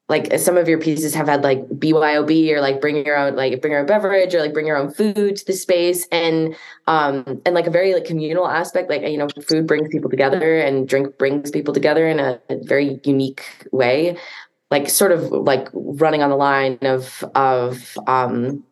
like 0.08 0.38
some 0.38 0.56
of 0.56 0.68
your 0.68 0.80
pieces 0.80 1.16
have 1.16 1.28
had 1.28 1.44
like 1.44 1.68
BYOB 1.70 2.52
or 2.52 2.62
like 2.62 2.80
bring 2.80 3.04
your 3.04 3.18
own 3.18 3.36
like 3.36 3.60
bring 3.62 3.72
your 3.72 3.82
own 3.82 3.88
beverage 3.88 4.36
or 4.36 4.42
like 4.42 4.54
bring 4.54 4.68
your 4.68 4.78
own 4.78 4.92
food 4.92 5.36
to 5.36 5.46
the 5.46 5.54
space 5.54 6.08
and 6.12 6.56
um 6.86 7.42
and 7.46 7.56
like 7.56 7.66
a 7.66 7.72
very 7.72 7.94
like 7.94 8.06
communal 8.06 8.48
aspect 8.48 8.90
like 8.90 9.02
you 9.02 9.18
know 9.18 9.28
food 9.48 9.66
brings 9.66 9.88
people 9.90 10.10
together 10.10 10.60
and 10.60 10.88
drink 10.88 11.18
brings 11.18 11.50
people 11.50 11.74
together 11.74 12.08
in 12.08 12.20
a, 12.20 12.40
a 12.50 12.58
very 12.66 13.00
unique 13.04 13.44
way 13.72 14.16
like 14.72 14.90
sort 14.90 15.12
of 15.12 15.24
like 15.32 15.68
running 15.74 16.22
on 16.22 16.30
the 16.30 16.36
line 16.36 16.78
of 16.82 17.24
of 17.36 17.98
um 18.08 18.64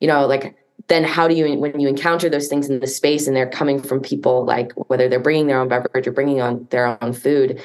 you 0.00 0.08
know 0.08 0.26
like 0.26 0.56
then 0.88 1.04
how 1.04 1.28
do 1.28 1.34
you 1.34 1.58
when 1.58 1.78
you 1.78 1.88
encounter 1.88 2.28
those 2.28 2.48
things 2.48 2.68
in 2.68 2.80
the 2.80 2.86
space 2.86 3.26
and 3.26 3.36
they're 3.36 3.50
coming 3.50 3.82
from 3.82 4.00
people 4.00 4.44
like 4.44 4.72
whether 4.88 5.08
they're 5.08 5.20
bringing 5.20 5.46
their 5.46 5.60
own 5.60 5.68
beverage 5.68 6.06
or 6.06 6.12
bringing 6.12 6.40
on 6.40 6.66
their 6.70 7.02
own 7.02 7.12
food 7.12 7.60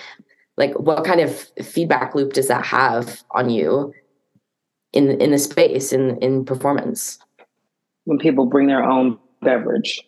like 0.57 0.73
what 0.79 1.03
kind 1.03 1.19
of 1.19 1.35
feedback 1.63 2.15
loop 2.15 2.33
does 2.33 2.47
that 2.47 2.65
have 2.65 3.23
on 3.31 3.49
you 3.49 3.93
in 4.93 5.21
in 5.21 5.31
the 5.31 5.37
space 5.37 5.91
in 5.93 6.17
in 6.17 6.45
performance? 6.45 7.19
When 8.05 8.17
people 8.17 8.45
bring 8.45 8.67
their 8.67 8.83
own 8.83 9.19
beverage. 9.41 10.01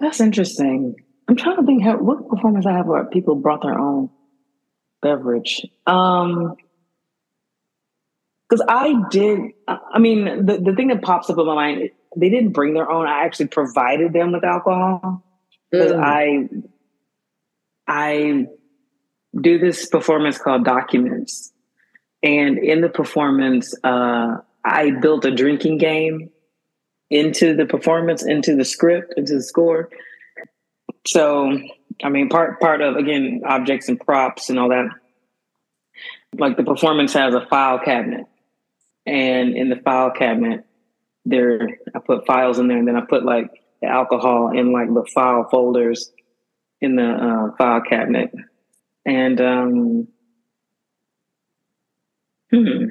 That's 0.00 0.20
interesting. 0.20 0.94
I'm 1.28 1.36
trying 1.36 1.56
to 1.56 1.62
think 1.62 1.82
how 1.82 1.96
what 1.96 2.28
performance 2.28 2.66
i 2.66 2.72
have 2.72 2.86
where 2.86 3.04
people 3.06 3.34
brought 3.34 3.62
their 3.62 3.78
own 3.78 4.10
beverage 5.02 5.66
um 5.86 6.54
because 8.48 8.64
i 8.68 8.94
did 9.10 9.40
i 9.68 9.98
mean 9.98 10.46
the, 10.46 10.58
the 10.58 10.74
thing 10.74 10.88
that 10.88 11.02
pops 11.02 11.30
up 11.30 11.38
in 11.38 11.46
my 11.46 11.54
mind 11.54 11.90
they 12.16 12.30
didn't 12.30 12.52
bring 12.52 12.74
their 12.74 12.90
own 12.90 13.06
i 13.06 13.24
actually 13.24 13.46
provided 13.46 14.12
them 14.12 14.32
with 14.32 14.44
alcohol 14.44 15.22
because 15.70 15.92
mm. 15.92 16.02
i 16.02 16.48
i 17.88 18.46
do 19.40 19.58
this 19.58 19.86
performance 19.86 20.38
called 20.38 20.64
Documents. 20.64 21.52
And 22.22 22.58
in 22.58 22.80
the 22.80 22.88
performance, 22.88 23.74
uh, 23.84 24.38
I 24.64 24.90
built 24.90 25.24
a 25.24 25.30
drinking 25.30 25.78
game 25.78 26.30
into 27.10 27.54
the 27.54 27.66
performance, 27.66 28.24
into 28.24 28.56
the 28.56 28.64
script, 28.64 29.14
into 29.16 29.34
the 29.34 29.42
score. 29.42 29.90
So, 31.06 31.58
I 32.02 32.08
mean, 32.08 32.28
part 32.28 32.60
part 32.60 32.80
of 32.80 32.96
again 32.96 33.42
objects 33.46 33.88
and 33.88 33.98
props 33.98 34.50
and 34.50 34.58
all 34.58 34.68
that. 34.68 34.88
Like 36.38 36.56
the 36.56 36.64
performance 36.64 37.14
has 37.14 37.34
a 37.34 37.46
file 37.46 37.78
cabinet, 37.78 38.26
and 39.06 39.56
in 39.56 39.70
the 39.70 39.76
file 39.76 40.10
cabinet, 40.10 40.64
there 41.24 41.68
I 41.94 41.98
put 42.00 42.26
files 42.26 42.58
in 42.58 42.68
there, 42.68 42.78
and 42.78 42.86
then 42.86 42.96
I 42.96 43.02
put 43.08 43.24
like 43.24 43.50
the 43.80 43.88
alcohol 43.88 44.52
in 44.56 44.72
like 44.72 44.88
the 44.88 45.06
file 45.14 45.48
folders 45.50 46.10
in 46.80 46.96
the 46.96 47.08
uh, 47.08 47.56
file 47.56 47.80
cabinet 47.80 48.30
and 49.06 49.40
um, 49.40 50.08
hmm, 52.50 52.84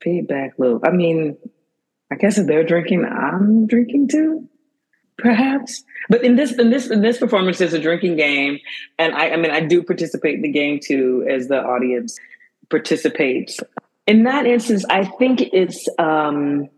feedback 0.00 0.52
loop. 0.58 0.82
I 0.86 0.90
mean, 0.90 1.36
I 2.10 2.14
guess 2.14 2.38
if 2.38 2.46
they're 2.46 2.64
drinking, 2.64 3.04
I'm 3.04 3.66
drinking 3.66 4.08
too, 4.08 4.48
perhaps. 5.18 5.84
But 6.08 6.24
in 6.24 6.36
this 6.36 6.52
in 6.52 6.70
this 6.70 6.90
in 6.90 7.02
this 7.02 7.18
performance, 7.18 7.58
there's 7.58 7.72
a 7.72 7.78
drinking 7.78 8.16
game, 8.16 8.58
and 8.98 9.14
I, 9.14 9.30
I 9.30 9.36
mean, 9.36 9.50
I 9.50 9.60
do 9.60 9.82
participate 9.82 10.36
in 10.36 10.42
the 10.42 10.50
game 10.50 10.80
too, 10.82 11.26
as 11.28 11.48
the 11.48 11.62
audience 11.62 12.18
participates. 12.70 13.60
In 14.06 14.24
that 14.24 14.46
instance, 14.46 14.84
I 14.90 15.04
think 15.04 15.40
it's 15.52 15.88
um, 15.98 16.68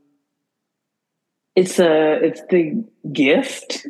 it's 1.57 1.79
a 1.79 2.15
it's 2.23 2.43
the 2.51 2.85
gift 3.13 3.87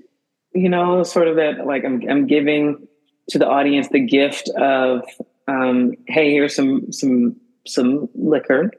you 0.54 0.68
know, 0.68 1.02
sort 1.02 1.28
of 1.28 1.36
that 1.36 1.66
like 1.66 1.84
I'm 1.84 2.00
I'm 2.08 2.26
giving 2.26 2.86
to 3.30 3.38
the 3.38 3.48
audience 3.48 3.88
the 3.88 4.00
gift 4.00 4.48
of 4.56 5.02
um, 5.48 5.94
hey, 6.06 6.30
here's 6.30 6.54
some 6.54 6.92
some 6.92 7.36
some 7.66 8.08
liquor. 8.14 8.70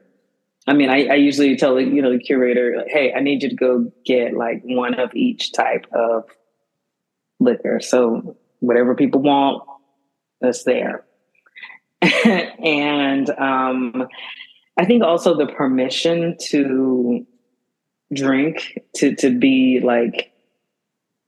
I 0.66 0.72
mean, 0.72 0.90
I, 0.90 1.06
I 1.06 1.14
usually 1.14 1.56
tell 1.56 1.80
you 1.80 2.02
know 2.02 2.12
the 2.12 2.18
curator, 2.18 2.74
like, 2.78 2.88
hey, 2.88 3.12
I 3.14 3.20
need 3.20 3.42
you 3.42 3.50
to 3.50 3.54
go 3.54 3.92
get 4.04 4.34
like 4.34 4.62
one 4.64 4.94
of 4.94 5.14
each 5.14 5.52
type 5.52 5.86
of 5.92 6.24
liquor. 7.38 7.80
So 7.80 8.36
whatever 8.60 8.94
people 8.94 9.22
want, 9.22 9.62
that's 10.40 10.64
there. 10.64 11.04
and 12.02 13.30
um, 13.30 14.08
I 14.76 14.84
think 14.84 15.02
also 15.02 15.36
the 15.36 15.46
permission 15.46 16.36
to 16.48 17.26
drink 18.12 18.78
to 18.94 19.14
to 19.16 19.36
be 19.36 19.80
like 19.82 20.32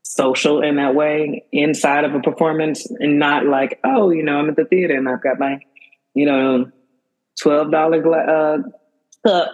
social 0.03 0.62
in 0.62 0.76
that 0.76 0.95
way 0.95 1.45
inside 1.53 2.05
of 2.05 2.14
a 2.14 2.20
performance 2.20 2.91
and 2.99 3.18
not 3.18 3.45
like, 3.47 3.78
oh, 3.84 4.11
you 4.11 4.22
know, 4.22 4.39
I'm 4.39 4.49
at 4.49 4.57
the 4.57 4.64
theater 4.64 4.97
and 4.97 5.09
I've 5.09 5.22
got 5.22 5.39
my, 5.39 5.61
you 6.14 6.24
know, 6.24 6.70
$12 7.45 8.03
gla- 8.03 8.16
uh, 8.16 8.59
cup, 9.26 9.48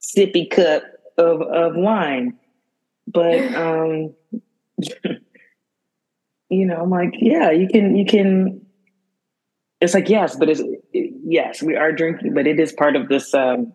sippy 0.00 0.50
cup 0.50 0.82
of, 1.18 1.42
of 1.42 1.74
wine. 1.76 2.38
But, 3.06 3.38
um, 3.54 4.14
you 6.48 6.66
know, 6.66 6.76
I'm 6.82 6.90
like, 6.90 7.14
yeah, 7.18 7.50
you 7.50 7.68
can, 7.68 7.96
you 7.96 8.04
can, 8.04 8.60
it's 9.80 9.94
like, 9.94 10.08
yes, 10.08 10.36
but 10.36 10.48
it's, 10.48 10.60
it, 10.92 11.14
yes, 11.24 11.62
we 11.62 11.76
are 11.76 11.92
drinking, 11.92 12.34
but 12.34 12.46
it 12.46 12.58
is 12.58 12.72
part 12.72 12.96
of 12.96 13.08
this, 13.08 13.34
um, 13.34 13.72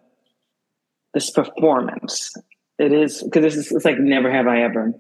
this 1.14 1.30
performance. 1.30 2.34
It 2.78 2.94
is, 2.94 3.22
because 3.22 3.56
it's, 3.56 3.72
it's 3.72 3.86
like 3.86 4.00
never 4.00 4.32
have 4.32 4.48
I 4.48 4.62
ever 4.62 4.94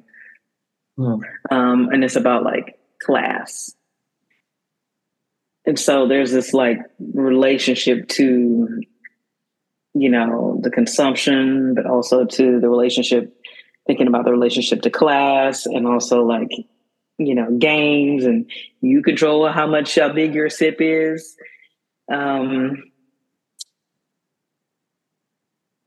Mm. 0.99 1.21
Um, 1.49 1.89
and 1.91 2.03
it's 2.03 2.17
about 2.17 2.43
like 2.43 2.77
class. 3.01 3.73
And 5.65 5.79
so 5.79 6.07
there's 6.07 6.31
this 6.31 6.53
like 6.53 6.79
relationship 6.99 8.07
to, 8.09 8.81
you 9.93 10.09
know, 10.09 10.59
the 10.61 10.69
consumption, 10.69 11.73
but 11.73 11.85
also 11.85 12.25
to 12.25 12.59
the 12.59 12.69
relationship, 12.69 13.35
thinking 13.87 14.07
about 14.07 14.25
the 14.25 14.31
relationship 14.31 14.81
to 14.83 14.89
class 14.89 15.65
and 15.65 15.87
also 15.87 16.23
like, 16.23 16.51
you 17.17 17.35
know, 17.35 17.51
games 17.57 18.23
and 18.25 18.49
you 18.81 19.01
control 19.01 19.47
how 19.49 19.67
much, 19.67 19.95
how 19.95 20.11
big 20.11 20.33
your 20.33 20.49
sip 20.49 20.77
is. 20.79 21.35
Um, 22.11 22.91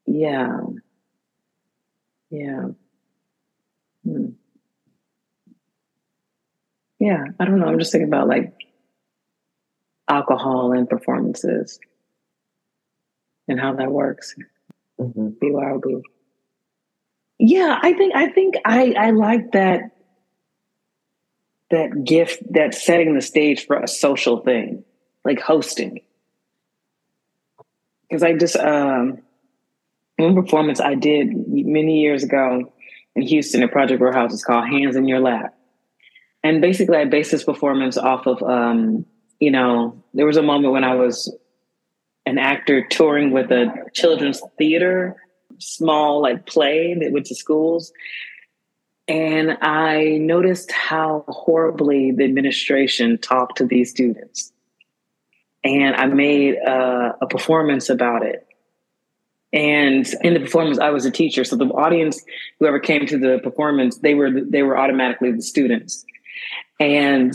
yeah. 0.07 0.59
Yeah. 2.30 2.68
Hmm 4.05 4.30
yeah, 7.03 7.24
I 7.40 7.44
don't 7.44 7.59
know. 7.59 7.66
I'm 7.66 7.80
just 7.80 7.90
thinking 7.90 8.07
about 8.07 8.28
like 8.28 8.55
alcohol 10.09 10.72
and 10.72 10.88
performances 10.88 11.80
and 13.53 13.61
how 13.61 13.74
that 13.74 13.90
works. 13.90 14.34
Mm-hmm. 14.98 15.28
BYOB. 15.42 16.03
Yeah, 17.38 17.78
I 17.80 17.92
think 17.92 18.14
I 18.14 18.28
think 18.28 18.55
I 18.64 18.94
I 18.98 19.11
like 19.11 19.53
that 19.53 19.90
that 21.70 22.05
gift 22.05 22.42
that 22.53 22.74
setting 22.74 23.14
the 23.14 23.20
stage 23.20 23.66
for 23.66 23.76
a 23.76 23.88
social 23.88 24.40
thing, 24.40 24.84
like 25.24 25.40
hosting. 25.40 26.00
Because 28.09 28.22
I 28.22 28.34
just 28.34 28.57
um 28.57 29.18
one 30.16 30.34
performance 30.34 30.80
I 30.80 30.94
did 30.94 31.28
many 31.48 32.00
years 32.00 32.22
ago 32.22 32.72
in 33.14 33.22
Houston 33.22 33.62
at 33.62 33.72
Project 33.72 34.00
Warehouse 34.00 34.32
is 34.32 34.44
called 34.44 34.68
Hands 34.68 34.94
in 34.94 35.09
Your 35.09 35.20
Lap 35.20 35.55
and 36.42 36.61
basically 36.61 36.96
I 36.96 37.05
based 37.05 37.30
this 37.30 37.44
performance 37.44 37.96
off 37.96 38.26
of 38.26 38.42
um, 38.42 39.07
you 39.40 39.50
know, 39.50 40.03
there 40.14 40.26
was 40.26 40.36
a 40.36 40.42
moment 40.42 40.72
when 40.72 40.84
I 40.84 40.94
was 40.94 41.34
an 42.27 42.39
actor 42.39 42.87
touring 42.87 43.31
with 43.33 43.51
a 43.51 43.73
children's 43.93 44.41
theater, 44.59 45.16
small 45.59 46.23
like 46.23 46.47
play 46.47 46.95
that 46.95 47.12
went 47.12 47.27
to 47.27 47.35
schools. 47.35 47.93
And 49.09 49.59
I 49.61 50.18
noticed 50.20 50.70
how 50.70 51.25
horribly 51.29 52.12
the 52.12 52.25
administration 52.25 53.18
talked 53.18 53.59
to 53.59 53.66
these 53.66 53.91
students. 53.91 54.53
And 55.64 55.95
I 55.97 56.07
made 56.07 56.55
a, 56.55 57.16
a 57.20 57.27
performance 57.27 57.89
about 57.91 58.25
it. 58.25 58.47
And 59.53 60.07
in 60.23 60.35
the 60.35 60.41
performance, 60.41 60.79
I 60.79 60.91
was 60.91 61.05
a 61.05 61.11
teacher. 61.11 61.45
So 61.45 61.57
the 61.57 61.66
audience, 61.66 62.23
whoever 62.59 62.81
came 62.81 63.07
to 63.07 63.18
the 63.18 63.39
performance, 63.43 63.99
they 63.99 64.14
were 64.14 64.31
they 64.31 64.62
were 64.62 64.79
automatically 64.79 65.31
the 65.31 65.43
students. 65.43 66.07
And 66.81 67.35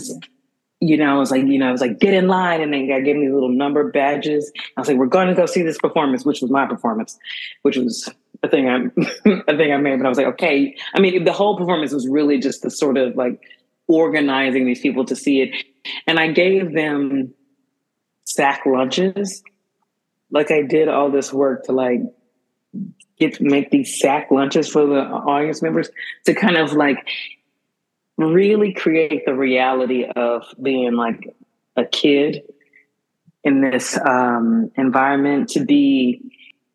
you 0.80 0.96
know, 0.96 1.16
I 1.16 1.18
was 1.18 1.30
like, 1.30 1.44
you 1.44 1.58
know, 1.58 1.68
I 1.68 1.72
was 1.72 1.80
like, 1.80 1.98
get 1.98 2.14
in 2.14 2.28
line. 2.28 2.60
And 2.60 2.72
then 2.72 2.90
I 2.92 3.00
gave 3.00 3.16
me 3.16 3.28
little 3.28 3.48
number 3.48 3.90
badges. 3.90 4.52
I 4.76 4.80
was 4.80 4.88
like, 4.88 4.96
we're 4.96 5.06
going 5.06 5.28
to 5.28 5.34
go 5.34 5.46
see 5.46 5.62
this 5.62 5.78
performance, 5.78 6.24
which 6.24 6.40
was 6.40 6.50
my 6.50 6.66
performance, 6.66 7.18
which 7.62 7.76
was 7.76 8.08
a 8.42 8.48
thing 8.48 8.68
I 8.68 8.76
a 9.48 9.56
thing 9.56 9.72
I 9.72 9.76
made, 9.78 9.98
but 9.98 10.06
I 10.06 10.08
was 10.08 10.18
like, 10.18 10.28
okay. 10.28 10.76
I 10.94 11.00
mean, 11.00 11.24
the 11.24 11.32
whole 11.32 11.56
performance 11.56 11.92
was 11.92 12.08
really 12.08 12.38
just 12.38 12.62
the 12.62 12.70
sort 12.70 12.96
of 12.96 13.16
like 13.16 13.40
organizing 13.88 14.66
these 14.66 14.80
people 14.80 15.04
to 15.06 15.16
see 15.16 15.40
it, 15.40 15.64
and 16.06 16.18
I 16.18 16.28
gave 16.28 16.74
them 16.74 17.34
sack 18.24 18.62
lunches. 18.66 19.42
Like 20.30 20.50
I 20.50 20.62
did 20.62 20.88
all 20.88 21.10
this 21.10 21.32
work 21.32 21.64
to 21.64 21.72
like 21.72 22.00
get 23.18 23.40
make 23.40 23.70
these 23.70 23.98
sack 23.98 24.30
lunches 24.30 24.68
for 24.68 24.86
the 24.86 25.00
audience 25.00 25.62
members 25.62 25.90
to 26.26 26.34
kind 26.34 26.56
of 26.56 26.74
like 26.74 27.08
really 28.18 28.72
create 28.74 29.24
the 29.24 29.34
reality 29.34 30.04
of 30.04 30.44
being 30.60 30.94
like 30.94 31.34
a 31.76 31.84
kid 31.84 32.42
in 33.44 33.60
this 33.60 33.98
um, 33.98 34.70
environment 34.76 35.50
to 35.50 35.64
be, 35.64 36.20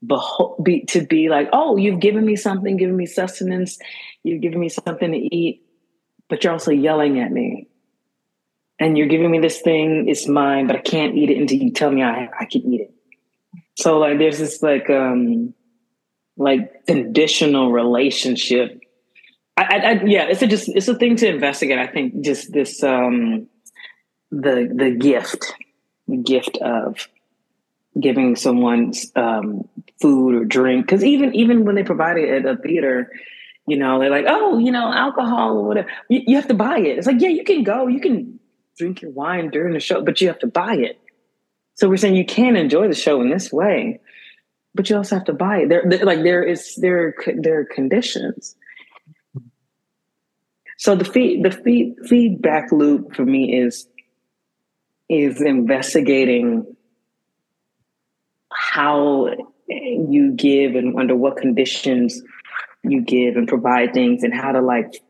beho- 0.06 0.62
be 0.64 0.82
to 0.86 1.06
be 1.06 1.30
like 1.30 1.48
oh 1.54 1.78
you've 1.78 2.00
given 2.00 2.26
me 2.26 2.36
something 2.36 2.76
given 2.76 2.96
me 2.98 3.06
sustenance 3.06 3.80
you've 4.24 4.42
given 4.42 4.60
me 4.60 4.68
something 4.68 5.12
to 5.12 5.18
eat 5.18 5.64
but 6.30 6.44
you're 6.44 6.54
also 6.54 6.72
yelling 6.72 7.20
at 7.20 7.32
me. 7.32 7.68
And 8.80 8.98
you're 8.98 9.08
giving 9.08 9.30
me 9.30 9.40
this 9.40 9.62
thing 9.62 10.10
it's 10.10 10.28
mine 10.28 10.68
but 10.68 10.76
i 10.76 10.80
can't 10.80 11.16
eat 11.16 11.30
it 11.30 11.38
until 11.38 11.58
you 11.58 11.72
tell 11.72 11.92
me 11.92 12.04
i, 12.04 12.28
I 12.38 12.46
can 12.46 12.62
eat 12.74 12.82
it. 12.82 12.94
So 13.76 14.00
like 14.00 14.18
there's 14.18 14.40
this 14.40 14.62
like 14.62 14.90
um 14.90 15.54
like 16.38 16.86
conditional 16.86 17.72
relationship 17.72 18.83
I, 19.56 19.64
I, 19.64 19.78
I, 19.78 20.04
yeah, 20.06 20.24
it's 20.24 20.42
a 20.42 20.48
just 20.48 20.70
it's 20.70 20.88
a 20.88 20.96
thing 20.96 21.16
to 21.18 21.28
investigate. 21.28 21.80
I 21.80 21.88
think 21.88 22.22
just 22.22 22.52
this 22.52 22.84
um 22.84 23.48
the 24.32 24.70
the 24.74 24.92
gift, 24.92 25.54
gift 26.24 26.58
of 26.58 27.08
giving 28.00 28.36
someone 28.36 28.94
um, 29.16 29.68
food 30.02 30.36
or 30.36 30.46
drink. 30.46 30.86
Because 30.86 31.04
even 31.04 31.36
even 31.36 31.66
when 31.66 31.76
they 31.76 31.84
provide 31.84 32.18
it 32.18 32.30
at 32.30 32.46
a 32.46 32.58
theater, 32.58 33.12
you 33.68 33.78
know, 33.78 34.00
they're 34.00 34.10
like, 34.10 34.26
oh, 34.28 34.58
you 34.58 34.72
know, 34.72 34.92
alcohol 34.92 35.58
or 35.58 35.68
whatever. 35.68 35.90
You, 36.10 36.22
you 36.26 36.36
have 36.36 36.48
to 36.48 36.54
buy 36.54 36.80
it. 36.80 36.98
It's 36.98 37.08
like, 37.08 37.22
yeah, 37.22 37.30
you 37.30 37.44
can 37.44 37.64
go, 37.64 37.88
you 37.88 38.00
can 38.00 38.40
drink 38.78 39.02
your 39.02 39.12
wine 39.12 39.50
during 39.50 39.74
the 39.74 39.80
show, 39.80 40.02
but 40.02 40.20
you 40.20 40.28
have 40.28 40.40
to 40.40 40.48
buy 40.48 40.76
it. 40.76 41.00
So 41.76 41.90
we're 41.90 41.98
saying 41.98 42.16
you 42.16 42.26
can 42.26 42.56
enjoy 42.56 42.88
the 42.88 42.96
show 42.96 43.22
in 43.22 43.30
this 43.30 43.52
way, 43.52 44.00
but 44.76 44.90
you 44.90 44.98
also 44.98 45.16
have 45.16 45.26
to 45.26 45.34
buy 45.34 45.60
it. 45.60 45.70
There, 45.70 45.84
there 45.86 46.06
like 46.06 46.24
there 46.24 46.44
is 46.44 46.76
there 46.78 47.16
there 47.38 47.62
are 47.62 47.66
conditions. 47.66 48.56
So 50.84 50.98
the 50.98 51.06
feed 51.06 51.44
the 51.44 51.52
feed, 51.52 51.96
feedback 52.10 52.70
loop 52.74 53.16
for 53.16 53.24
me 53.24 53.58
is 53.58 53.88
is 55.08 55.42
investigating 55.42 56.76
how 58.52 59.30
you 59.70 60.34
give 60.34 60.76
and 60.76 61.00
under 61.00 61.16
what 61.16 61.38
conditions 61.38 62.22
you 62.84 63.00
give 63.00 63.38
and 63.38 63.48
provide 63.48 63.94
things 63.94 64.24
and 64.24 64.34
how 64.34 64.52
to 64.52 64.60
like 64.60 65.02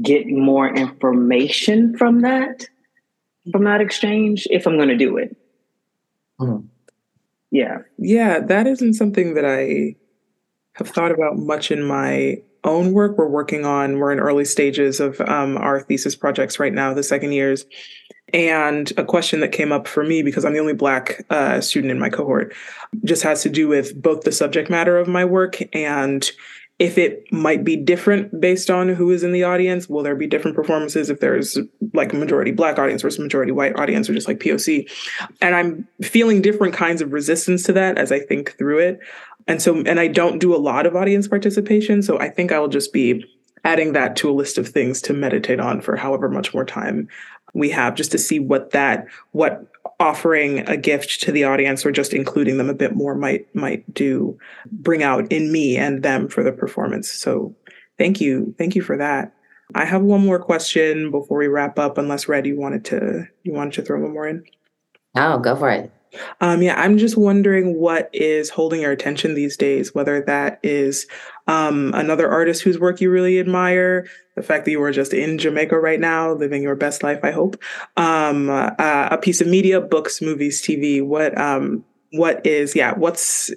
get 0.00 0.26
more 0.26 0.74
information 0.74 1.94
from 1.98 2.22
that 2.22 2.66
from 3.52 3.64
that 3.64 3.82
exchange 3.82 4.48
if 4.50 4.66
I'm 4.66 4.76
going 4.76 4.88
to 4.88 4.96
do 4.96 5.18
it. 5.18 5.36
Mm. 6.40 6.66
Yeah. 7.50 7.80
Yeah, 7.98 8.40
that 8.40 8.66
isn't 8.66 8.94
something 8.94 9.34
that 9.34 9.44
I 9.44 9.94
have 10.72 10.88
thought 10.88 11.12
about 11.12 11.36
much 11.36 11.70
in 11.70 11.84
my 11.84 12.40
own 12.68 12.92
work 12.92 13.18
we're 13.18 13.28
working 13.28 13.64
on. 13.64 13.98
We're 13.98 14.12
in 14.12 14.20
early 14.20 14.44
stages 14.44 15.00
of 15.00 15.20
um, 15.22 15.56
our 15.56 15.80
thesis 15.80 16.14
projects 16.14 16.60
right 16.60 16.72
now, 16.72 16.94
the 16.94 17.02
second 17.02 17.32
years. 17.32 17.64
And 18.34 18.92
a 18.98 19.04
question 19.04 19.40
that 19.40 19.52
came 19.52 19.72
up 19.72 19.88
for 19.88 20.04
me, 20.04 20.22
because 20.22 20.44
I'm 20.44 20.52
the 20.52 20.58
only 20.58 20.74
Black 20.74 21.24
uh, 21.30 21.60
student 21.60 21.90
in 21.90 21.98
my 21.98 22.10
cohort, 22.10 22.54
just 23.04 23.22
has 23.22 23.42
to 23.42 23.48
do 23.48 23.68
with 23.68 24.00
both 24.00 24.22
the 24.22 24.32
subject 24.32 24.68
matter 24.68 24.98
of 24.98 25.08
my 25.08 25.24
work 25.24 25.56
and 25.74 26.30
if 26.78 26.96
it 26.96 27.24
might 27.32 27.64
be 27.64 27.74
different 27.74 28.40
based 28.40 28.70
on 28.70 28.88
who 28.88 29.10
is 29.10 29.24
in 29.24 29.32
the 29.32 29.42
audience. 29.42 29.88
Will 29.88 30.02
there 30.02 30.14
be 30.14 30.28
different 30.28 30.56
performances 30.56 31.10
if 31.10 31.18
there's 31.18 31.58
like 31.92 32.12
a 32.12 32.16
majority 32.16 32.52
Black 32.52 32.78
audience 32.78 33.02
versus 33.02 33.18
majority 33.18 33.50
white 33.50 33.76
audience 33.76 34.08
or 34.08 34.14
just 34.14 34.28
like 34.28 34.38
POC? 34.38 34.88
And 35.40 35.56
I'm 35.56 35.88
feeling 36.02 36.40
different 36.40 36.74
kinds 36.74 37.02
of 37.02 37.12
resistance 37.12 37.64
to 37.64 37.72
that 37.72 37.98
as 37.98 38.12
I 38.12 38.20
think 38.20 38.56
through 38.58 38.78
it. 38.78 39.00
And 39.48 39.60
so, 39.60 39.80
and 39.80 39.98
I 39.98 40.06
don't 40.06 40.38
do 40.38 40.54
a 40.54 40.56
lot 40.56 40.86
of 40.86 40.94
audience 40.94 41.26
participation. 41.26 42.02
So 42.02 42.20
I 42.20 42.28
think 42.28 42.52
I 42.52 42.60
will 42.60 42.68
just 42.68 42.92
be 42.92 43.24
adding 43.64 43.92
that 43.94 44.14
to 44.16 44.30
a 44.30 44.32
list 44.32 44.58
of 44.58 44.68
things 44.68 45.02
to 45.02 45.12
meditate 45.12 45.58
on 45.58 45.80
for 45.80 45.96
however 45.96 46.28
much 46.28 46.54
more 46.54 46.64
time 46.64 47.08
we 47.54 47.70
have 47.70 47.94
just 47.94 48.10
to 48.12 48.18
see 48.18 48.38
what 48.38 48.70
that 48.70 49.06
what 49.32 49.66
offering 50.00 50.60
a 50.68 50.76
gift 50.76 51.20
to 51.22 51.32
the 51.32 51.44
audience 51.44 51.84
or 51.84 51.90
just 51.90 52.12
including 52.12 52.58
them 52.58 52.68
a 52.68 52.74
bit 52.74 52.94
more 52.94 53.14
might 53.14 53.52
might 53.54 53.92
do 53.94 54.38
bring 54.70 55.02
out 55.02 55.30
in 55.32 55.50
me 55.50 55.76
and 55.76 56.02
them 56.02 56.28
for 56.28 56.42
the 56.42 56.52
performance. 56.52 57.10
So 57.10 57.54
thank 57.96 58.20
you 58.20 58.54
thank 58.58 58.74
you 58.74 58.82
for 58.82 58.96
that. 58.96 59.34
I 59.74 59.84
have 59.84 60.02
one 60.02 60.24
more 60.24 60.38
question 60.38 61.10
before 61.10 61.38
we 61.38 61.48
wrap 61.48 61.78
up 61.78 61.98
unless 61.98 62.28
red 62.28 62.46
you 62.46 62.58
wanted 62.58 62.84
to 62.86 63.26
you 63.42 63.52
wanted 63.52 63.74
to 63.74 63.82
throw 63.82 64.00
one 64.00 64.12
more 64.12 64.28
in? 64.28 64.44
Oh 65.16 65.38
go 65.38 65.56
for 65.56 65.70
it 65.70 65.90
um, 66.40 66.62
yeah, 66.62 66.80
I'm 66.80 66.98
just 66.98 67.16
wondering 67.16 67.76
what 67.76 68.10
is 68.12 68.50
holding 68.50 68.82
your 68.82 68.92
attention 68.92 69.34
these 69.34 69.56
days, 69.56 69.94
whether 69.94 70.20
that 70.22 70.60
is 70.62 71.06
um, 71.46 71.92
another 71.94 72.28
artist 72.28 72.62
whose 72.62 72.78
work 72.78 73.00
you 73.00 73.10
really 73.10 73.38
admire, 73.38 74.06
the 74.36 74.42
fact 74.42 74.64
that 74.64 74.70
you 74.70 74.82
are 74.82 74.92
just 74.92 75.12
in 75.12 75.38
Jamaica 75.38 75.78
right 75.78 76.00
now, 76.00 76.32
living 76.32 76.62
your 76.62 76.76
best 76.76 77.02
life, 77.02 77.20
I 77.22 77.30
hope, 77.30 77.60
um, 77.96 78.50
uh, 78.50 79.08
a 79.10 79.18
piece 79.18 79.40
of 79.40 79.46
media, 79.46 79.80
books, 79.80 80.22
movies, 80.22 80.62
TV. 80.62 81.04
What 81.04 81.36
um, 81.38 81.84
what 82.12 82.46
is 82.46 82.76
yeah? 82.76 82.94
What's 82.94 83.52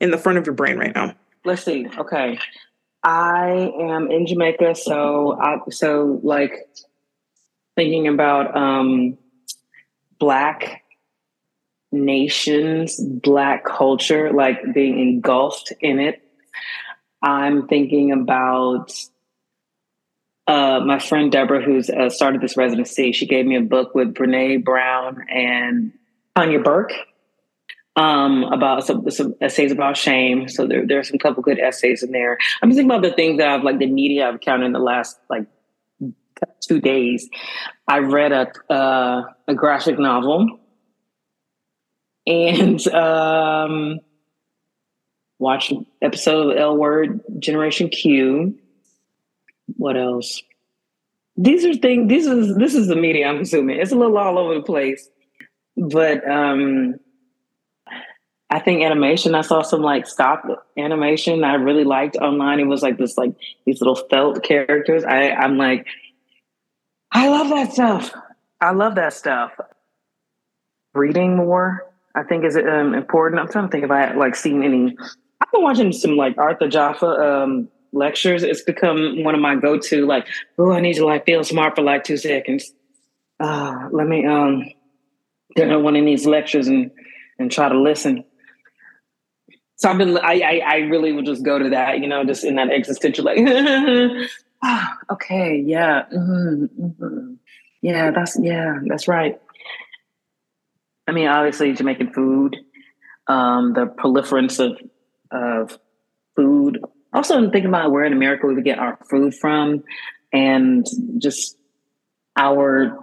in 0.00 0.10
the 0.10 0.18
front 0.18 0.38
of 0.38 0.46
your 0.46 0.54
brain 0.54 0.78
right 0.78 0.94
now? 0.94 1.14
Let's 1.44 1.64
see. 1.64 1.86
Okay, 1.98 2.38
I 3.02 3.72
am 3.80 4.10
in 4.10 4.26
Jamaica, 4.26 4.74
so 4.74 5.38
I, 5.40 5.58
so 5.70 6.20
like 6.22 6.68
thinking 7.74 8.08
about 8.08 8.56
um, 8.56 9.18
black 10.18 10.81
nations, 11.92 12.98
Black 12.98 13.64
culture, 13.64 14.32
like 14.32 14.74
being 14.74 14.98
engulfed 14.98 15.72
in 15.80 15.98
it. 15.98 16.22
I'm 17.22 17.68
thinking 17.68 18.10
about 18.10 18.92
uh, 20.46 20.80
my 20.84 20.98
friend 20.98 21.30
Deborah, 21.30 21.62
who's 21.62 21.88
uh, 21.88 22.08
started 22.08 22.40
this 22.40 22.56
residency. 22.56 23.12
She 23.12 23.26
gave 23.26 23.46
me 23.46 23.56
a 23.56 23.60
book 23.60 23.94
with 23.94 24.14
Brene 24.14 24.64
Brown 24.64 25.24
and 25.28 25.92
Tarana 26.36 26.64
Burke 26.64 26.92
um, 27.94 28.44
about 28.44 28.84
some, 28.84 29.08
some, 29.10 29.34
essays 29.40 29.70
about 29.70 29.96
shame. 29.96 30.48
So 30.48 30.66
there, 30.66 30.86
there 30.86 30.98
are 30.98 31.04
some 31.04 31.18
couple 31.18 31.42
good 31.42 31.58
essays 31.58 32.02
in 32.02 32.10
there. 32.10 32.38
I'm 32.62 32.70
thinking 32.70 32.86
about 32.86 33.02
the 33.02 33.12
things 33.12 33.38
that 33.38 33.48
I've 33.48 33.62
like 33.62 33.78
the 33.78 33.86
media 33.86 34.28
I've 34.28 34.40
counted 34.40 34.66
in 34.66 34.72
the 34.72 34.80
last 34.80 35.18
like 35.30 35.46
two 36.60 36.80
days. 36.80 37.28
I 37.86 37.98
read 37.98 38.32
a 38.32 38.72
uh, 38.72 39.24
a 39.46 39.54
graphic 39.54 39.98
novel 39.98 40.58
and 42.26 42.86
um, 42.88 44.00
watch 45.38 45.72
episode 46.00 46.52
of 46.52 46.58
L 46.58 46.76
Word 46.76 47.20
Generation 47.38 47.88
Q. 47.88 48.58
What 49.76 49.96
else? 49.96 50.42
These 51.36 51.64
are 51.64 51.74
things. 51.74 52.08
This 52.08 52.26
is 52.26 52.56
this 52.56 52.74
is 52.74 52.88
the 52.88 52.96
media. 52.96 53.26
I'm 53.26 53.40
assuming 53.40 53.80
it's 53.80 53.92
a 53.92 53.96
little 53.96 54.18
all 54.18 54.38
over 54.38 54.54
the 54.54 54.62
place, 54.62 55.08
but 55.76 56.28
um, 56.28 56.96
I 58.50 58.58
think 58.60 58.82
animation. 58.82 59.34
I 59.34 59.40
saw 59.40 59.62
some 59.62 59.80
like 59.80 60.06
stop 60.06 60.44
animation 60.76 61.42
I 61.42 61.54
really 61.54 61.84
liked 61.84 62.16
online. 62.16 62.60
It 62.60 62.66
was 62.66 62.82
like 62.82 62.98
this 62.98 63.16
like 63.16 63.34
these 63.64 63.80
little 63.80 63.96
felt 64.10 64.42
characters. 64.42 65.04
I 65.04 65.30
I'm 65.30 65.56
like, 65.56 65.86
I 67.10 67.28
love 67.28 67.48
that 67.48 67.72
stuff. 67.72 68.12
I 68.60 68.72
love 68.72 68.94
that 68.96 69.14
stuff. 69.14 69.52
Reading 70.94 71.36
more 71.36 71.91
I 72.14 72.22
think 72.22 72.44
is 72.44 72.56
um, 72.56 72.94
important. 72.94 73.40
I'm 73.40 73.48
trying 73.48 73.66
to 73.66 73.70
think 73.70 73.84
if 73.84 73.90
I 73.90 74.12
like 74.14 74.36
seen 74.36 74.62
any. 74.62 74.96
I've 75.40 75.50
been 75.50 75.62
watching 75.62 75.92
some 75.92 76.16
like 76.16 76.36
Arthur 76.38 76.68
Jafa 76.68 77.42
um, 77.44 77.68
lectures. 77.92 78.42
It's 78.42 78.62
become 78.62 79.22
one 79.22 79.34
of 79.34 79.40
my 79.40 79.56
go-to. 79.56 80.06
Like, 80.06 80.26
oh, 80.58 80.72
I 80.72 80.80
need 80.80 80.94
to 80.94 81.06
like 81.06 81.26
feel 81.26 81.44
smart 81.44 81.76
for 81.76 81.82
like 81.82 82.04
two 82.04 82.16
seconds. 82.16 82.72
Uh, 83.40 83.88
let 83.90 84.06
me 84.06 84.24
um 84.26 84.64
get 85.56 85.70
on 85.70 85.82
one 85.82 85.96
of 85.96 86.04
these 86.04 86.26
lectures 86.26 86.68
and 86.68 86.90
and 87.38 87.50
try 87.50 87.68
to 87.68 87.80
listen. 87.80 88.24
So 89.76 89.90
I've 89.90 89.98
been. 89.98 90.18
I 90.18 90.40
I, 90.40 90.62
I 90.64 90.76
really 90.76 91.12
would 91.12 91.26
just 91.26 91.44
go 91.44 91.58
to 91.58 91.70
that. 91.70 91.98
You 91.98 92.06
know, 92.06 92.24
just 92.24 92.44
in 92.44 92.56
that 92.56 92.70
existential 92.70 93.24
like. 93.24 93.38
ah, 94.62 94.96
okay, 95.10 95.56
yeah, 95.56 96.04
mm-hmm, 96.14 96.84
mm-hmm. 96.84 97.34
yeah, 97.80 98.10
that's 98.10 98.38
yeah, 98.40 98.78
that's 98.86 99.08
right. 99.08 99.40
I 101.06 101.12
mean, 101.12 101.28
obviously 101.28 101.72
Jamaican 101.72 102.12
food, 102.12 102.56
um, 103.26 103.72
the 103.74 103.86
proliferance 103.86 104.58
of 104.60 104.78
of 105.30 105.78
food. 106.36 106.78
Also, 107.12 107.40
thinking 107.50 107.66
about 107.66 107.90
where 107.90 108.04
in 108.04 108.12
America 108.12 108.46
we 108.46 108.60
get 108.62 108.78
our 108.78 108.98
food 109.10 109.34
from, 109.34 109.82
and 110.32 110.86
just 111.18 111.56
our 112.36 112.98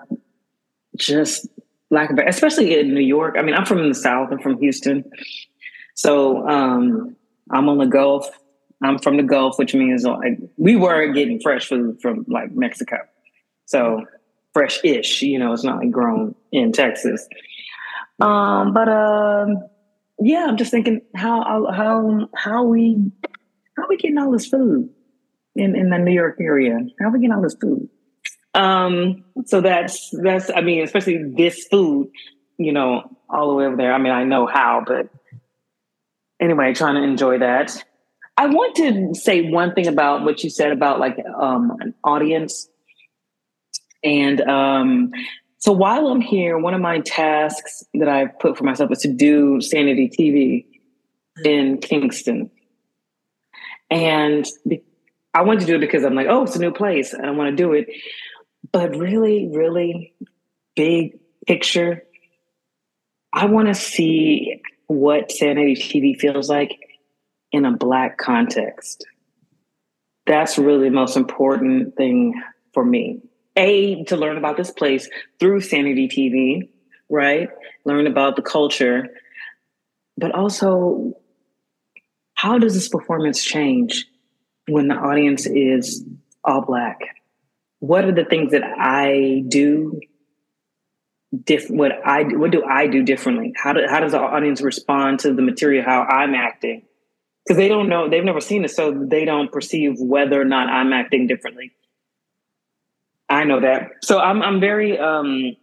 just 0.98 1.48
lack 1.92 2.10
of, 2.10 2.20
especially 2.20 2.80
in 2.80 2.94
New 2.94 3.02
York. 3.02 3.36
I 3.38 3.42
mean, 3.42 3.56
I'm 3.56 3.66
from 3.66 3.88
the 3.88 3.96
South. 3.96 4.30
I'm 4.32 4.40
from 4.40 4.60
Houston, 4.60 5.04
so 5.96 6.48
um, 6.48 7.16
I'm 7.52 7.70
on 7.70 7.78
the 7.78 7.86
Gulf. 7.86 8.30
I'm 8.82 8.98
from 8.98 9.18
the 9.18 9.24
Gulf, 9.24 9.60
which 9.60 9.76
means 9.76 10.06
like 10.06 10.40
we 10.58 10.76
were 10.76 11.12
getting 11.14 11.40
fresh 11.40 11.68
food 11.68 12.00
from 12.02 12.26
like 12.28 12.52
Mexico. 12.52 12.98
So 13.66 14.06
fresh-ish, 14.54 15.22
you 15.22 15.38
know, 15.38 15.54
it's 15.54 15.64
not 15.64 15.78
like 15.78 15.92
grown 15.92 16.36
in 16.52 16.72
Texas. 16.72 17.28
Um, 18.20 18.74
but 18.74 18.90
um, 18.90 19.64
yeah, 20.20 20.46
I'm 20.48 20.58
just 20.58 20.72
thinking 20.72 21.02
how 21.16 21.72
how 21.72 22.30
how 22.36 22.64
we 22.64 23.12
how 23.78 23.88
we 23.88 23.98
getting 23.98 24.18
all 24.18 24.32
this 24.32 24.48
food 24.48 24.90
in 25.56 25.76
in 25.76 25.90
the 25.90 25.98
New 25.98 26.14
York 26.14 26.38
area? 26.40 26.78
How 27.00 27.10
we 27.10 27.20
getting 27.20 27.34
all 27.34 27.42
this 27.42 27.56
food? 27.60 27.90
Um, 28.54 29.24
so 29.46 29.62
that's 29.62 30.10
that's 30.22 30.50
I 30.54 30.62
mean, 30.62 30.84
especially 30.84 31.34
this 31.36 31.66
food, 31.68 32.10
you 32.58 32.74
know, 32.74 33.18
all 33.30 33.50
the 33.50 33.56
way 33.56 33.66
over 33.66 33.78
there. 33.78 33.94
I 33.94 33.98
mean, 33.98 34.12
I 34.12 34.24
know 34.24 34.48
how, 34.48 34.84
but 34.86 35.10
anyway, 36.40 36.74
trying 36.74 36.96
to 36.96 37.04
enjoy 37.04 37.40
that. 37.40 37.84
I 38.38 38.48
want 38.48 38.76
to 38.78 39.14
say 39.16 39.50
one 39.50 39.74
thing 39.74 39.88
about 39.88 40.24
what 40.24 40.44
you 40.44 40.50
said 40.50 40.72
about 40.72 41.00
like 41.00 41.18
um, 41.40 41.76
an 41.80 41.94
audience. 42.04 42.70
And 44.02 44.40
um, 44.40 45.12
so 45.60 45.74
while 45.74 46.08
I'm 46.08 46.22
here, 46.22 46.58
one 46.58 46.74
of 46.74 46.80
my 46.80 47.00
tasks 47.00 47.84
that 47.94 48.08
I 48.08 48.28
put 48.28 48.58
for 48.58 48.64
myself 48.64 48.92
is 48.92 49.00
to 49.00 49.14
do 49.14 49.60
Sanity 49.60 50.10
TV 50.10 50.66
mm-hmm. 51.38 51.46
in 51.46 51.78
Kingston. 51.80 52.50
And 53.92 54.46
I 55.34 55.42
wanted 55.42 55.62
to 55.62 55.66
do 55.66 55.76
it 55.76 55.80
because 55.80 56.06
I'm 56.06 56.16
like, 56.16 56.28
oh, 56.30 56.44
it's 56.44 56.56
a 56.56 56.60
new 56.60 56.72
place 56.72 57.14
and 57.14 57.26
I 57.26 57.32
want 57.32 57.56
to 57.56 57.62
do 57.62 57.74
it. 57.74 57.88
But 58.72 58.96
really, 58.96 59.50
really 59.52 60.14
big 60.76 61.20
picture, 61.46 62.04
I 63.34 63.46
want 63.46 63.68
to 63.68 63.76
see 63.76 64.62
what 64.88 65.32
Sanity 65.32 65.76
TV 65.76 66.18
feels 66.20 66.50
like 66.50 66.80
in 67.52 67.66
a 67.66 67.76
Black 67.76 68.18
context. 68.18 69.06
That's 70.26 70.58
really 70.58 70.90
the 70.90 70.96
most 70.96 71.18
important 71.18 71.96
thing 71.98 72.42
for 72.74 72.86
me. 72.86 73.29
A, 73.60 74.04
to 74.06 74.16
learn 74.16 74.38
about 74.38 74.58
this 74.58 74.72
place 74.72 75.10
through 75.40 75.62
Sanity 75.62 76.08
TV, 76.08 76.70
right? 77.10 77.50
Learn 77.86 78.08
about 78.08 78.36
the 78.36 78.42
culture, 78.42 79.10
but 80.18 80.34
also 80.34 81.14
how 82.36 82.58
does 82.58 82.74
this 82.74 82.88
performance 82.88 83.44
change 83.44 84.06
when 84.68 84.88
the 84.88 84.96
audience 84.96 85.46
is 85.46 86.06
all 86.44 86.62
Black? 86.62 87.00
What 87.80 88.06
are 88.06 88.14
the 88.14 88.26
things 88.26 88.52
that 88.52 88.64
I 88.64 89.44
do 89.48 90.00
diff- 91.44 91.70
what 91.70 91.92
I 92.06 92.24
what 92.24 92.52
do 92.52 92.64
I 92.64 92.88
do 92.88 93.04
differently? 93.04 93.54
How 93.56 93.74
do, 93.74 93.82
how 93.90 94.00
does 94.00 94.14
the 94.14 94.20
audience 94.20 94.62
respond 94.62 95.20
to 95.20 95.34
the 95.34 95.42
material? 95.42 95.84
How 95.86 96.04
I'm 96.04 96.34
acting? 96.34 96.84
because 97.50 97.58
they 97.58 97.68
don't 97.68 97.90
know 97.90 98.10
they've 98.10 98.24
never 98.24 98.42
seen 98.42 98.64
it 98.64 98.70
so 98.70 98.92
they 98.92 99.26
don't 99.26 99.52
perceive 99.52 100.00
whether 100.00 100.40
or 100.40 100.46
not 100.46 100.70
i'm 100.70 100.94
acting 100.94 101.28
differently 101.28 101.72
i 103.30 103.44
know 103.44 103.60
that 103.60 103.92
so 104.04 104.20
i'm 104.20 104.42
i'm 104.42 104.60
very 104.60 104.98
um 104.98 105.56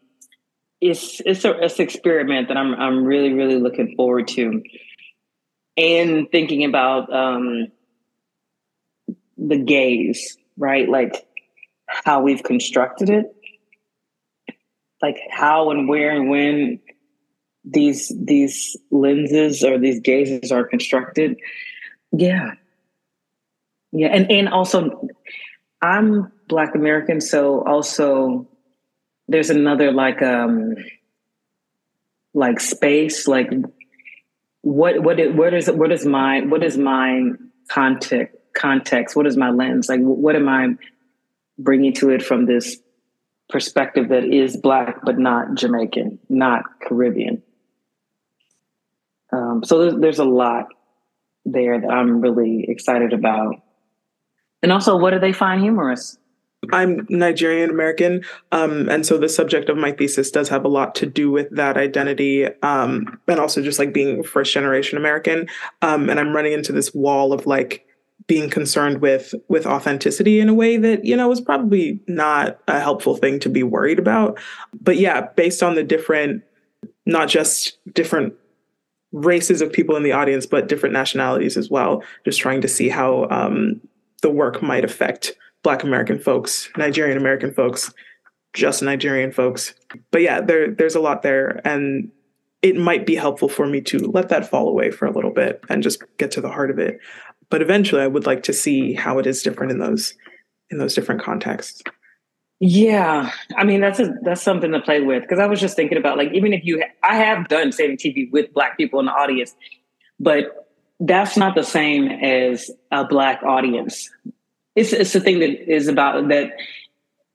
it's 0.80 1.20
it's 1.24 1.44
a 1.44 1.52
it's 1.62 1.78
an 1.78 1.84
experiment 1.84 2.48
that 2.48 2.56
i'm 2.56 2.74
i'm 2.74 3.04
really 3.04 3.32
really 3.32 3.58
looking 3.58 3.94
forward 3.96 4.28
to 4.28 4.62
and 5.76 6.30
thinking 6.30 6.64
about 6.64 7.12
um 7.12 7.68
the 9.36 9.58
gaze 9.58 10.36
right 10.56 10.88
like 10.88 11.26
how 11.86 12.20
we've 12.20 12.42
constructed 12.42 13.10
it 13.10 13.26
like 15.02 15.18
how 15.30 15.70
and 15.70 15.88
where 15.88 16.10
and 16.10 16.30
when 16.30 16.80
these 17.64 18.12
these 18.24 18.76
lenses 18.90 19.62
or 19.62 19.78
these 19.78 20.00
gazes 20.00 20.50
are 20.50 20.64
constructed 20.64 21.36
yeah. 22.12 22.52
Yeah. 23.92 24.08
And 24.08 24.30
and 24.30 24.48
also 24.48 25.08
I'm 25.82 26.32
black 26.48 26.74
American, 26.74 27.20
so 27.20 27.62
also 27.64 28.48
there's 29.28 29.50
another 29.50 29.92
like 29.92 30.22
um 30.22 30.74
like 32.34 32.60
space, 32.60 33.26
like 33.26 33.50
what 34.62 35.02
what 35.02 35.18
is 35.18 35.70
what 35.70 35.92
is 35.92 36.04
my 36.04 36.40
what 36.40 36.62
is 36.62 36.76
my 36.76 37.30
context 37.68 38.36
context 38.56 39.14
what 39.14 39.26
is 39.26 39.36
my 39.36 39.50
lens 39.50 39.86
like 39.86 40.00
what 40.00 40.34
am 40.34 40.48
i 40.48 40.68
bringing 41.58 41.92
to 41.92 42.08
it 42.08 42.22
from 42.22 42.46
this 42.46 42.78
perspective 43.50 44.08
that 44.08 44.24
is 44.24 44.56
black 44.56 44.98
but 45.04 45.18
not 45.18 45.54
jamaican 45.54 46.18
not 46.30 46.62
caribbean 46.80 47.42
um, 49.32 49.62
so 49.64 49.80
there's, 49.80 50.00
there's 50.00 50.18
a 50.18 50.24
lot 50.24 50.66
there 51.44 51.80
that 51.80 51.90
I'm 51.90 52.20
really 52.20 52.66
excited 52.68 53.12
about. 53.12 53.56
And 54.62 54.72
also, 54.72 54.96
what 54.96 55.12
do 55.12 55.18
they 55.18 55.32
find 55.32 55.60
humorous? 55.60 56.18
I'm 56.72 57.06
Nigerian 57.08 57.70
American, 57.70 58.22
um, 58.52 58.88
and 58.88 59.04
so 59.04 59.18
the 59.18 59.28
subject 59.28 59.68
of 59.68 59.76
my 59.76 59.92
thesis 59.92 60.30
does 60.30 60.48
have 60.48 60.64
a 60.64 60.68
lot 60.68 60.94
to 60.96 61.06
do 61.06 61.30
with 61.30 61.48
that 61.50 61.76
identity, 61.76 62.46
um, 62.62 63.18
and 63.28 63.40
also 63.40 63.62
just 63.62 63.78
like 63.78 63.92
being 63.92 64.22
first 64.22 64.52
generation 64.52 64.98
American. 64.98 65.48
Um, 65.82 66.08
and 66.08 66.18
I'm 66.20 66.34
running 66.34 66.52
into 66.52 66.72
this 66.72 66.94
wall 66.94 67.32
of 67.32 67.46
like 67.46 67.86
being 68.26 68.50
concerned 68.50 69.00
with 69.00 69.34
with 69.48 69.66
authenticity 69.66 70.40
in 70.40 70.48
a 70.48 70.54
way 70.54 70.76
that 70.76 71.04
you 71.04 71.16
know 71.16 71.30
is 71.30 71.40
probably 71.40 72.00
not 72.06 72.58
a 72.66 72.80
helpful 72.80 73.16
thing 73.16 73.38
to 73.40 73.48
be 73.48 73.62
worried 73.62 73.98
about. 73.98 74.38
But 74.80 74.96
yeah, 74.96 75.28
based 75.36 75.62
on 75.62 75.74
the 75.74 75.84
different, 75.84 76.42
not 77.04 77.28
just 77.28 77.78
different 77.94 78.34
races 79.12 79.62
of 79.62 79.72
people 79.72 79.96
in 79.96 80.02
the 80.02 80.12
audience, 80.12 80.46
but 80.46 80.68
different 80.68 80.92
nationalities 80.92 81.56
as 81.56 81.70
well. 81.70 82.02
Just 82.24 82.40
trying 82.40 82.60
to 82.62 82.68
see 82.68 82.88
how 82.88 83.28
um, 83.30 83.80
the 84.22 84.30
work 84.30 84.62
might 84.62 84.84
affect 84.84 85.36
Black 85.66 85.82
American 85.82 86.20
folks, 86.20 86.70
Nigerian 86.76 87.18
American 87.18 87.52
folks, 87.52 87.92
just 88.52 88.84
Nigerian 88.84 89.32
folks. 89.32 89.74
But 90.12 90.22
yeah, 90.22 90.40
there 90.40 90.70
there's 90.70 90.94
a 90.94 91.00
lot 91.00 91.22
there, 91.22 91.60
and 91.64 92.08
it 92.62 92.76
might 92.76 93.04
be 93.04 93.16
helpful 93.16 93.48
for 93.48 93.66
me 93.66 93.80
to 93.80 93.98
let 93.98 94.28
that 94.28 94.48
fall 94.48 94.68
away 94.68 94.92
for 94.92 95.06
a 95.06 95.10
little 95.10 95.32
bit 95.32 95.64
and 95.68 95.82
just 95.82 96.04
get 96.18 96.30
to 96.30 96.40
the 96.40 96.48
heart 96.48 96.70
of 96.70 96.78
it. 96.78 97.00
But 97.50 97.62
eventually, 97.62 98.00
I 98.00 98.06
would 98.06 98.26
like 98.26 98.44
to 98.44 98.52
see 98.52 98.94
how 98.94 99.18
it 99.18 99.26
is 99.26 99.42
different 99.42 99.72
in 99.72 99.80
those 99.80 100.14
in 100.70 100.78
those 100.78 100.94
different 100.94 101.20
contexts. 101.20 101.82
Yeah, 102.60 103.32
I 103.56 103.64
mean 103.64 103.80
that's 103.80 103.98
a, 103.98 104.14
that's 104.22 104.42
something 104.42 104.70
to 104.70 104.80
play 104.80 105.00
with 105.00 105.22
because 105.22 105.40
I 105.40 105.46
was 105.46 105.60
just 105.60 105.74
thinking 105.74 105.98
about 105.98 106.16
like 106.16 106.32
even 106.32 106.52
if 106.52 106.64
you 106.64 106.80
I 107.02 107.16
have 107.16 107.48
done 107.48 107.72
Sanity 107.72 108.12
TV 108.12 108.30
with 108.30 108.54
black 108.54 108.76
people 108.76 109.00
in 109.00 109.06
the 109.06 109.12
audience, 109.12 109.56
but 110.20 110.68
that's 111.00 111.36
not 111.36 111.56
the 111.56 111.64
same 111.64 112.06
as 112.06 112.70
a 112.92 113.04
black 113.04 113.42
audience. 113.42 114.08
It's 114.76 114.92
it's 114.92 115.14
a 115.14 115.20
thing 115.20 115.40
that 115.40 115.72
is 115.72 115.88
about 115.88 116.28
that 116.28 116.52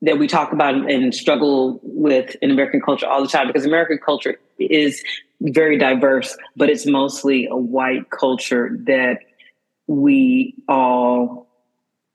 that 0.03 0.17
we 0.17 0.27
talk 0.27 0.51
about 0.51 0.89
and 0.89 1.13
struggle 1.13 1.79
with 1.83 2.35
in 2.41 2.51
American 2.51 2.81
culture 2.81 3.07
all 3.07 3.21
the 3.21 3.27
time 3.27 3.47
because 3.47 3.65
American 3.65 3.99
culture 4.03 4.39
is 4.59 5.03
very 5.41 5.77
diverse, 5.77 6.35
but 6.55 6.69
it's 6.69 6.85
mostly 6.85 7.47
a 7.47 7.55
white 7.55 8.09
culture 8.09 8.77
that 8.85 9.19
we 9.87 10.55
all 10.67 11.47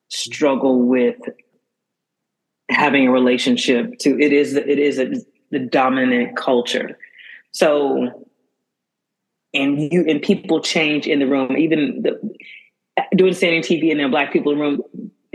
struggle 0.09 0.83
with 0.83 1.17
having 2.71 3.09
a 3.09 3.13
relationship 3.13 3.99
to. 3.99 4.21
It 4.21 4.33
is 4.33 4.55
it 4.55 4.79
is 4.79 4.99
a, 4.99 5.13
the 5.51 5.59
dominant 5.59 6.37
culture. 6.37 6.99
So 7.53 8.27
and 9.55 9.93
you 9.93 10.05
and 10.07 10.21
people 10.21 10.61
change 10.61 11.07
in 11.07 11.19
the 11.19 11.27
room. 11.27 11.57
Even 11.57 12.03
the, 12.03 12.37
doing 13.15 13.35
Sanity 13.35 13.81
TV 13.81 13.91
and 13.91 14.01
there 14.01 14.09
black 14.09 14.33
people 14.33 14.53
in 14.53 14.59
the 14.59 14.65
room 14.65 14.83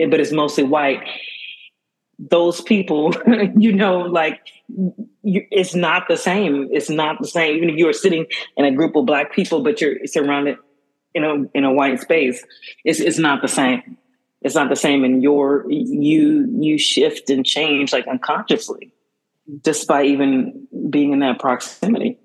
but 0.09 0.19
it's 0.19 0.31
mostly 0.31 0.63
white. 0.63 1.07
Those 2.19 2.61
people 2.61 3.13
you 3.57 3.71
know 3.71 3.99
like 3.99 4.39
you, 5.23 5.45
it's 5.51 5.75
not 5.75 6.07
the 6.07 6.17
same. 6.17 6.69
It's 6.71 6.89
not 6.89 7.21
the 7.21 7.27
same. 7.27 7.57
Even 7.57 7.69
if 7.69 7.77
you 7.77 7.87
are 7.87 7.93
sitting 7.93 8.25
in 8.57 8.65
a 8.65 8.71
group 8.71 8.95
of 8.95 9.05
black 9.05 9.33
people 9.33 9.61
but 9.63 9.81
you're 9.81 10.05
surrounded 10.05 10.57
in 11.13 11.23
a 11.23 11.57
in 11.57 11.63
a 11.65 11.73
white 11.73 11.99
space 11.99 12.43
it's 12.85 12.99
it's 12.99 13.17
not 13.17 13.41
the 13.41 13.47
same. 13.47 13.97
It's 14.41 14.55
not 14.55 14.69
the 14.69 14.75
same 14.75 15.03
and 15.03 15.21
your 15.21 15.65
you 15.69 16.47
you 16.59 16.77
shift 16.77 17.29
and 17.29 17.45
change 17.45 17.93
like 17.93 18.07
unconsciously 18.07 18.93
just 19.63 19.87
by 19.87 20.03
even 20.03 20.67
being 20.89 21.11
in 21.13 21.19
that 21.19 21.39
proximity. 21.39 22.17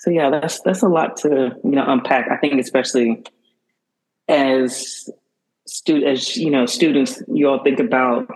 So 0.00 0.10
yeah 0.10 0.30
that's 0.30 0.60
that's 0.62 0.82
a 0.82 0.88
lot 0.88 1.18
to 1.18 1.54
you 1.62 1.70
know 1.72 1.84
unpack 1.86 2.30
i 2.30 2.36
think 2.38 2.58
especially 2.58 3.22
as 4.28 5.10
student 5.70 6.06
as 6.06 6.36
you 6.36 6.50
know 6.50 6.66
students 6.66 7.22
you 7.32 7.48
all 7.48 7.62
think 7.62 7.78
about 7.78 8.28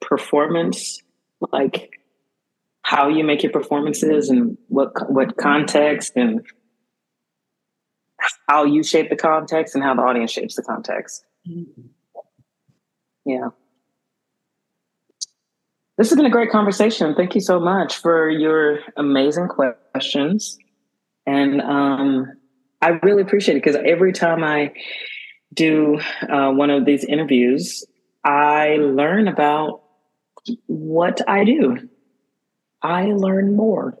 performance 0.00 1.02
like 1.52 2.00
how 2.82 3.08
you 3.08 3.24
make 3.24 3.42
your 3.42 3.52
performances 3.52 4.28
and 4.28 4.58
what 4.68 4.90
what 5.10 5.36
context 5.36 6.12
and 6.16 6.44
how 8.48 8.64
you 8.64 8.82
shape 8.82 9.08
the 9.08 9.16
context 9.16 9.74
and 9.74 9.84
how 9.84 9.94
the 9.94 10.02
audience 10.02 10.30
shapes 10.30 10.56
the 10.56 10.62
context. 10.62 11.24
Mm-hmm. 11.48 11.82
Yeah. 13.24 13.48
This 15.96 16.08
has 16.08 16.16
been 16.16 16.26
a 16.26 16.30
great 16.30 16.50
conversation. 16.50 17.14
Thank 17.14 17.34
you 17.34 17.40
so 17.40 17.60
much 17.60 17.96
for 17.96 18.28
your 18.28 18.80
amazing 18.96 19.48
questions. 19.48 20.58
And 21.26 21.60
um, 21.60 22.26
I 22.82 22.98
really 23.02 23.22
appreciate 23.22 23.56
it 23.56 23.62
because 23.62 23.80
every 23.84 24.12
time 24.12 24.42
I 24.42 24.72
do 25.54 26.00
uh, 26.28 26.50
one 26.52 26.70
of 26.70 26.84
these 26.84 27.04
interviews, 27.04 27.84
I 28.24 28.76
learn 28.76 29.28
about 29.28 29.82
what 30.66 31.20
I 31.28 31.44
do. 31.44 31.88
I 32.82 33.06
learn 33.06 33.56
more. 33.56 33.98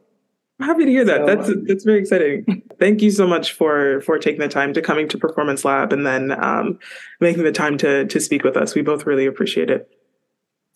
I'm 0.58 0.66
happy 0.66 0.84
to 0.84 0.90
hear 0.90 1.04
that. 1.04 1.20
So, 1.20 1.26
that's 1.26 1.50
that's 1.66 1.84
very 1.84 2.00
exciting. 2.00 2.62
Thank 2.78 3.02
you 3.02 3.10
so 3.10 3.26
much 3.26 3.52
for 3.52 4.00
for 4.02 4.18
taking 4.18 4.40
the 4.40 4.48
time 4.48 4.72
to 4.74 4.82
coming 4.82 5.08
to 5.08 5.18
Performance 5.18 5.64
Lab 5.64 5.92
and 5.92 6.06
then 6.06 6.32
um, 6.42 6.78
making 7.20 7.44
the 7.44 7.52
time 7.52 7.78
to 7.78 8.06
to 8.06 8.20
speak 8.20 8.44
with 8.44 8.56
us. 8.56 8.74
We 8.74 8.82
both 8.82 9.06
really 9.06 9.26
appreciate 9.26 9.70
it. 9.70 9.88